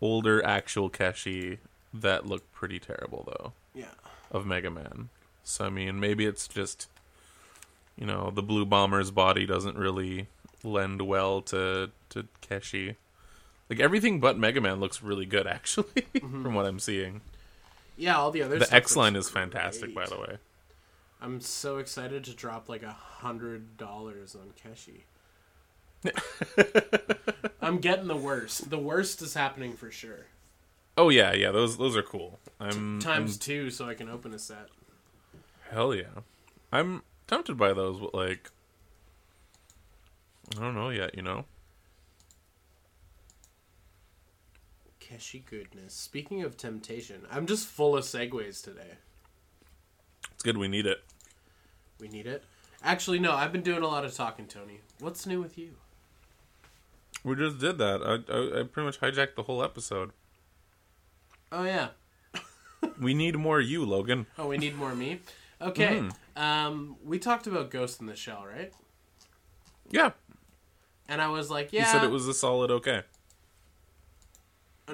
older 0.00 0.44
actual 0.44 0.88
Keshi 0.90 1.58
that 1.92 2.26
look 2.26 2.50
pretty 2.52 2.78
terrible 2.78 3.24
though. 3.26 3.52
yeah, 3.74 3.86
of 4.30 4.46
Mega 4.46 4.70
Man. 4.70 5.08
So 5.42 5.66
I 5.66 5.70
mean, 5.70 5.98
maybe 6.00 6.24
it's 6.26 6.46
just 6.48 6.88
you 7.96 8.06
know 8.06 8.30
the 8.34 8.42
Blue 8.42 8.64
Bomber's 8.64 9.10
body 9.10 9.46
doesn't 9.46 9.76
really 9.76 10.28
lend 10.62 11.02
well 11.02 11.42
to 11.42 11.90
to 12.10 12.26
Keshi. 12.42 12.96
Like 13.68 13.80
everything 13.80 14.20
but 14.20 14.38
Mega 14.38 14.60
Man 14.60 14.80
looks 14.80 15.02
really 15.02 15.26
good 15.26 15.46
actually, 15.46 15.84
mm-hmm. 16.14 16.42
from 16.42 16.54
what 16.54 16.66
I'm 16.66 16.78
seeing. 16.78 17.20
yeah. 17.96 18.16
All 18.16 18.30
the 18.30 18.42
other 18.42 18.58
The 18.58 18.74
X 18.74 18.96
line 18.96 19.16
is 19.16 19.28
fantastic, 19.28 19.94
by 19.94 20.06
the 20.06 20.18
way. 20.18 20.38
I'm 21.22 21.40
so 21.40 21.78
excited 21.78 22.24
to 22.24 22.34
drop 22.34 22.68
like 22.68 22.82
a 22.82 22.92
hundred 22.92 23.76
dollars 23.76 24.34
on 24.34 24.52
Keshi. 24.56 25.02
I'm 27.60 27.78
getting 27.78 28.06
the 28.06 28.16
worst. 28.16 28.70
The 28.70 28.78
worst 28.78 29.20
is 29.20 29.34
happening 29.34 29.74
for 29.74 29.90
sure. 29.90 30.26
Oh 30.96 31.10
yeah, 31.10 31.32
yeah, 31.32 31.50
those 31.50 31.76
those 31.76 31.96
are 31.96 32.02
cool. 32.02 32.38
I'm 32.58 33.00
Times 33.00 33.36
two, 33.36 33.70
so 33.70 33.86
I 33.86 33.94
can 33.94 34.08
open 34.08 34.32
a 34.32 34.38
set. 34.38 34.68
Hell 35.70 35.94
yeah. 35.94 36.22
I'm 36.72 37.02
tempted 37.30 37.56
by 37.56 37.72
those, 37.72 37.98
but 37.98 38.14
like 38.14 38.50
I 40.56 40.60
don't 40.60 40.74
know 40.74 40.90
yet. 40.90 41.14
You 41.14 41.22
know. 41.22 41.44
Keshi 45.00 45.44
goodness. 45.44 45.94
Speaking 45.94 46.42
of 46.42 46.56
temptation, 46.56 47.22
I'm 47.30 47.46
just 47.46 47.66
full 47.66 47.96
of 47.96 48.04
segues 48.04 48.62
today. 48.62 48.98
It's 50.32 50.42
good 50.42 50.56
we 50.56 50.68
need 50.68 50.86
it. 50.86 51.02
We 52.00 52.08
need 52.08 52.26
it. 52.26 52.44
Actually, 52.82 53.18
no. 53.18 53.32
I've 53.32 53.52
been 53.52 53.62
doing 53.62 53.82
a 53.82 53.86
lot 53.86 54.04
of 54.04 54.14
talking, 54.14 54.46
Tony. 54.46 54.80
What's 54.98 55.26
new 55.26 55.40
with 55.40 55.56
you? 55.56 55.70
We 57.22 57.36
just 57.36 57.58
did 57.58 57.78
that. 57.78 58.02
I, 58.02 58.32
I, 58.32 58.60
I 58.60 58.62
pretty 58.64 58.86
much 58.86 59.00
hijacked 59.00 59.34
the 59.36 59.42
whole 59.42 59.62
episode. 59.62 60.10
Oh 61.52 61.64
yeah. 61.64 61.88
We 62.98 63.12
need 63.12 63.36
more 63.36 63.60
you, 63.60 63.84
Logan. 63.84 64.26
Oh, 64.38 64.48
we 64.48 64.56
need 64.56 64.76
more 64.76 64.94
me. 64.94 65.20
Okay. 65.60 66.02
Mm. 66.36 66.40
Um, 66.40 66.96
we 67.04 67.18
talked 67.18 67.46
about 67.46 67.70
Ghost 67.70 68.00
in 68.00 68.06
the 68.06 68.16
Shell, 68.16 68.44
right? 68.46 68.72
Yeah. 69.90 70.10
And 71.08 71.20
I 71.20 71.28
was 71.28 71.50
like, 71.50 71.72
You 71.72 71.80
yeah. 71.80 71.92
said 71.92 72.04
it 72.04 72.10
was 72.10 72.28
a 72.28 72.34
solid 72.34 72.70
okay. 72.70 73.02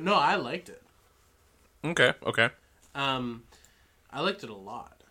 No, 0.00 0.14
I 0.14 0.36
liked 0.36 0.68
it. 0.68 0.82
Okay, 1.84 2.12
okay. 2.24 2.50
Um, 2.94 3.44
I 4.10 4.20
liked 4.20 4.42
it 4.42 4.50
a 4.50 4.54
lot. 4.54 5.02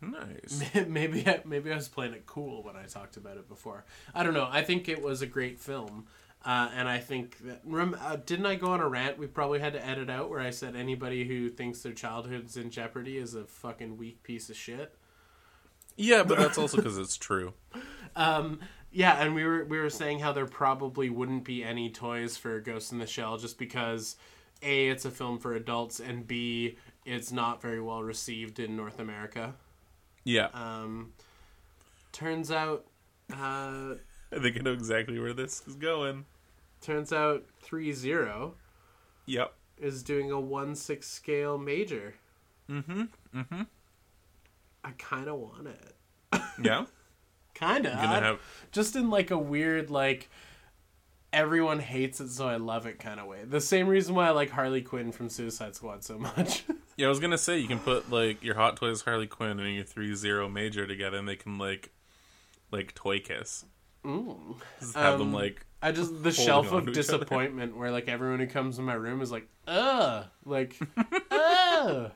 Nice. 0.00 0.62
maybe 0.86 1.26
I, 1.26 1.40
maybe 1.44 1.72
I 1.72 1.76
was 1.76 1.88
playing 1.88 2.14
it 2.14 2.26
cool 2.26 2.62
when 2.62 2.76
I 2.76 2.84
talked 2.84 3.16
about 3.16 3.36
it 3.36 3.48
before. 3.48 3.84
I 4.14 4.22
don't 4.22 4.34
know. 4.34 4.48
I 4.50 4.62
think 4.62 4.88
it 4.88 5.02
was 5.02 5.22
a 5.22 5.26
great 5.26 5.58
film, 5.58 6.06
uh, 6.44 6.70
and 6.74 6.88
I 6.88 6.98
think 6.98 7.38
that 7.44 7.60
rem, 7.64 7.96
uh, 8.00 8.16
didn't 8.16 8.46
I 8.46 8.54
go 8.54 8.68
on 8.68 8.80
a 8.80 8.88
rant 8.88 9.18
we 9.18 9.26
probably 9.26 9.58
had 9.58 9.72
to 9.74 9.84
edit 9.84 10.08
out 10.08 10.30
where 10.30 10.40
I 10.40 10.50
said 10.50 10.76
anybody 10.76 11.26
who 11.26 11.48
thinks 11.48 11.82
their 11.82 11.92
childhood's 11.92 12.56
in 12.56 12.70
jeopardy 12.70 13.18
is 13.18 13.34
a 13.34 13.44
fucking 13.44 13.96
weak 13.96 14.22
piece 14.22 14.48
of 14.48 14.56
shit. 14.56 14.94
Yeah, 15.96 16.22
but 16.22 16.38
that's 16.38 16.56
also 16.58 16.76
because 16.76 16.98
it's 16.98 17.16
true. 17.16 17.54
Um, 18.16 18.60
yeah, 18.90 19.22
and 19.22 19.32
we 19.34 19.44
were 19.44 19.64
we 19.66 19.78
were 19.78 19.90
saying 19.90 20.18
how 20.20 20.32
there 20.32 20.46
probably 20.46 21.08
wouldn't 21.08 21.44
be 21.44 21.62
any 21.62 21.90
toys 21.90 22.36
for 22.36 22.58
Ghost 22.58 22.90
in 22.90 22.98
the 22.98 23.06
Shell 23.06 23.36
just 23.36 23.58
because 23.58 24.16
a 24.62 24.88
it's 24.88 25.04
a 25.04 25.10
film 25.10 25.38
for 25.38 25.54
adults 25.54 26.00
and 26.00 26.26
b 26.26 26.76
it's 27.04 27.30
not 27.30 27.62
very 27.62 27.80
well 27.80 28.02
received 28.02 28.58
in 28.58 28.76
North 28.76 28.98
America. 28.98 29.54
Yeah. 30.24 30.48
Um, 30.52 31.12
turns 32.12 32.50
out, 32.50 32.86
uh, 33.32 33.94
I 34.32 34.38
think 34.40 34.56
I 34.58 34.60
know 34.60 34.72
exactly 34.72 35.18
where 35.18 35.32
this 35.32 35.62
is 35.66 35.74
going. 35.76 36.24
turns 36.80 37.12
out 37.12 37.44
three 37.60 37.92
zero 37.92 38.54
Yep. 39.26 39.52
is 39.78 40.02
doing 40.02 40.30
a 40.30 40.38
one 40.40 40.74
six 40.74 41.08
scale 41.08 41.58
major. 41.58 42.14
Mm-hmm. 42.70 43.02
Mm-hmm. 43.34 43.62
I 44.84 44.90
kind 44.98 45.28
of 45.28 45.36
want 45.36 45.68
it. 45.68 45.94
Yeah. 46.62 46.86
Kind 47.54 47.86
of. 47.86 47.92
Have 47.92 48.40
Just 48.72 48.96
in 48.96 49.10
like 49.10 49.30
a 49.30 49.38
weird 49.38 49.90
like. 49.90 50.28
Everyone 51.30 51.78
hates 51.78 52.20
it, 52.20 52.30
so 52.30 52.48
I 52.48 52.56
love 52.56 52.86
it 52.86 52.98
kind 52.98 53.20
of 53.20 53.26
way. 53.26 53.44
The 53.44 53.60
same 53.60 53.86
reason 53.86 54.14
why 54.14 54.28
I 54.28 54.30
like 54.30 54.48
Harley 54.50 54.80
Quinn 54.80 55.12
from 55.12 55.28
Suicide 55.28 55.74
Squad 55.74 56.02
so 56.04 56.18
much. 56.18 56.64
Yeah, 56.96 57.06
I 57.06 57.10
was 57.10 57.20
gonna 57.20 57.38
say 57.38 57.58
you 57.58 57.68
can 57.68 57.78
put 57.78 58.10
like 58.10 58.42
your 58.42 58.56
Hot 58.56 58.76
Toys 58.76 59.02
Harley 59.02 59.28
Quinn 59.28 59.60
and 59.60 59.72
your 59.72 59.84
three 59.84 60.12
zero 60.16 60.48
major 60.48 60.84
together, 60.84 61.16
and 61.16 61.28
they 61.28 61.36
can 61.36 61.56
like, 61.56 61.90
like 62.72 62.92
toy 62.96 63.20
kiss. 63.20 63.64
Mm. 64.04 64.56
Just 64.80 64.96
have 64.96 65.18
them 65.18 65.28
Um, 65.28 65.34
like, 65.34 65.64
I 65.82 65.92
just 65.92 66.22
the 66.22 66.32
shelf 66.32 66.72
of 66.72 66.92
disappointment 66.92 67.76
where 67.76 67.90
like 67.90 68.08
everyone 68.08 68.40
who 68.40 68.46
comes 68.46 68.78
in 68.78 68.84
my 68.84 68.94
room 68.94 69.20
is 69.20 69.30
like, 69.30 69.48
ugh, 69.66 70.26
like, 70.44 70.76
ugh. 71.30 72.12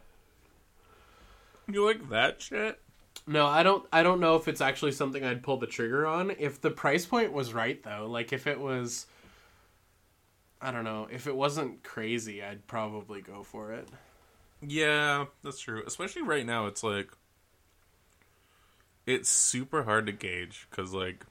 you 1.71 1.85
like 1.87 2.09
that 2.11 2.43
shit? 2.43 2.81
No, 3.27 3.47
I 3.47 3.63
don't. 3.63 3.87
I 3.93 4.03
don't 4.03 4.21
know 4.21 4.37
if 4.37 4.49
it's 4.49 4.61
actually 4.61 4.93
something 4.93 5.25
I'd 5.25 5.43
pull 5.43 5.59
the 5.59 5.67
trigger 5.67 6.07
on. 6.07 6.33
If 6.39 6.61
the 6.61 6.71
price 6.71 7.07
point 7.07 7.33
was 7.33 7.55
right, 7.55 7.81
though, 7.83 8.07
like 8.11 8.33
if 8.33 8.49
it 8.49 8.59
was, 8.59 9.07
I 10.61 10.73
don't 10.73 10.85
know, 10.85 11.07
if 11.11 11.27
it 11.29 11.37
wasn't 11.37 11.85
crazy, 11.85 12.43
I'd 12.43 12.67
probably 12.67 13.21
go 13.21 13.45
for 13.45 13.73
it. 13.73 13.89
Yeah, 14.61 15.27
that's 15.43 15.61
true. 15.61 15.83
Especially 15.87 16.23
right 16.23 16.47
now, 16.47 16.67
it's 16.67 16.83
like, 16.83 17.11
it's 19.07 19.29
super 19.29 19.85
hard 19.85 20.07
to 20.07 20.13
gauge 20.13 20.67
because 20.71 20.93
like, 20.93 21.25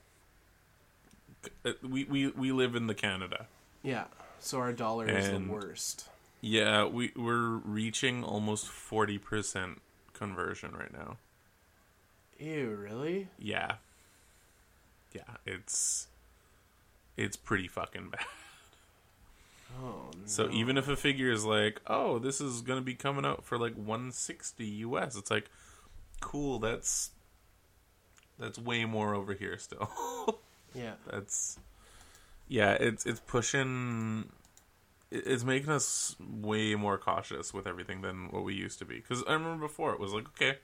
we 1.82 2.04
we 2.06 2.28
we 2.30 2.52
live 2.52 2.76
in 2.76 2.88
the 2.88 2.96
Canada. 2.96 3.48
Yeah. 3.84 4.06
So 4.40 4.60
our 4.60 4.74
dollar 4.74 5.08
is 5.08 5.28
And- 5.28 5.48
the 5.48 5.52
worst. 5.54 6.08
Yeah, 6.44 6.86
we 6.86 7.12
we're 7.16 7.58
reaching 7.58 8.24
almost 8.24 8.68
forty 8.68 9.18
percent 9.20 9.82
conversion 10.14 10.74
right 10.74 10.92
now. 10.92 11.18
Ew, 12.40 12.70
really? 12.72 13.28
Yeah. 13.38 13.76
Yeah, 15.14 15.36
it's 15.46 16.08
it's 17.18 17.36
pretty 17.38 17.68
fucking 17.68 18.10
bad. 18.10 18.26
Oh. 19.82 20.10
So 20.26 20.50
even 20.52 20.78
if 20.78 20.88
a 20.90 20.96
figure 20.98 21.32
is 21.32 21.46
like, 21.46 21.80
"Oh, 21.88 22.20
this 22.20 22.42
is 22.42 22.62
going 22.62 22.80
to 22.80 22.84
be 22.84 22.94
coming 22.96 23.26
out 23.26 23.46
for 23.46 23.58
like 23.58 23.74
160 23.76 24.66
US." 24.66 25.16
It's 25.16 25.32
like, 25.32 25.50
"Cool, 26.20 26.60
that's 26.60 27.12
that's 28.38 28.58
way 28.60 28.84
more 28.86 29.14
over 29.16 29.34
here 29.34 29.58
still." 29.58 29.90
yeah, 30.74 30.94
that's 31.10 31.58
Yeah, 32.48 32.74
it's 32.74 33.06
it's 33.06 33.20
pushing 33.22 34.30
it's 35.10 35.44
making 35.44 35.70
us 35.70 36.16
way 36.20 36.76
more 36.76 36.98
cautious 36.98 37.54
with 37.54 37.68
everything 37.68 38.02
than 38.02 38.30
what 38.32 38.44
we 38.44 38.54
used 38.54 38.80
to 38.80 38.86
be. 38.86 39.02
Cuz 39.02 39.24
I 39.28 39.34
remember 39.34 39.68
before 39.68 39.94
it 39.94 40.00
was 40.00 40.14
like, 40.14 40.28
"Okay, 40.30 40.58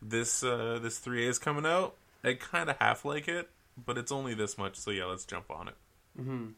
this 0.00 0.42
uh 0.42 0.78
this 0.82 0.98
3A 0.98 1.28
is 1.28 1.38
coming 1.38 1.66
out. 1.66 1.96
I 2.24 2.34
kind 2.34 2.68
of 2.70 2.76
half 2.78 3.04
like 3.04 3.28
it, 3.28 3.50
but 3.76 3.98
it's 3.98 4.12
only 4.12 4.34
this 4.34 4.56
much, 4.58 4.76
so 4.76 4.90
yeah, 4.90 5.06
let's 5.06 5.24
jump 5.24 5.50
on 5.50 5.68
it." 5.68 5.76
Mhm. 6.20 6.54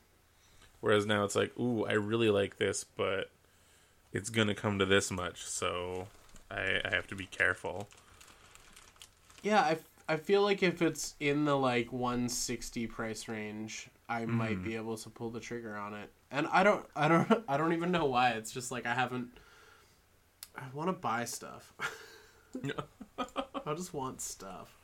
Whereas 0.81 1.07
now 1.07 1.25
it's 1.25 1.35
like, 1.35 1.59
ooh, 1.59 1.87
I 1.87 1.93
really 1.93 2.29
like 2.31 2.59
this, 2.59 2.85
but 2.85 3.31
it's 4.13 4.29
gonna 4.29 4.55
come 4.55 4.79
to 4.79 4.85
this 4.85 5.11
much, 5.11 5.45
so 5.45 6.09
I, 6.51 6.81
I 6.85 6.91
have 6.95 7.07
to 7.09 7.15
be 7.15 7.27
careful. 7.27 7.89
yeah. 9.43 9.61
I, 9.61 9.79
I 10.09 10.17
feel 10.17 10.43
like 10.43 10.63
if 10.63 10.83
it's 10.83 11.15
in 11.21 11.45
the 11.45 11.57
like 11.57 11.93
160 11.93 12.87
price 12.89 13.29
range, 13.29 13.89
I 14.09 14.25
hmm. 14.25 14.33
might 14.33 14.63
be 14.63 14.77
able 14.77 14.97
to 14.99 15.09
pull 15.09 15.31
the 15.31 15.41
trigger 15.41 15.77
on 15.77 15.95
it. 15.95 16.11
And 16.31 16.47
I 16.53 16.63
don't, 16.63 16.85
I 16.95 17.09
don't, 17.09 17.45
I 17.49 17.57
don't 17.57 17.73
even 17.73 17.91
know 17.91 18.05
why. 18.07 18.31
It's 18.31 18.53
just 18.53 18.71
like 18.71 18.87
I 18.87 18.95
haven't. 18.95 19.29
I 20.57 20.63
want 20.73 20.89
to 20.89 20.93
buy 20.93 21.25
stuff. 21.25 21.73
I 23.19 23.75
just 23.75 23.93
want 23.93 24.21
stuff. 24.21 24.77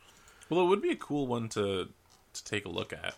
Well, 0.49 0.63
it 0.63 0.69
would 0.69 0.83
be 0.83 0.91
a 0.91 0.97
cool 0.97 1.27
one 1.27 1.49
to 1.51 1.89
to 2.33 2.45
take 2.45 2.65
a 2.65 2.69
look 2.69 2.93
at. 2.93 3.15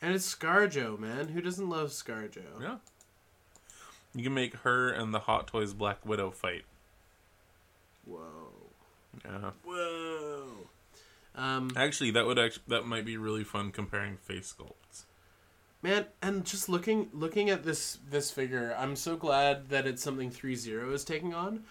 And 0.00 0.14
it's 0.14 0.34
ScarJo, 0.34 0.98
man. 0.98 1.28
Who 1.28 1.40
doesn't 1.40 1.68
love 1.68 1.90
ScarJo? 1.90 2.60
Yeah, 2.60 2.76
you 4.14 4.24
can 4.24 4.34
make 4.34 4.56
her 4.56 4.90
and 4.90 5.14
the 5.14 5.20
Hot 5.20 5.46
Toys 5.46 5.72
Black 5.72 6.04
Widow 6.04 6.30
fight. 6.30 6.64
Whoa. 8.04 8.52
Yeah, 9.24 9.50
Whoa. 9.64 10.44
Um, 11.34 11.70
actually, 11.76 12.10
that 12.12 12.26
would 12.26 12.38
actually 12.38 12.64
that 12.68 12.86
might 12.86 13.04
be 13.04 13.16
really 13.16 13.44
fun 13.44 13.70
comparing 13.72 14.16
face 14.16 14.54
sculpts. 14.54 15.04
man, 15.82 16.06
and 16.20 16.44
just 16.44 16.68
looking 16.68 17.08
looking 17.12 17.50
at 17.50 17.64
this 17.64 17.98
this 18.08 18.30
figure, 18.30 18.74
I'm 18.78 18.96
so 18.96 19.16
glad 19.16 19.68
that 19.70 19.86
it's 19.86 20.02
something 20.02 20.30
3-0 20.30 20.92
is 20.92 21.04
taking 21.04 21.34
on. 21.34 21.64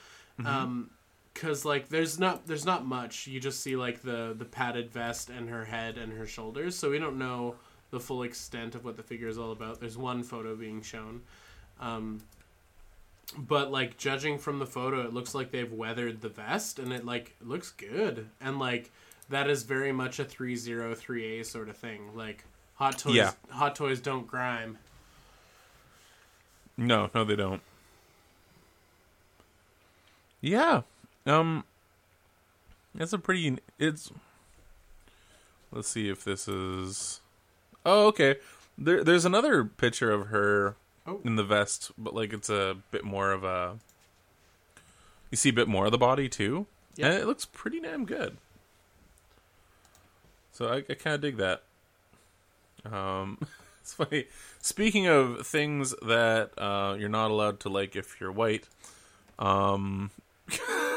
Um, 0.43 0.89
cuz 1.35 1.63
like 1.65 1.89
there's 1.89 2.17
not 2.17 2.47
there's 2.47 2.65
not 2.65 2.85
much. 2.85 3.27
You 3.27 3.39
just 3.39 3.61
see 3.61 3.75
like 3.75 4.01
the 4.01 4.33
the 4.35 4.45
padded 4.45 4.91
vest 4.91 5.29
and 5.29 5.49
her 5.49 5.65
head 5.65 5.97
and 5.97 6.11
her 6.13 6.25
shoulders, 6.25 6.75
so 6.75 6.89
we 6.89 6.97
don't 6.97 7.19
know 7.19 7.55
the 7.91 7.99
full 7.99 8.23
extent 8.23 8.73
of 8.73 8.83
what 8.83 8.97
the 8.97 9.03
figure 9.03 9.27
is 9.27 9.37
all 9.37 9.51
about. 9.51 9.79
There's 9.79 9.97
one 9.97 10.23
photo 10.23 10.55
being 10.55 10.81
shown. 10.81 11.21
Um, 11.79 12.21
but 13.37 13.71
like 13.71 13.97
judging 13.97 14.37
from 14.37 14.59
the 14.59 14.65
photo 14.65 15.01
it 15.01 15.13
looks 15.13 15.33
like 15.33 15.51
they've 15.51 15.71
weathered 15.71 16.21
the 16.21 16.29
vest 16.29 16.79
and 16.79 16.91
it 16.91 17.05
like 17.05 17.35
looks 17.41 17.71
good 17.71 18.27
and 18.41 18.59
like 18.59 18.91
that 19.31 19.49
is 19.49 19.63
very 19.63 19.91
much 19.91 20.19
a 20.19 20.25
303a 20.25 21.45
sort 21.45 21.67
of 21.69 21.75
thing 21.77 22.15
like 22.15 22.43
hot 22.75 22.97
toys 22.99 23.15
Yeah. 23.15 23.31
hot 23.49 23.75
toys 23.75 23.99
don't 23.99 24.27
grime 24.27 24.77
No, 26.77 27.09
no, 27.13 27.23
they 27.25 27.35
don't. 27.35 27.61
Yeah, 30.39 30.81
um, 31.27 31.63
it's 32.97 33.13
a 33.13 33.19
pretty. 33.19 33.57
It's. 33.77 34.11
Let's 35.71 35.87
see 35.89 36.09
if 36.09 36.23
this 36.23 36.47
is. 36.47 37.21
Oh, 37.85 38.07
okay. 38.07 38.37
There, 38.77 39.03
there's 39.03 39.25
another 39.25 39.63
picture 39.65 40.11
of 40.11 40.27
her 40.27 40.75
Oh. 41.05 41.19
in 41.23 41.35
the 41.35 41.43
vest, 41.43 41.91
but 41.97 42.15
like 42.15 42.33
it's 42.33 42.49
a 42.49 42.77
bit 42.89 43.03
more 43.03 43.31
of 43.31 43.43
a. 43.43 43.77
You 45.29 45.37
see 45.37 45.49
a 45.49 45.53
bit 45.53 45.67
more 45.67 45.85
of 45.85 45.91
the 45.91 45.97
body 45.99 46.27
too, 46.27 46.65
Yeah. 46.95 47.07
and 47.11 47.15
it 47.21 47.27
looks 47.27 47.45
pretty 47.45 47.79
damn 47.79 48.05
good. 48.05 48.37
So 50.51 50.67
I, 50.67 50.77
I 50.89 50.93
kind 50.95 51.15
of 51.15 51.21
dig 51.21 51.37
that. 51.37 51.63
Um, 52.91 53.37
it's 53.81 53.93
funny. 53.93 54.25
Speaking 54.61 55.07
of 55.07 55.45
things 55.47 55.93
that 56.01 56.51
uh, 56.57 56.95
you're 56.99 57.09
not 57.09 57.31
allowed 57.31 57.59
to 57.61 57.69
like 57.69 57.95
if 57.95 58.19
you're 58.19 58.31
white, 58.31 58.67
um, 59.39 60.11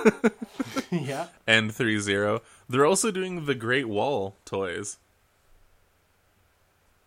yeah 0.91 1.29
and 1.47 1.75
three 1.75 1.99
zero, 1.99 2.43
they're 2.69 2.85
also 2.87 3.11
doing 3.11 3.47
the 3.47 3.55
Great 3.55 3.89
Wall 3.89 4.35
toys. 4.45 4.99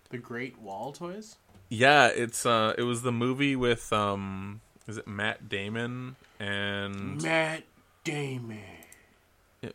the 0.10 0.18
great 0.18 0.58
wall 0.60 0.94
toys 0.94 1.36
Yeah, 1.70 2.08
it's 2.08 2.46
uh, 2.46 2.74
it 2.78 2.84
was 2.84 3.02
the 3.02 3.12
movie 3.12 3.56
with 3.56 3.92
um, 3.92 4.62
is 4.88 4.98
it 4.98 5.08
Matt 5.08 5.50
Damon 5.50 6.16
and 6.40 7.22
matt 7.22 7.64
damon 8.04 8.60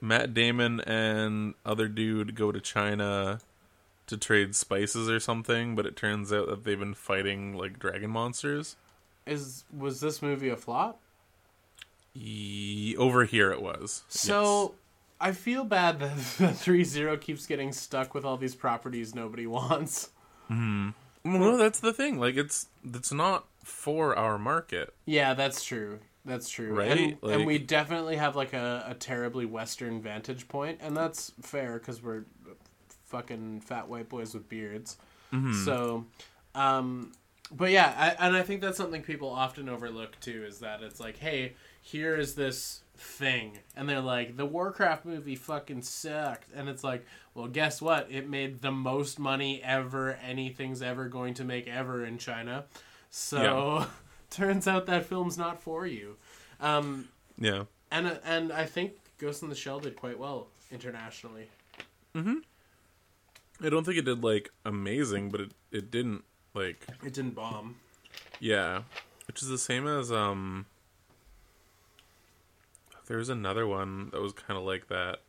Matt 0.01 0.35
Damon 0.35 0.81
and 0.81 1.55
other 1.65 1.89
dude 1.89 2.35
go 2.35 2.53
to 2.53 2.61
China 2.61 3.41
to 4.07 4.17
trade 4.17 4.55
spices 4.55 5.09
or 5.09 5.21
something, 5.21 5.75
but 5.75 5.87
it 5.87 5.97
turns 5.97 6.33
out 6.33 6.49
that 6.49 6.65
they've 6.65 6.79
been 6.79 6.95
fighting 6.95 7.55
like 7.57 7.79
dragon 7.79 8.11
monsters. 8.11 8.77
is 9.27 9.65
was 9.77 10.01
this 10.01 10.21
movie 10.23 10.49
a 10.49 10.57
flop 10.57 11.01
over 12.99 13.25
here 13.25 13.51
it 13.53 13.63
was. 13.63 14.05
So 14.09 14.75
I 15.21 15.33
feel 15.33 15.65
bad 15.65 16.01
that 16.01 16.17
the 16.39 16.53
three 16.53 16.85
zero 16.85 17.17
keeps 17.17 17.47
getting 17.47 17.73
stuck 17.73 18.15
with 18.15 18.25
all 18.25 18.37
these 18.37 18.55
properties 18.55 19.15
nobody 19.15 19.47
wants. 19.47 20.11
Yes. 20.51 20.93
well, 21.25 21.57
that's 21.57 21.81
the 21.81 21.93
thing. 21.93 22.19
Like 22.19 22.37
it's 22.37 22.69
it's 22.85 23.13
not 23.13 23.47
for 23.65 24.17
our 24.17 24.39
market. 24.39 24.93
Yeah, 25.07 25.35
that's 25.35 25.65
true. 25.65 26.01
That's 26.25 26.49
true. 26.49 26.73
Right? 26.73 27.19
And, 27.23 27.33
and 27.33 27.47
we 27.47 27.59
definitely 27.59 28.17
have 28.17 28.37
like 28.37 28.53
a, 28.53 28.85
a 28.89 28.95
terribly 28.95 29.45
Western 29.45 30.01
vantage 30.01 30.49
point, 30.49 30.79
and 30.81 30.97
that's 30.97 31.33
fair 31.43 31.79
because 31.79 32.03
we're 32.03 32.25
fucking 33.07 33.61
fat 33.61 33.89
white 33.89 34.09
boys 34.09 34.35
with 34.35 34.49
beards. 34.49 34.97
Mm-hmm. 35.33 35.65
So, 35.65 36.07
um, 36.55 37.13
but 37.51 37.71
yeah, 37.71 37.95
I, 37.97 38.27
and 38.27 38.37
I 38.37 38.43
think 38.43 38.61
that's 38.61 38.77
something 38.77 39.03
people 39.03 39.29
often 39.29 39.69
overlook 39.69 40.19
too 40.21 40.45
is 40.47 40.61
that 40.61 40.83
it's 40.83 41.01
like, 41.01 41.19
hey, 41.19 41.55
here 41.81 42.17
is 42.17 42.35
this 42.35 42.83
thing, 42.97 43.59
and 43.77 43.89
they're 43.89 44.01
like, 44.01 44.37
the 44.37 44.47
Warcraft 44.47 45.05
movie 45.05 45.35
fucking 45.37 45.83
sucked, 45.83 46.49
and 46.55 46.69
it's 46.69 46.85
like, 46.85 47.05
well, 47.35 47.49
guess 47.49 47.83
what? 47.83 48.07
It 48.11 48.29
made 48.29 48.63
the 48.63 48.71
most 48.71 49.19
money 49.19 49.61
ever 49.63 50.19
anything's 50.25 50.83
ever 50.83 51.09
going 51.09 51.35
to 51.35 51.45
make 51.45 51.67
ever 51.67 52.05
in 52.05 52.19
China. 52.19 52.65
So, 53.11 53.87
turns 54.33 54.67
out 54.67 54.87
that 54.87 55.07
film's 55.07 55.39
not 55.39 55.63
for 55.63 55.87
you. 55.87 56.17
Um, 56.61 57.09
Yeah. 57.39 57.65
and 57.91 58.19
and 58.25 58.53
I 58.53 58.65
think 58.67 58.95
Ghost 59.19 59.43
in 59.43 59.49
the 59.49 59.55
Shell 59.55 59.81
did 59.81 59.95
quite 59.97 60.19
well 60.19 60.49
internationally. 60.71 61.49
Mhm. 62.15 62.43
I 63.61 63.69
don't 63.69 63.85
think 63.85 63.99
it 63.99 64.05
did 64.05 64.25
like 64.25 64.51
amazing, 64.65 65.31
but 65.31 65.41
it 65.41 65.53
it 65.71 65.91
didn't 65.91 66.25
like 66.55 66.87
It 67.05 67.13
didn't 67.15 67.35
bomb. 67.35 67.77
yeah, 68.41 68.83
which 69.27 69.43
is 69.43 69.49
the 69.49 69.59
same 69.59 69.87
as 69.87 70.11
um. 70.11 70.67
There 73.07 73.19
was 73.19 73.29
another 73.29 73.67
one 73.67 74.11
that 74.11 74.21
was 74.21 74.33
kind 74.33 74.57
of 74.59 74.65
like 74.65 74.89
that. 74.89 75.21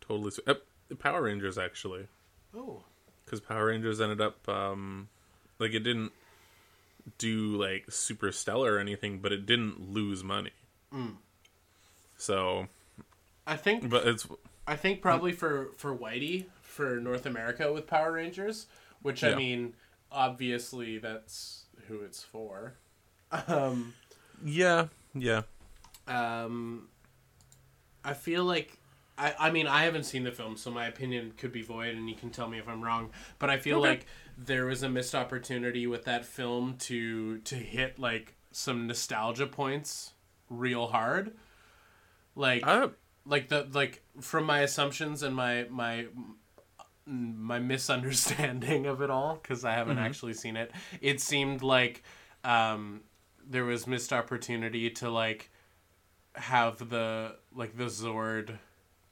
Totally, 0.00 0.30
uh, 0.46 0.54
Power 0.98 1.22
Rangers 1.22 1.56
actually, 1.58 2.06
Oh, 2.54 2.84
because 3.24 3.40
Power 3.40 3.66
Rangers 3.66 4.00
ended 4.00 4.20
up 4.20 4.46
um, 4.48 5.08
like 5.62 5.74
it 5.74 5.80
didn't 5.80 6.12
do 7.18 7.56
like 7.56 7.90
super 7.90 8.32
stellar 8.32 8.74
or 8.74 8.78
anything, 8.78 9.18
but 9.18 9.32
it 9.32 9.46
didn't 9.46 9.80
lose 9.92 10.22
money. 10.22 10.52
So, 12.16 12.68
I 13.46 13.56
think 13.56 13.88
but 13.88 14.06
it's 14.06 14.26
I 14.66 14.76
think 14.76 15.02
probably 15.02 15.32
for 15.32 15.70
for 15.76 15.96
Whitey 15.96 16.46
for 16.62 17.00
North 17.00 17.26
America 17.26 17.72
with 17.72 17.86
Power 17.86 18.12
Rangers, 18.12 18.66
which 19.02 19.24
I 19.24 19.32
mean, 19.32 19.74
obviously 20.10 20.98
that's 20.98 21.64
who 21.88 22.00
it's 22.02 22.22
for. 22.22 22.74
Um, 23.48 23.94
yeah, 24.44 24.88
yeah. 25.14 25.42
um, 26.06 26.88
I 28.04 28.14
feel 28.14 28.44
like 28.44 28.78
I 29.18 29.34
I 29.38 29.50
mean 29.50 29.66
I 29.66 29.84
haven't 29.84 30.04
seen 30.04 30.24
the 30.24 30.32
film, 30.32 30.56
so 30.56 30.70
my 30.70 30.86
opinion 30.86 31.32
could 31.36 31.52
be 31.52 31.62
void, 31.62 31.94
and 31.94 32.08
you 32.08 32.14
can 32.16 32.30
tell 32.30 32.48
me 32.48 32.58
if 32.58 32.68
I'm 32.68 32.82
wrong. 32.82 33.10
But 33.38 33.50
I 33.50 33.58
feel 33.58 33.78
Okay. 33.78 33.80
like 33.80 34.06
there 34.44 34.66
was 34.66 34.82
a 34.82 34.88
missed 34.88 35.14
opportunity 35.14 35.86
with 35.86 36.04
that 36.04 36.24
film 36.24 36.76
to 36.78 37.38
to 37.38 37.54
hit 37.54 37.98
like 37.98 38.34
some 38.50 38.86
nostalgia 38.86 39.46
points 39.46 40.12
real 40.48 40.88
hard. 40.88 41.32
Like 42.34 42.66
like 43.24 43.48
the 43.48 43.66
like 43.72 44.02
from 44.20 44.44
my 44.44 44.60
assumptions 44.60 45.22
and 45.22 45.34
my 45.34 45.66
my 45.70 46.06
my 47.06 47.58
misunderstanding 47.58 48.86
of 48.86 49.02
it 49.02 49.10
all 49.10 49.38
because 49.42 49.64
I 49.64 49.72
haven't 49.72 49.98
actually 49.98 50.34
seen 50.34 50.56
it. 50.56 50.72
It 51.00 51.20
seemed 51.20 51.62
like 51.62 52.02
um, 52.44 53.00
there 53.48 53.64
was 53.64 53.86
missed 53.86 54.12
opportunity 54.12 54.90
to 54.90 55.10
like 55.10 55.50
have 56.34 56.88
the 56.88 57.36
like 57.54 57.76
the 57.76 57.84
Zord 57.84 58.58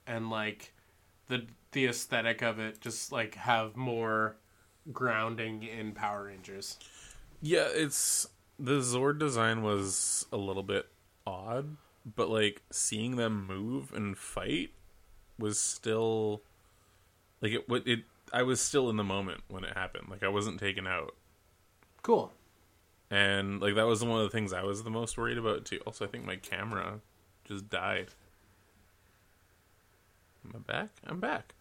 and 0.06 0.30
like 0.30 0.72
the 1.28 1.46
the 1.72 1.86
aesthetic 1.86 2.42
of 2.42 2.58
it 2.58 2.80
just 2.80 3.12
like 3.12 3.34
have 3.34 3.76
more 3.76 4.36
grounding 4.92 5.62
in 5.62 5.92
Power 5.92 6.24
Rangers. 6.24 6.78
Yeah, 7.42 7.68
it's 7.72 8.28
the 8.58 8.80
Zord 8.80 9.18
design 9.18 9.62
was 9.62 10.26
a 10.32 10.36
little 10.36 10.62
bit 10.62 10.86
odd, 11.26 11.76
but 12.16 12.28
like 12.28 12.62
seeing 12.70 13.16
them 13.16 13.46
move 13.46 13.92
and 13.94 14.16
fight 14.16 14.70
was 15.38 15.58
still 15.58 16.42
like 17.40 17.52
it. 17.52 17.68
What 17.68 17.86
it? 17.86 18.00
I 18.32 18.42
was 18.42 18.60
still 18.60 18.90
in 18.90 18.96
the 18.96 19.04
moment 19.04 19.40
when 19.48 19.64
it 19.64 19.76
happened. 19.76 20.08
Like 20.10 20.22
I 20.22 20.28
wasn't 20.28 20.60
taken 20.60 20.86
out, 20.86 21.14
Cool. 22.02 22.32
and 23.10 23.60
like 23.60 23.74
that 23.74 23.86
was 23.86 24.04
one 24.04 24.20
of 24.20 24.24
the 24.24 24.30
things 24.36 24.52
I 24.52 24.62
was 24.62 24.82
the 24.82 24.90
most 24.90 25.16
worried 25.18 25.38
about 25.38 25.64
too. 25.64 25.80
Also, 25.86 26.04
I 26.04 26.08
think 26.08 26.24
my 26.24 26.36
camera 26.36 27.00
just 27.44 27.70
died. 27.70 28.08
Am 30.44 30.52
I 30.54 30.58
back? 30.72 30.88
I'm 31.06 31.20
back. 31.20 31.54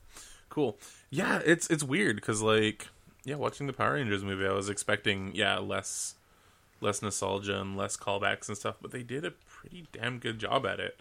Cool. 0.49 0.77
Yeah, 1.09 1.39
it's 1.45 1.67
it's 1.69 1.83
weird 1.83 2.15
because 2.17 2.41
like 2.41 2.87
yeah, 3.23 3.35
watching 3.35 3.67
the 3.67 3.73
Power 3.73 3.93
Rangers 3.93 4.23
movie, 4.23 4.45
I 4.45 4.53
was 4.53 4.69
expecting 4.69 5.31
yeah 5.35 5.57
less 5.57 6.15
less 6.81 7.01
nostalgia 7.01 7.59
and 7.59 7.75
less 7.75 7.97
callbacks 7.97 8.47
and 8.47 8.57
stuff, 8.57 8.77
but 8.81 8.91
they 8.91 9.03
did 9.03 9.25
a 9.25 9.31
pretty 9.31 9.87
damn 9.91 10.19
good 10.19 10.39
job 10.39 10.65
at 10.65 10.79
it. 10.79 10.99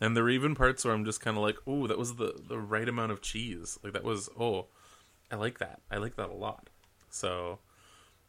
And 0.00 0.16
there 0.16 0.24
were 0.24 0.30
even 0.30 0.54
parts 0.54 0.84
where 0.84 0.92
I'm 0.92 1.04
just 1.04 1.20
kind 1.20 1.36
of 1.36 1.42
like, 1.42 1.56
oh, 1.66 1.86
that 1.86 1.98
was 1.98 2.16
the 2.16 2.38
the 2.46 2.58
right 2.58 2.88
amount 2.88 3.12
of 3.12 3.22
cheese. 3.22 3.78
Like 3.82 3.92
that 3.92 4.04
was 4.04 4.28
oh, 4.38 4.66
I 5.30 5.36
like 5.36 5.58
that. 5.58 5.80
I 5.90 5.96
like 5.96 6.16
that 6.16 6.30
a 6.30 6.34
lot. 6.34 6.68
So 7.10 7.58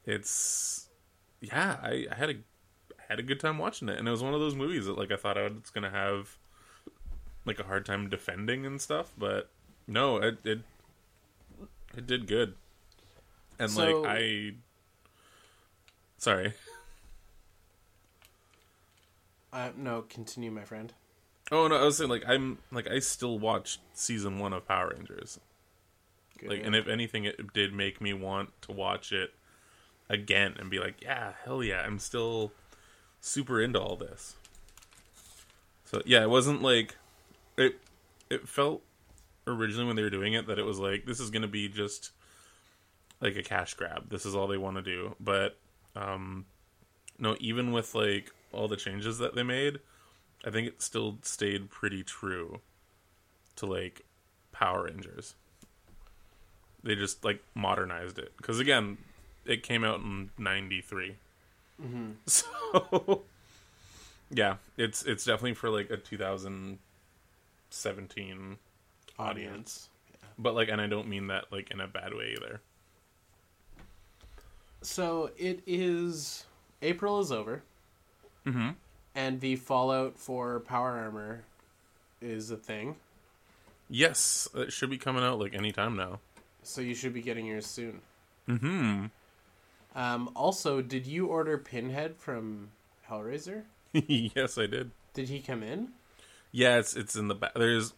it's 0.05 0.89
yeah, 1.41 1.77
I, 1.81 2.05
I 2.11 2.15
had 2.15 2.29
a 2.29 2.33
I 2.97 3.03
had 3.09 3.19
a 3.19 3.23
good 3.23 3.39
time 3.39 3.57
watching 3.57 3.89
it, 3.89 3.97
and 3.97 4.07
it 4.07 4.11
was 4.11 4.23
one 4.23 4.33
of 4.33 4.39
those 4.39 4.55
movies 4.55 4.86
that 4.86 4.97
like 4.97 5.11
I 5.11 5.17
thought 5.17 5.38
I 5.38 5.43
was 5.43 5.69
gonna 5.73 5.89
have 5.89 6.38
like 7.45 7.59
a 7.59 7.63
hard 7.63 7.86
time 7.86 8.09
defending 8.09 8.65
and 8.65 8.79
stuff, 8.79 9.11
but 9.17 9.49
no, 9.88 10.17
it 10.17 10.38
it 10.43 10.59
it 11.97 12.07
did 12.07 12.27
good. 12.27 12.55
And 13.60 13.72
So- 13.72 14.01
like 14.01 14.10
I 14.18 14.53
sorry. 16.18 16.53
Uh, 19.53 19.72
no, 19.78 20.01
continue, 20.01 20.51
my 20.51 20.64
friend. 20.66 20.91
Oh 21.51 21.68
no, 21.68 21.78
I 21.78 21.84
was 21.86 21.97
saying 21.97 22.10
like 22.10 22.24
I'm 22.28 22.58
like 22.72 22.88
I 22.89 22.99
still 22.99 23.39
watched 23.39 23.80
season 23.93 24.39
one 24.39 24.51
of 24.53 24.68
Power 24.68 24.91
Rangers. 24.95 25.39
Good 26.38 26.49
Like, 26.49 26.66
and 26.66 26.76
if 26.76 26.88
anything, 26.88 27.24
it 27.24 27.53
did 27.53 27.74
make 27.74 28.01
me 28.01 28.14
want 28.14 28.49
to 28.64 28.74
watch 28.74 29.12
it 29.12 29.34
again 30.10 30.56
and 30.60 30.70
be 30.70 30.80
like, 30.80 31.01
yeah, 31.01 31.34
hell 31.45 31.64
yeah, 31.64 31.82
I'm 31.82 31.99
still 31.99 32.51
super 33.22 33.62
into 33.62 33.80
all 33.80 33.95
this. 33.95 34.36
So 35.86 36.01
yeah, 36.06 36.24
it 36.24 36.30
wasn't 36.30 36.62
like 36.62 36.95
it. 37.58 37.80
It 38.30 38.49
felt 38.49 38.82
originally 39.47 39.86
when 39.86 39.95
they 39.95 40.01
were 40.01 40.10
doing 40.10 40.34
it 40.34 40.47
that 40.47 40.58
it 40.60 40.66
was 40.66 40.80
like 40.80 41.06
this 41.06 41.20
is 41.20 41.30
gonna 41.30 41.47
be 41.47 41.70
just 41.70 42.12
like 43.22 43.36
a 43.36 43.43
cash 43.43 43.74
grab. 43.74 44.09
This 44.09 44.26
is 44.26 44.36
all 44.36 44.47
they 44.47 44.57
want 44.57 44.78
to 44.78 44.82
do. 44.82 45.16
But 45.20 45.57
um, 45.95 46.45
no, 47.18 47.36
even 47.39 47.72
with 47.72 47.95
like 47.95 48.32
all 48.51 48.68
the 48.68 48.76
changes 48.76 49.20
that 49.20 49.36
they 49.36 49.43
made, 49.43 49.80
I 50.45 50.51
think 50.51 50.68
it 50.68 50.82
still 50.82 51.18
stayed 51.22 51.70
pretty 51.70 52.03
true 52.03 52.59
to 53.57 53.66
like 53.66 54.01
Power 54.51 54.84
Rangers. 54.86 55.36
They 56.84 56.95
just 56.95 57.24
like 57.26 57.43
modernized 57.55 58.20
it 58.20 58.34
because 58.38 58.59
again, 58.59 58.97
it 59.45 59.63
came 59.63 59.84
out 59.84 60.01
in 60.01 60.30
'93, 60.38 61.16
so 62.26 63.24
yeah, 64.30 64.57
it's 64.78 65.03
it's 65.03 65.26
definitely 65.26 65.55
for 65.55 65.70
like 65.70 65.89
a 65.89 65.97
2017 65.97 68.57
audience. 69.18 69.89
But 70.38 70.53
like, 70.53 70.68
and 70.70 70.82
I 70.82 70.88
don't 70.88 71.07
mean 71.07 71.28
that 71.28 71.45
like 71.51 71.72
in 71.72 71.80
a 71.80 71.88
bad 71.88 72.13
way 72.13 72.36
either. 72.38 72.59
So 74.86 75.31
it 75.38 75.61
is 75.65 76.45
April 76.81 77.19
is 77.19 77.31
over, 77.31 77.63
Mm-hmm. 78.45 78.69
and 79.15 79.41
the 79.41 79.55
Fallout 79.55 80.19
4 80.19 80.59
Power 80.59 80.91
Armor 80.99 81.41
is 82.21 82.51
a 82.51 82.57
thing. 82.57 82.95
Yes, 83.89 84.47
it 84.53 84.71
should 84.71 84.89
be 84.91 84.97
coming 84.99 85.23
out 85.23 85.39
like 85.39 85.55
anytime 85.55 85.95
now. 85.95 86.19
So 86.63 86.81
you 86.81 86.93
should 86.95 87.13
be 87.13 87.21
getting 87.21 87.45
yours 87.47 87.65
soon. 87.65 88.01
Mm-hmm. 88.47 89.05
Um, 89.95 90.29
also, 90.36 90.81
did 90.81 91.07
you 91.07 91.27
order 91.27 91.57
Pinhead 91.57 92.15
from 92.17 92.69
Hellraiser? 93.09 93.63
yes, 93.93 94.57
I 94.57 94.67
did. 94.67 94.91
Did 95.13 95.29
he 95.29 95.39
come 95.39 95.63
in? 95.63 95.89
Yeah, 96.51 96.77
it's 96.77 96.95
it's 96.95 97.15
in 97.15 97.27
the 97.27 97.36
back. 97.36 97.53
There's 97.55 97.93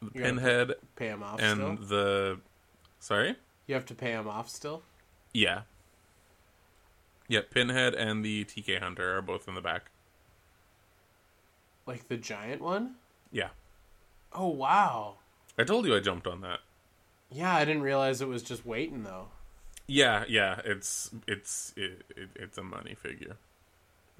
the 0.00 0.10
You 0.14 0.22
Pinhead 0.22 0.74
Pay 0.94 1.08
him 1.08 1.22
off 1.22 1.40
and 1.40 1.78
still. 1.78 1.88
the 1.88 2.38
sorry. 3.00 3.34
You 3.66 3.74
have 3.74 3.86
to 3.86 3.94
pay 3.94 4.12
him 4.12 4.28
off 4.28 4.48
still. 4.48 4.82
Yeah. 5.34 5.62
Yeah, 7.28 7.40
Pinhead 7.50 7.94
and 7.94 8.24
the 8.24 8.44
TK 8.44 8.80
Hunter 8.80 9.16
are 9.16 9.22
both 9.22 9.48
in 9.48 9.54
the 9.54 9.60
back. 9.60 9.90
Like 11.86 12.08
the 12.08 12.16
giant 12.16 12.60
one. 12.62 12.94
Yeah. 13.32 13.48
Oh 14.32 14.48
wow. 14.48 15.14
I 15.58 15.64
told 15.64 15.86
you 15.86 15.96
I 15.96 16.00
jumped 16.00 16.26
on 16.26 16.40
that. 16.42 16.60
Yeah, 17.30 17.54
I 17.54 17.64
didn't 17.64 17.82
realize 17.82 18.20
it 18.20 18.28
was 18.28 18.42
just 18.42 18.64
waiting 18.66 19.02
though. 19.04 19.28
Yeah, 19.88 20.24
yeah, 20.28 20.60
it's 20.64 21.10
it's 21.26 21.72
it, 21.76 22.04
it, 22.16 22.28
it's 22.34 22.58
a 22.58 22.62
money 22.62 22.94
figure. 22.94 23.36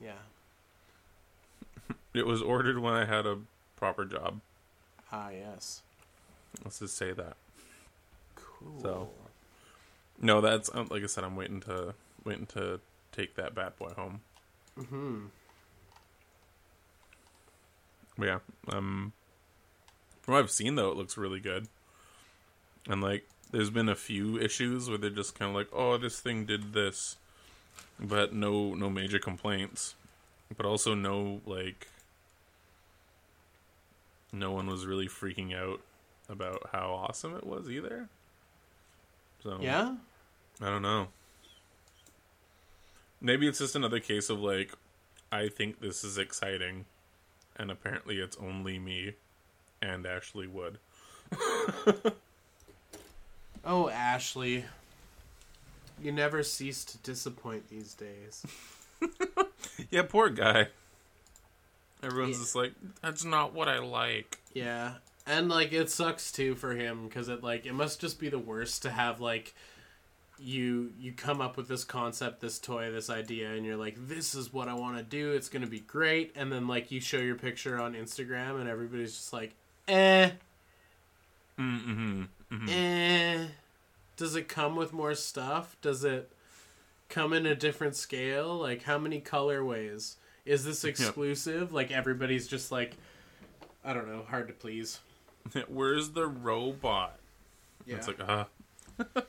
Yeah. 0.03 0.13
It 2.15 2.25
was 2.27 2.41
ordered 2.41 2.79
when 2.79 2.95
I 2.95 3.05
had 3.05 3.27
a 3.27 3.37
proper 3.77 4.07
job. 4.07 4.41
Ah, 5.13 5.29
yes. 5.29 5.83
Let's 6.65 6.79
just 6.79 6.97
say 6.97 7.13
that. 7.13 7.37
Cool. 8.35 8.81
So- 8.81 9.11
No, 10.23 10.41
that's 10.41 10.71
um, 10.75 10.89
like 10.91 11.03
I 11.03 11.07
said. 11.07 11.25
I'm 11.25 11.37
waiting 11.37 11.61
to 11.63 11.93
waiting 12.25 12.47
to 12.47 12.81
take 13.17 13.35
that 13.37 13.55
bad 13.55 13.77
boy 13.77 13.91
home. 13.97 14.21
hmm 14.77 15.27
yeah, 18.19 18.39
um, 18.69 19.13
from 20.23 20.35
what 20.35 20.41
I've 20.41 20.51
seen 20.51 20.75
though, 20.75 20.91
it 20.91 20.97
looks 20.97 21.17
really 21.17 21.41
good. 21.41 21.69
And 22.89 23.03
like, 23.03 23.29
there's 23.51 23.71
been 23.71 23.89
a 23.89 23.95
few 23.95 24.39
issues 24.39 24.89
where 24.89 24.99
they're 24.99 25.11
just 25.11 25.39
kind 25.39 25.51
of 25.51 25.55
like, 25.55 25.69
"Oh, 25.73 25.97
this 25.99 26.21
thing 26.21 26.47
did 26.47 26.73
this," 26.73 27.17
but 27.99 28.33
no, 28.33 28.75
no 28.75 28.89
major 28.89 29.19
complaints. 29.19 29.95
But 30.57 30.67
also 30.67 30.95
no 30.95 31.41
like, 31.45 31.89
no 34.33 34.53
one 34.53 34.67
was 34.67 34.87
really 34.87 35.09
freaking 35.09 35.55
out 35.55 35.81
about 36.29 36.71
how 36.73 36.93
awesome 36.93 37.37
it 37.37 37.47
was 37.47 37.69
either. 37.69 38.09
So 39.43 39.59
Yeah? 39.61 39.97
I 40.61 40.67
don't 40.67 40.83
know. 40.83 41.09
Maybe 43.21 43.47
it's 43.49 43.59
just 43.59 43.75
another 43.77 44.01
case 44.01 44.29
of 44.31 44.41
like, 44.41 44.73
I 45.33 45.49
think 45.49 45.81
this 45.81 46.05
is 46.05 46.19
exciting, 46.19 46.85
and 47.57 47.71
apparently 47.71 48.19
it's 48.19 48.37
only 48.39 48.79
me 48.79 49.15
and 49.83 50.07
Ashley 50.07 50.47
Wood. 50.47 50.79
Oh, 53.69 53.89
Ashley. 53.89 54.65
You 56.01 56.13
never 56.13 56.45
cease 56.45 56.85
to 56.85 56.99
disappoint 56.99 57.69
these 57.69 57.95
days. 57.95 58.45
Yeah, 59.91 60.03
poor 60.09 60.31
guy. 60.31 60.69
Everyone's 62.03 62.37
Yeah. 62.39 62.43
just 62.43 62.55
like, 62.57 62.73
that's 63.03 63.25
not 63.25 63.53
what 63.53 63.69
I 63.69 63.79
like. 63.79 64.39
Yeah. 64.55 64.95
And 65.27 65.49
like 65.51 65.73
it 65.73 65.91
sucks 65.91 66.33
too 66.33 66.55
for 66.55 66.75
him 66.75 67.09
cuz 67.11 67.29
it 67.29 67.43
like 67.43 67.67
it 67.67 67.75
must 67.75 68.01
just 68.01 68.19
be 68.19 68.29
the 68.31 68.39
worst 68.39 68.83
to 68.83 68.91
have 68.91 69.21
like 69.21 69.55
you 70.39 70.93
you 70.99 71.13
come 71.13 71.41
up 71.41 71.57
with 71.57 71.69
this 71.69 71.85
concept, 71.85 72.41
this 72.41 72.59
toy, 72.59 72.91
this 72.91 73.09
idea 73.09 73.53
and 73.53 73.65
you're 73.65 73.77
like 73.77 73.97
this 74.09 74.35
is 74.35 74.53
what 74.53 74.69
I 74.69 74.75
want 74.75 74.99
to 74.99 75.03
do. 75.03 75.33
It's 75.33 75.49
going 75.49 75.63
to 75.63 75.69
be 75.69 75.81
great 75.81 76.33
and 76.37 76.53
then 76.53 76.67
like 76.69 76.91
you 76.91 77.01
show 77.01 77.19
your 77.19 77.37
picture 77.37 77.81
on 77.81 77.95
Instagram 77.95 78.61
and 78.61 78.69
everybody's 78.69 79.15
just 79.15 79.33
like, 79.33 79.55
"Eh, 79.89 80.31
Mm-hmm. 81.59 82.23
hmm 82.51 82.69
eh. 82.69 83.47
Does 84.17 84.35
it 84.37 84.49
come 84.49 84.77
with 84.77 84.93
more 84.93 85.15
stuff? 85.15 85.77
Does 85.81 86.05
it 86.05 86.31
come 87.09 87.33
in 87.33 87.47
a 87.47 87.55
different 87.55 87.97
scale? 87.97 88.57
Like 88.57 88.83
how 88.83 88.99
many 88.99 89.21
colorways? 89.21 90.17
Is 90.45 90.65
this 90.65 90.85
exclusive? 90.85 91.73
Like 91.73 91.91
everybody's 91.91 92.47
just 92.47 92.71
like 92.71 92.97
I 93.85 93.93
don't 93.93 94.09
know, 94.09 94.25
hard 94.29 94.49
to 94.49 94.55
please. 94.55 95.01
Where's 95.69 96.11
the 96.11 96.27
robot? 96.27 97.19
Yeah. 97.87 97.97
It's 97.97 98.09
like, 98.09 98.21
uh. 98.21 98.45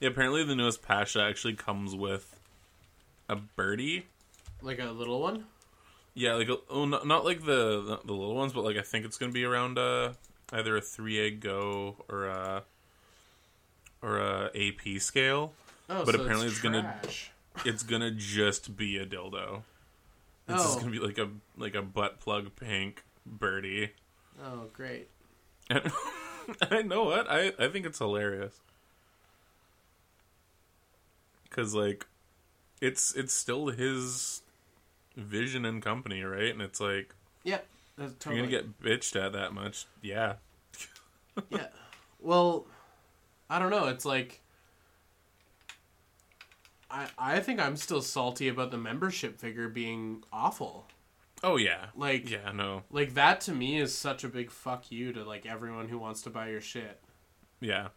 yeah, 0.00 0.08
apparently 0.08 0.44
the 0.44 0.54
newest 0.54 0.82
Pasha 0.82 1.20
actually 1.22 1.54
comes 1.54 1.94
with 1.94 2.38
a 3.28 3.36
birdie. 3.36 4.06
like 4.62 4.78
a 4.78 4.86
little 4.90 5.20
one? 5.20 5.44
Yeah, 6.14 6.34
like 6.34 6.48
a, 6.48 6.58
oh, 6.70 6.84
not, 6.84 7.06
not 7.06 7.24
like 7.24 7.40
the, 7.44 7.82
the 7.82 8.00
the 8.04 8.12
little 8.12 8.34
ones, 8.34 8.52
but 8.52 8.62
like 8.64 8.76
I 8.76 8.82
think 8.82 9.04
it's 9.04 9.18
gonna 9.18 9.32
be 9.32 9.44
around 9.44 9.78
uh 9.78 10.12
either 10.52 10.76
a 10.76 10.80
three 10.80 11.18
A 11.18 11.30
go 11.30 11.96
or 12.08 12.26
a 12.26 12.62
or 14.02 14.18
a 14.18 14.50
AP 14.54 15.00
scale. 15.00 15.52
Oh, 15.90 16.04
But 16.04 16.14
so 16.14 16.20
apparently 16.20 16.46
it's, 16.46 16.56
it's 16.56 16.62
gonna- 16.62 17.00
It's 17.64 17.82
gonna 17.84 18.10
just 18.10 18.76
be 18.76 18.98
a 18.98 19.06
dildo. 19.06 19.62
It's 20.48 20.62
just 20.62 20.76
Oh. 20.76 20.80
gonna 20.80 20.90
be 20.90 20.98
like 20.98 21.18
a 21.18 21.28
like 21.56 21.74
a 21.76 21.82
butt 21.82 22.18
plug 22.20 22.56
pink 22.56 23.04
birdie. 23.24 23.90
Oh, 24.44 24.66
great. 24.72 25.08
And 25.70 25.90
I 26.70 26.82
know 26.82 27.04
what 27.04 27.30
I 27.30 27.52
I 27.58 27.68
think 27.68 27.86
it's 27.86 27.98
hilarious 27.98 28.60
because 31.54 31.74
like 31.74 32.06
it's 32.80 33.14
it's 33.14 33.32
still 33.32 33.68
his 33.68 34.42
vision 35.16 35.64
and 35.64 35.82
company, 35.82 36.22
right? 36.22 36.52
And 36.52 36.60
it's 36.62 36.80
like 36.80 37.14
Yeah, 37.44 37.60
that's 37.96 38.26
you're 38.26 38.36
gonna 38.36 38.48
get 38.48 38.80
bitched 38.80 39.20
at 39.22 39.32
that 39.32 39.52
much, 39.52 39.86
yeah. 40.02 40.34
yeah. 41.50 41.68
Well, 42.20 42.66
I 43.48 43.58
don't 43.58 43.70
know. 43.70 43.86
It's 43.86 44.04
like 44.04 44.40
I 46.90 47.06
I 47.18 47.40
think 47.40 47.60
I'm 47.60 47.76
still 47.76 48.02
salty 48.02 48.48
about 48.48 48.70
the 48.70 48.78
membership 48.78 49.38
figure 49.38 49.68
being 49.68 50.24
awful. 50.32 50.88
Oh 51.42 51.56
yeah, 51.56 51.86
Like 51.94 52.30
yeah, 52.30 52.52
no, 52.52 52.84
like 52.90 53.14
that 53.14 53.42
to 53.42 53.52
me 53.52 53.78
is 53.78 53.94
such 53.94 54.24
a 54.24 54.28
big 54.28 54.50
fuck 54.50 54.90
you 54.90 55.12
to 55.12 55.24
like 55.24 55.44
everyone 55.44 55.88
who 55.88 55.98
wants 55.98 56.22
to 56.22 56.30
buy 56.30 56.48
your 56.48 56.62
shit. 56.62 57.00
yeah. 57.60 57.88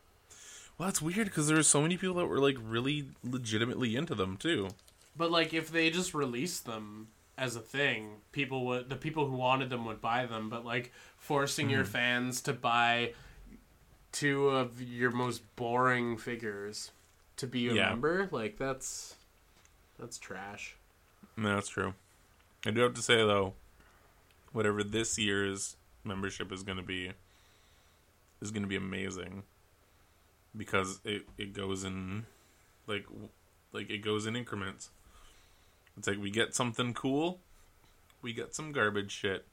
Well, 0.77 0.87
that's 0.87 1.01
weird 1.01 1.25
because 1.27 1.47
there 1.47 1.57
were 1.57 1.63
so 1.63 1.81
many 1.81 1.97
people 1.97 2.15
that 2.17 2.27
were 2.27 2.39
like 2.39 2.57
really 2.61 3.07
legitimately 3.23 3.95
into 3.95 4.13
them 4.15 4.37
too. 4.37 4.69
But 5.15 5.31
like 5.31 5.53
if 5.53 5.71
they 5.71 5.89
just 5.89 6.13
released 6.13 6.65
them 6.65 7.07
as 7.37 7.55
a 7.55 7.59
thing, 7.59 8.17
people 8.31 8.65
would 8.67 8.89
the 8.89 8.95
people 8.95 9.27
who 9.27 9.35
wanted 9.35 9.69
them 9.69 9.85
would 9.85 10.01
buy 10.01 10.25
them, 10.25 10.49
but 10.49 10.63
like 10.65 10.91
forcing 11.17 11.65
Mm-hmm. 11.67 11.75
your 11.75 11.85
fans 11.85 12.41
to 12.41 12.53
buy 12.53 13.13
two 14.11 14.49
of 14.49 14.81
your 14.81 15.11
most 15.11 15.41
boring 15.55 16.17
figures 16.17 16.91
to 17.37 17.47
be 17.47 17.69
a 17.69 17.73
Yeah. 17.73 17.89
member, 17.89 18.29
like 18.31 18.57
that's 18.57 19.15
that's 19.99 20.17
trash. 20.19 20.75
No, 21.35 21.55
that's 21.55 21.69
true. 21.69 21.93
I 22.65 22.71
do 22.71 22.81
have 22.81 22.93
to 22.95 23.01
say 23.01 23.17
though, 23.17 23.53
whatever 24.53 24.83
this 24.83 25.17
year's 25.17 25.75
membership 26.03 26.51
is 26.51 26.61
going 26.63 26.77
to 26.77 26.83
be, 26.83 27.11
is 28.41 28.51
going 28.51 28.63
to 28.63 28.67
be 28.69 28.75
amazing, 28.75 29.43
because 30.55 30.99
it 31.03 31.23
it 31.37 31.53
goes 31.53 31.83
in, 31.83 32.25
like 32.87 33.05
like 33.73 33.89
it 33.89 33.99
goes 33.99 34.25
in 34.25 34.35
increments. 34.35 34.89
It's 35.97 36.07
like 36.07 36.19
we 36.19 36.29
get 36.29 36.53
something 36.55 36.93
cool, 36.93 37.39
we 38.21 38.33
get 38.33 38.53
some 38.55 38.71
garbage 38.71 39.11
shit. 39.11 39.45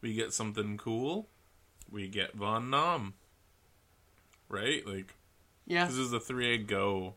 We 0.00 0.14
get 0.14 0.32
something 0.32 0.78
cool, 0.78 1.28
we 1.90 2.08
get 2.08 2.32
Von 2.34 2.70
Nom. 2.70 3.14
Right, 4.48 4.86
like 4.86 5.14
Yeah. 5.66 5.86
this 5.86 5.96
is 5.96 6.10
the 6.10 6.20
three 6.20 6.54
A 6.54 6.58
go 6.58 7.14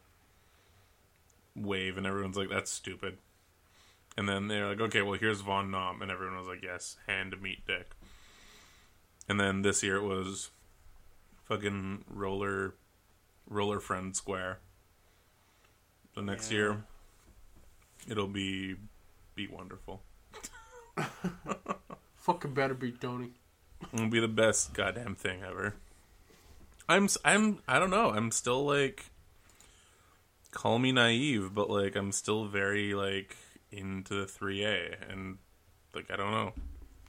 wave, 1.56 1.98
and 1.98 2.06
everyone's 2.06 2.36
like, 2.38 2.50
"That's 2.50 2.72
stupid." 2.72 3.20
And 4.18 4.28
then 4.30 4.48
they're 4.48 4.68
like, 4.68 4.82
"Okay, 4.82 5.02
well, 5.02 5.18
here's 5.20 5.42
Von 5.42 5.72
Nom," 5.72 6.02
and 6.02 6.12
everyone 6.12 6.38
was 6.38 6.48
like, 6.48 6.62
"Yes, 6.62 6.98
hand 7.08 7.40
meat 7.42 7.66
dick." 7.66 7.92
And 9.30 9.40
then 9.40 9.62
this 9.62 9.82
year 9.82 9.96
it 9.98 10.04
was 10.04 10.52
fucking 11.46 12.04
roller, 12.10 12.76
roller 13.48 13.80
friend 13.80 14.16
square. 14.16 14.60
The 16.16 16.22
next 16.22 16.52
Yeah. 16.52 16.58
year, 16.58 16.84
it'll 18.08 18.28
be 18.28 18.76
be 19.36 19.48
wonderful. 19.48 20.02
Fucking 22.18 22.54
better 22.54 22.74
be 22.74 22.92
Tony. 22.92 23.32
It'll 23.94 24.08
be 24.08 24.20
the 24.20 24.28
best 24.28 24.74
goddamn 24.74 25.16
thing 25.16 25.42
ever. 25.44 25.76
I'm 26.88 27.08
I'm 27.26 27.60
I 27.68 27.80
don't 27.80 27.90
know. 27.90 28.12
I'm 28.12 28.32
still 28.32 28.64
like 28.66 29.06
call 30.52 30.80
me 30.80 30.92
naive, 30.92 31.54
but 31.54 31.70
like 31.70 31.96
I'm 31.96 32.12
still 32.12 32.46
very 32.46 32.94
like 32.94 33.36
into 33.72 34.14
the 34.14 34.26
3A 34.26 35.10
and 35.12 35.38
like 35.96 36.12
I 36.12 36.16
don't 36.16 36.32
know. 36.32 36.54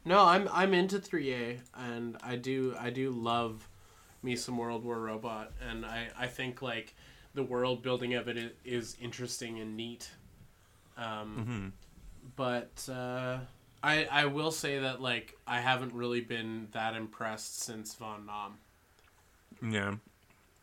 No, 0.05 0.21
I'm 0.25 0.49
I'm 0.53 0.75
into 0.75 0.99
3A 0.99 1.61
and 1.75 2.17
I 2.23 2.37
do 2.37 2.75
I 2.79 2.91
do 2.91 3.11
love 3.11 3.69
me 4.25 4.35
some 4.37 4.57
World 4.57 4.85
War 4.85 4.99
Robot 4.99 5.53
and 5.69 5.85
I 5.85 6.09
I 6.19 6.27
think 6.27 6.63
like 6.63 6.95
the 7.35 7.43
world 7.43 7.83
building 7.83 8.15
of 8.15 8.29
it 8.29 8.57
is 8.65 8.97
interesting 9.01 9.61
and 9.61 9.77
neat. 9.77 10.11
Um 10.97 11.73
but 12.37 12.89
uh 12.89 13.39
I 13.83 14.07
I 14.11 14.25
will 14.27 14.51
say 14.51 14.79
that 14.79 15.01
like 15.03 15.37
I 15.47 15.61
haven't 15.61 15.93
really 15.93 16.23
been 16.23 16.69
that 16.73 16.95
impressed 16.95 17.63
since 17.63 17.95
Von 17.95 18.27
Nam. 18.27 18.55
Yeah. 19.71 19.95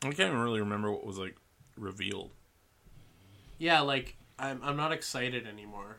I 0.04 0.08
can't 0.08 0.30
even 0.30 0.40
really 0.40 0.62
remember 0.62 0.92
what 0.92 1.06
was 1.06 1.20
like 1.20 1.36
revealed. 1.78 2.32
Yeah, 3.60 3.82
like 3.82 4.16
I'm 4.40 4.60
I'm 4.64 4.76
not 4.78 4.92
excited 4.92 5.46
anymore. 5.46 5.98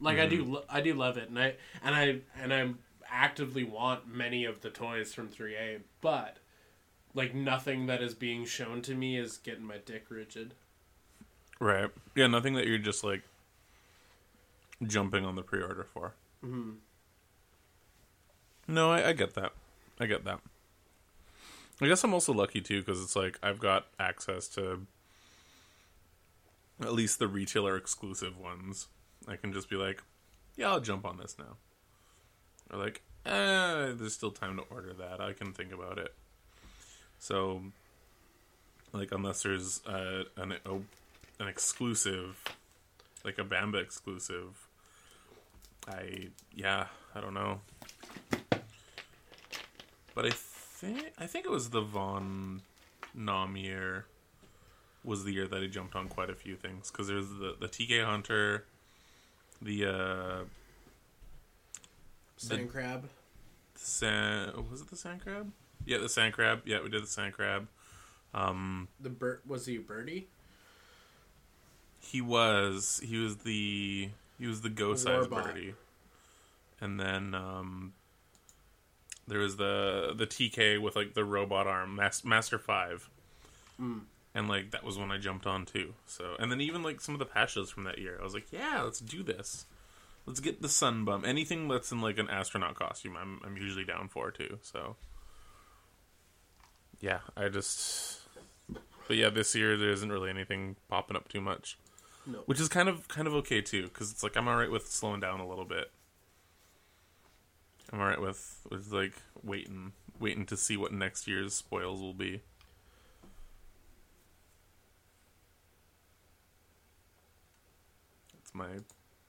Like 0.00 0.18
I 0.18 0.26
do 0.26 0.44
lo- 0.44 0.64
I 0.68 0.80
do 0.80 0.94
love 0.94 1.16
it 1.18 1.28
and 1.28 1.38
I 1.38 1.54
and 1.82 1.94
I 1.94 2.20
and 2.40 2.54
I 2.54 2.70
actively 3.10 3.64
want 3.64 4.06
many 4.06 4.44
of 4.44 4.60
the 4.60 4.70
toys 4.70 5.12
from 5.12 5.28
3A, 5.28 5.80
but 6.00 6.36
like 7.14 7.34
nothing 7.34 7.86
that 7.86 8.02
is 8.02 8.14
being 8.14 8.44
shown 8.44 8.82
to 8.82 8.94
me 8.94 9.16
is 9.16 9.36
getting 9.38 9.64
my 9.64 9.78
dick 9.78 10.06
rigid. 10.08 10.54
Right. 11.58 11.90
Yeah, 12.14 12.26
nothing 12.26 12.54
that 12.54 12.66
you're 12.66 12.78
just 12.78 13.04
like 13.04 13.22
jumping 14.86 15.24
on 15.24 15.36
the 15.36 15.42
pre-order 15.42 15.84
for. 15.92 16.14
Mhm. 16.44 16.76
No, 18.66 18.90
I, 18.90 19.08
I 19.08 19.12
get 19.12 19.34
that. 19.34 19.52
I 19.98 20.06
get 20.06 20.24
that. 20.24 20.40
I 21.82 21.86
guess 21.86 22.04
I'm 22.04 22.14
also 22.14 22.32
lucky 22.32 22.60
too 22.60 22.80
because 22.80 23.02
it's 23.02 23.16
like 23.16 23.38
I've 23.42 23.58
got 23.58 23.86
access 23.98 24.48
to 24.48 24.86
at 26.80 26.92
least 26.92 27.18
the 27.18 27.28
retailer 27.28 27.76
exclusive 27.76 28.38
ones. 28.38 28.88
I 29.28 29.36
can 29.36 29.52
just 29.52 29.68
be 29.68 29.76
like, 29.76 30.02
yeah, 30.56 30.70
I'll 30.70 30.80
jump 30.80 31.04
on 31.04 31.18
this 31.18 31.36
now. 31.38 31.56
Or 32.70 32.78
like, 32.78 33.02
eh, 33.26 33.92
there's 33.94 34.14
still 34.14 34.30
time 34.30 34.56
to 34.56 34.62
order 34.70 34.92
that. 34.94 35.20
I 35.20 35.32
can 35.32 35.52
think 35.52 35.72
about 35.72 35.98
it. 35.98 36.14
So, 37.20 37.62
like, 38.92 39.12
unless 39.12 39.42
there's 39.42 39.86
uh, 39.86 40.24
an 40.36 40.54
an 40.64 41.48
exclusive, 41.48 42.42
like 43.24 43.38
a 43.38 43.44
Bamba 43.44 43.80
exclusive, 43.80 44.66
I 45.86 46.30
yeah, 46.54 46.86
I 47.14 47.20
don't 47.20 47.34
know. 47.34 47.60
But 50.14 50.26
I 50.26 50.30
think 50.30 51.12
I 51.18 51.26
think 51.26 51.44
it 51.44 51.50
was 51.50 51.70
the 51.70 51.82
Von 51.82 52.62
Nom 53.14 53.56
year 53.56 54.06
was 55.04 55.24
the 55.24 55.32
year 55.32 55.46
that 55.46 55.62
I 55.62 55.66
jumped 55.66 55.94
on 55.94 56.08
quite 56.08 56.30
a 56.30 56.34
few 56.34 56.56
things 56.56 56.90
because 56.90 57.06
there's 57.06 57.28
the 57.28 57.54
the 57.60 57.68
TK 57.68 58.04
Hunter, 58.04 58.64
the 59.60 59.86
uh, 59.86 60.44
Sand 62.38 62.72
crab. 62.72 63.08
San 63.74 64.52
was 64.70 64.80
it 64.80 64.88
the 64.88 64.96
sand 64.96 65.20
crab? 65.20 65.52
Yeah, 65.86 65.98
the 65.98 66.08
sand 66.08 66.34
crab. 66.34 66.62
Yeah, 66.64 66.82
we 66.82 66.88
did 66.88 67.02
the 67.02 67.06
sand 67.08 67.32
crab. 67.34 67.66
Um, 68.34 68.88
The 69.00 69.10
bird 69.10 69.40
was 69.46 69.66
he 69.66 69.76
a 69.76 69.80
birdie? 69.80 70.28
he 72.02 72.20
was 72.20 73.00
he 73.04 73.18
was 73.18 73.36
the 73.38 74.08
he 74.38 74.46
was 74.46 74.62
the 74.62 74.70
go 74.70 74.94
size 74.94 75.26
birdie, 75.26 75.74
and 76.80 76.98
then 76.98 77.34
um, 77.34 77.92
there 79.28 79.38
was 79.38 79.56
the 79.56 80.12
the 80.16 80.26
TK 80.26 80.80
with 80.80 80.96
like 80.96 81.14
the 81.14 81.24
robot 81.24 81.66
arm 81.66 81.96
Mas- 81.96 82.24
Master 82.24 82.58
Five, 82.58 83.08
and 83.78 84.48
like 84.48 84.70
that 84.70 84.82
was 84.82 84.96
when 84.98 85.10
I 85.12 85.18
jumped 85.18 85.46
on 85.46 85.66
too. 85.66 85.94
So 86.06 86.36
and 86.38 86.50
then 86.50 86.60
even 86.60 86.82
like 86.82 87.00
some 87.00 87.14
of 87.14 87.18
the 87.18 87.26
patches 87.26 87.70
from 87.70 87.84
that 87.84 87.98
year, 87.98 88.16
I 88.18 88.24
was 88.24 88.34
like, 88.34 88.50
yeah, 88.50 88.80
let's 88.82 89.00
do 89.00 89.22
this. 89.22 89.66
Let's 90.26 90.40
get 90.40 90.62
the 90.62 90.68
sun 90.68 91.04
bum. 91.04 91.24
Anything 91.24 91.68
that's 91.68 91.92
in 91.92 92.00
like 92.00 92.18
an 92.18 92.30
astronaut 92.30 92.76
costume, 92.76 93.16
I'm 93.20 93.40
I'm 93.44 93.56
usually 93.56 93.84
down 93.84 94.08
for 94.08 94.30
too. 94.30 94.58
So 94.62 94.96
yeah, 97.00 97.20
I 97.36 97.48
just. 97.48 98.20
But 99.08 99.16
yeah, 99.16 99.28
this 99.30 99.54
year 99.54 99.76
there 99.76 99.90
isn't 99.90 100.10
really 100.12 100.30
anything 100.30 100.76
popping 100.88 101.16
up 101.16 101.28
too 101.28 101.40
much 101.40 101.76
No. 102.26 102.38
which 102.46 102.60
is 102.60 102.68
kind 102.68 102.88
of 102.88 103.08
kind 103.08 103.26
of 103.26 103.34
okay 103.34 103.60
too 103.60 103.84
because 103.84 104.12
it's 104.12 104.22
like 104.22 104.36
i'm 104.36 104.46
all 104.46 104.56
right 104.56 104.70
with 104.70 104.86
slowing 104.86 105.18
down 105.20 105.40
a 105.40 105.48
little 105.48 105.64
bit 105.64 105.90
i'm 107.92 107.98
all 108.00 108.06
right 108.06 108.20
with 108.20 108.60
with 108.70 108.92
like 108.92 109.14
waiting 109.42 109.92
waiting 110.20 110.46
to 110.46 110.56
see 110.56 110.76
what 110.76 110.92
next 110.92 111.26
year's 111.26 111.54
spoils 111.54 112.00
will 112.00 112.14
be 112.14 112.40
that's 118.34 118.54
my 118.54 118.68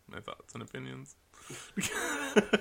my 0.09 0.19
thoughts 0.19 0.53
and 0.53 0.63
opinions 0.63 1.15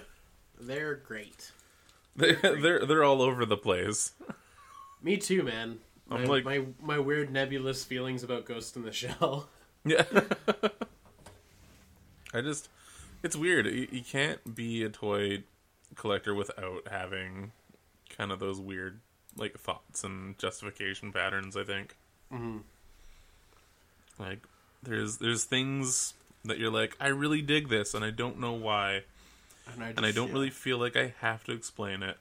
They're 0.63 0.95
great. 0.95 1.53
they're 2.17 2.35
they're, 2.61 2.85
they're 2.87 3.05
all 3.05 3.23
over 3.23 3.47
the 3.47 3.57
place 3.57 4.13
Me 5.03 5.17
too, 5.17 5.43
man. 5.43 5.79
I'm 6.11 6.27
like- 6.27 6.45
my 6.45 6.65
my 6.81 6.99
weird 6.99 7.31
nebulous 7.31 7.85
feelings 7.85 8.23
about 8.23 8.45
Ghost 8.45 8.77
in 8.77 8.83
the 8.83 8.93
Shell. 9.03 9.49
Yeah. 9.85 10.05
I 12.35 12.41
just 12.41 12.69
it's 13.23 13.37
weird. 13.37 13.67
You, 13.67 13.89
you 13.91 14.03
can't 14.03 14.55
be 14.55 14.83
a 14.85 14.89
toy 14.89 15.43
collector 15.97 16.35
without 16.35 16.89
having 16.91 17.53
kind 18.17 18.33
of 18.33 18.39
those 18.41 18.61
weird 18.61 19.01
like 19.37 19.59
thoughts 19.59 20.05
and 20.05 20.39
justification 20.39 21.13
patterns, 21.13 21.57
I 21.57 21.65
think. 21.65 21.97
Mm-hmm. 22.33 22.59
Like 24.19 24.41
there's 24.83 25.19
there's 25.19 25.45
things 25.45 26.15
that 26.45 26.59
you're 26.59 26.71
like 26.71 26.97
I 27.01 27.09
really 27.09 27.43
dig 27.43 27.69
this 27.69 27.95
and 27.95 28.05
I 28.05 28.11
don't 28.11 28.39
know 28.39 28.53
why 28.53 29.03
And 29.73 29.85
I, 29.85 29.89
and 29.91 30.07
I 30.07 30.13
don't 30.13 30.29
yeah. 30.29 30.35
really 30.35 30.51
feel 30.51 30.79
like 30.79 30.97
I 30.97 31.15
have 31.21 31.45
to 31.45 31.53
explain 31.53 32.03
it. 32.03 32.17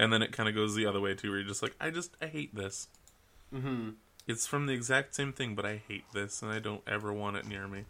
And 0.00 0.10
then 0.10 0.22
it 0.22 0.32
kind 0.32 0.48
of 0.48 0.54
goes 0.54 0.74
the 0.74 0.86
other 0.86 0.98
way 0.98 1.14
too, 1.14 1.28
where 1.28 1.40
you're 1.40 1.46
just 1.46 1.62
like, 1.62 1.74
I 1.78 1.90
just 1.90 2.16
I 2.22 2.26
hate 2.26 2.54
this. 2.54 2.88
Mhm. 3.54 3.96
It's 4.26 4.46
from 4.46 4.64
the 4.64 4.72
exact 4.72 5.14
same 5.14 5.30
thing, 5.30 5.54
but 5.54 5.66
I 5.66 5.82
hate 5.86 6.04
this, 6.14 6.40
and 6.40 6.50
I 6.50 6.58
don't 6.58 6.80
ever 6.86 7.12
want 7.12 7.36
it 7.36 7.46
near 7.46 7.68
me. 7.68 7.84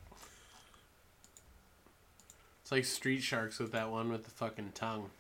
It's 2.62 2.72
like 2.72 2.84
Street 2.84 3.22
Sharks 3.22 3.61
with 3.61 3.70
that 3.72 3.90
one 3.92 4.11
with 4.11 4.24
the 4.24 4.30
fucking 4.32 4.72
tongue. 4.74 5.11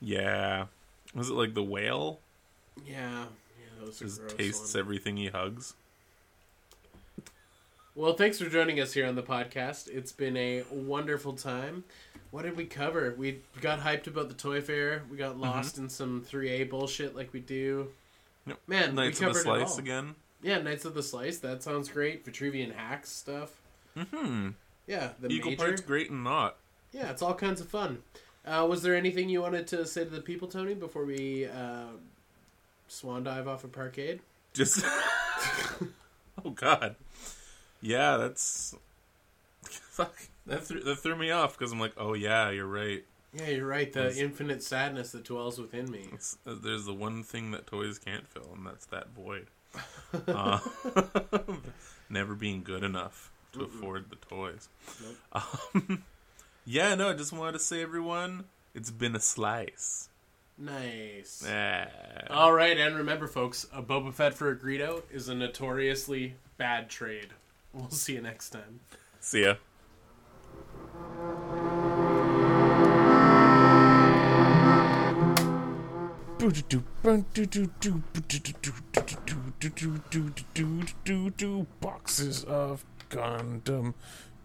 Yeah, 0.00 0.66
was 1.14 1.28
it 1.28 1.34
like 1.34 1.54
the 1.54 1.62
whale? 1.62 2.20
Yeah, 2.86 3.24
yeah, 3.58 3.84
those 3.84 4.00
are 4.00 4.04
Just 4.06 4.20
gross 4.20 4.32
tastes 4.34 4.60
ones. 4.60 4.76
everything 4.76 5.16
he 5.16 5.26
hugs. 5.28 5.74
Well, 7.94 8.14
thanks 8.14 8.38
for 8.38 8.48
joining 8.48 8.80
us 8.80 8.92
here 8.92 9.06
on 9.06 9.16
the 9.16 9.22
podcast. 9.22 9.88
It's 9.88 10.12
been 10.12 10.36
a 10.36 10.62
wonderful 10.70 11.32
time. 11.32 11.84
What 12.30 12.42
did 12.42 12.56
we 12.56 12.64
cover? 12.64 13.14
We 13.18 13.40
got 13.60 13.80
hyped 13.80 14.06
about 14.06 14.28
the 14.28 14.34
toy 14.34 14.60
fair. 14.60 15.02
We 15.10 15.16
got 15.16 15.38
lost 15.38 15.76
in 15.78 15.88
some 15.88 16.24
3A 16.30 16.70
bullshit 16.70 17.16
like 17.16 17.32
we 17.32 17.40
do. 17.40 17.88
Yep. 18.46 18.58
Man, 18.68 18.94
Knights 18.94 19.20
we 19.20 19.26
of 19.26 19.34
the 19.34 19.40
covered 19.40 19.60
it 19.60 19.60
Slice 19.66 19.72
all. 19.72 19.78
again. 19.80 20.14
Yeah, 20.42 20.58
Knights 20.58 20.84
of 20.84 20.94
the 20.94 21.02
Slice. 21.02 21.38
That 21.38 21.62
sounds 21.62 21.88
great. 21.88 22.24
Vitruvian 22.24 22.74
hacks 22.74 23.10
stuff. 23.10 23.50
Hmm. 23.96 24.50
Yeah, 24.86 25.10
the 25.20 25.28
Equal 25.28 25.50
major. 25.52 25.64
parts 25.64 25.80
great 25.82 26.10
and 26.10 26.22
not. 26.22 26.56
Yeah, 26.92 27.10
it's 27.10 27.22
all 27.22 27.34
kinds 27.34 27.60
of 27.60 27.68
fun. 27.68 28.02
Uh, 28.46 28.66
was 28.68 28.82
there 28.82 28.94
anything 28.94 29.28
you 29.28 29.42
wanted 29.42 29.66
to 29.68 29.84
say 29.86 30.04
to 30.04 30.10
the 30.10 30.20
people, 30.20 30.48
Tony, 30.48 30.74
before 30.74 31.04
we 31.04 31.46
uh, 31.46 31.86
swan 32.88 33.24
dive 33.24 33.48
off 33.48 33.64
of 33.64 33.72
Parkade? 33.72 34.20
Just. 34.54 34.84
oh 36.44 36.50
God. 36.54 36.94
Yeah, 37.80 38.16
that's. 38.16 38.74
Fuck. 39.62 40.14
That 40.46 40.64
threw, 40.64 40.82
that 40.82 40.96
threw 40.96 41.16
me 41.16 41.30
off 41.30 41.56
because 41.56 41.72
I'm 41.72 41.80
like, 41.80 41.92
oh 41.96 42.14
yeah, 42.14 42.50
you're 42.50 42.66
right. 42.66 43.04
Yeah, 43.32 43.48
you're 43.48 43.66
right. 43.66 43.92
The 43.92 44.04
Was- 44.04 44.18
infinite 44.18 44.62
sadness 44.62 45.12
that 45.12 45.24
dwells 45.24 45.58
within 45.58 45.90
me. 45.90 46.06
It's, 46.12 46.38
uh, 46.46 46.54
there's 46.60 46.86
the 46.86 46.94
one 46.94 47.22
thing 47.22 47.52
that 47.52 47.66
toys 47.66 47.98
can't 47.98 48.26
fill, 48.26 48.50
and 48.56 48.66
that's 48.66 48.86
that 48.86 49.08
void. 49.10 49.46
uh, 50.26 50.58
never 52.08 52.34
being 52.34 52.62
good 52.64 52.82
enough 52.82 53.30
to 53.52 53.62
afford 53.62 54.10
the 54.10 54.16
toys. 54.16 54.68
Um, 55.32 56.02
yeah, 56.66 56.96
no, 56.96 57.10
I 57.10 57.12
just 57.12 57.32
wanted 57.32 57.52
to 57.52 57.58
say, 57.60 57.80
everyone, 57.80 58.44
it's 58.74 58.90
been 58.90 59.14
a 59.14 59.20
slice. 59.20 60.08
Nice. 60.58 61.44
Yeah. 61.46 61.88
All 62.30 62.52
right, 62.52 62.76
and 62.76 62.96
remember, 62.96 63.28
folks, 63.28 63.66
a 63.72 63.80
Boba 63.80 64.12
Fett 64.12 64.34
for 64.34 64.50
a 64.50 64.56
Greedo 64.56 65.02
is 65.12 65.28
a 65.28 65.34
notoriously 65.36 66.34
bad 66.58 66.90
trade. 66.90 67.28
We'll 67.74 67.90
see 67.90 68.14
you 68.14 68.20
next 68.20 68.50
time. 68.50 68.80
See 69.20 69.44
ya. 69.44 69.54
boxes 81.80 82.44
of 82.44 82.84
Gundam. 83.08 83.94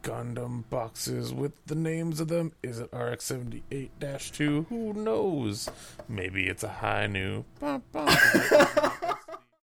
Gundam 0.03 0.63
boxes 0.69 1.33
with 1.33 1.53
the 1.65 1.73
names 1.73 2.19
of 2.19 2.27
them. 2.27 2.51
Is 2.61 2.79
it 2.79 2.93
RX 2.93 3.23
78 3.25 3.91
2? 4.33 4.67
Who 4.69 4.93
knows? 4.93 5.67
Maybe 6.07 6.47
it's 6.47 6.63
a 6.63 6.69
Hi-Nu. 6.69 7.43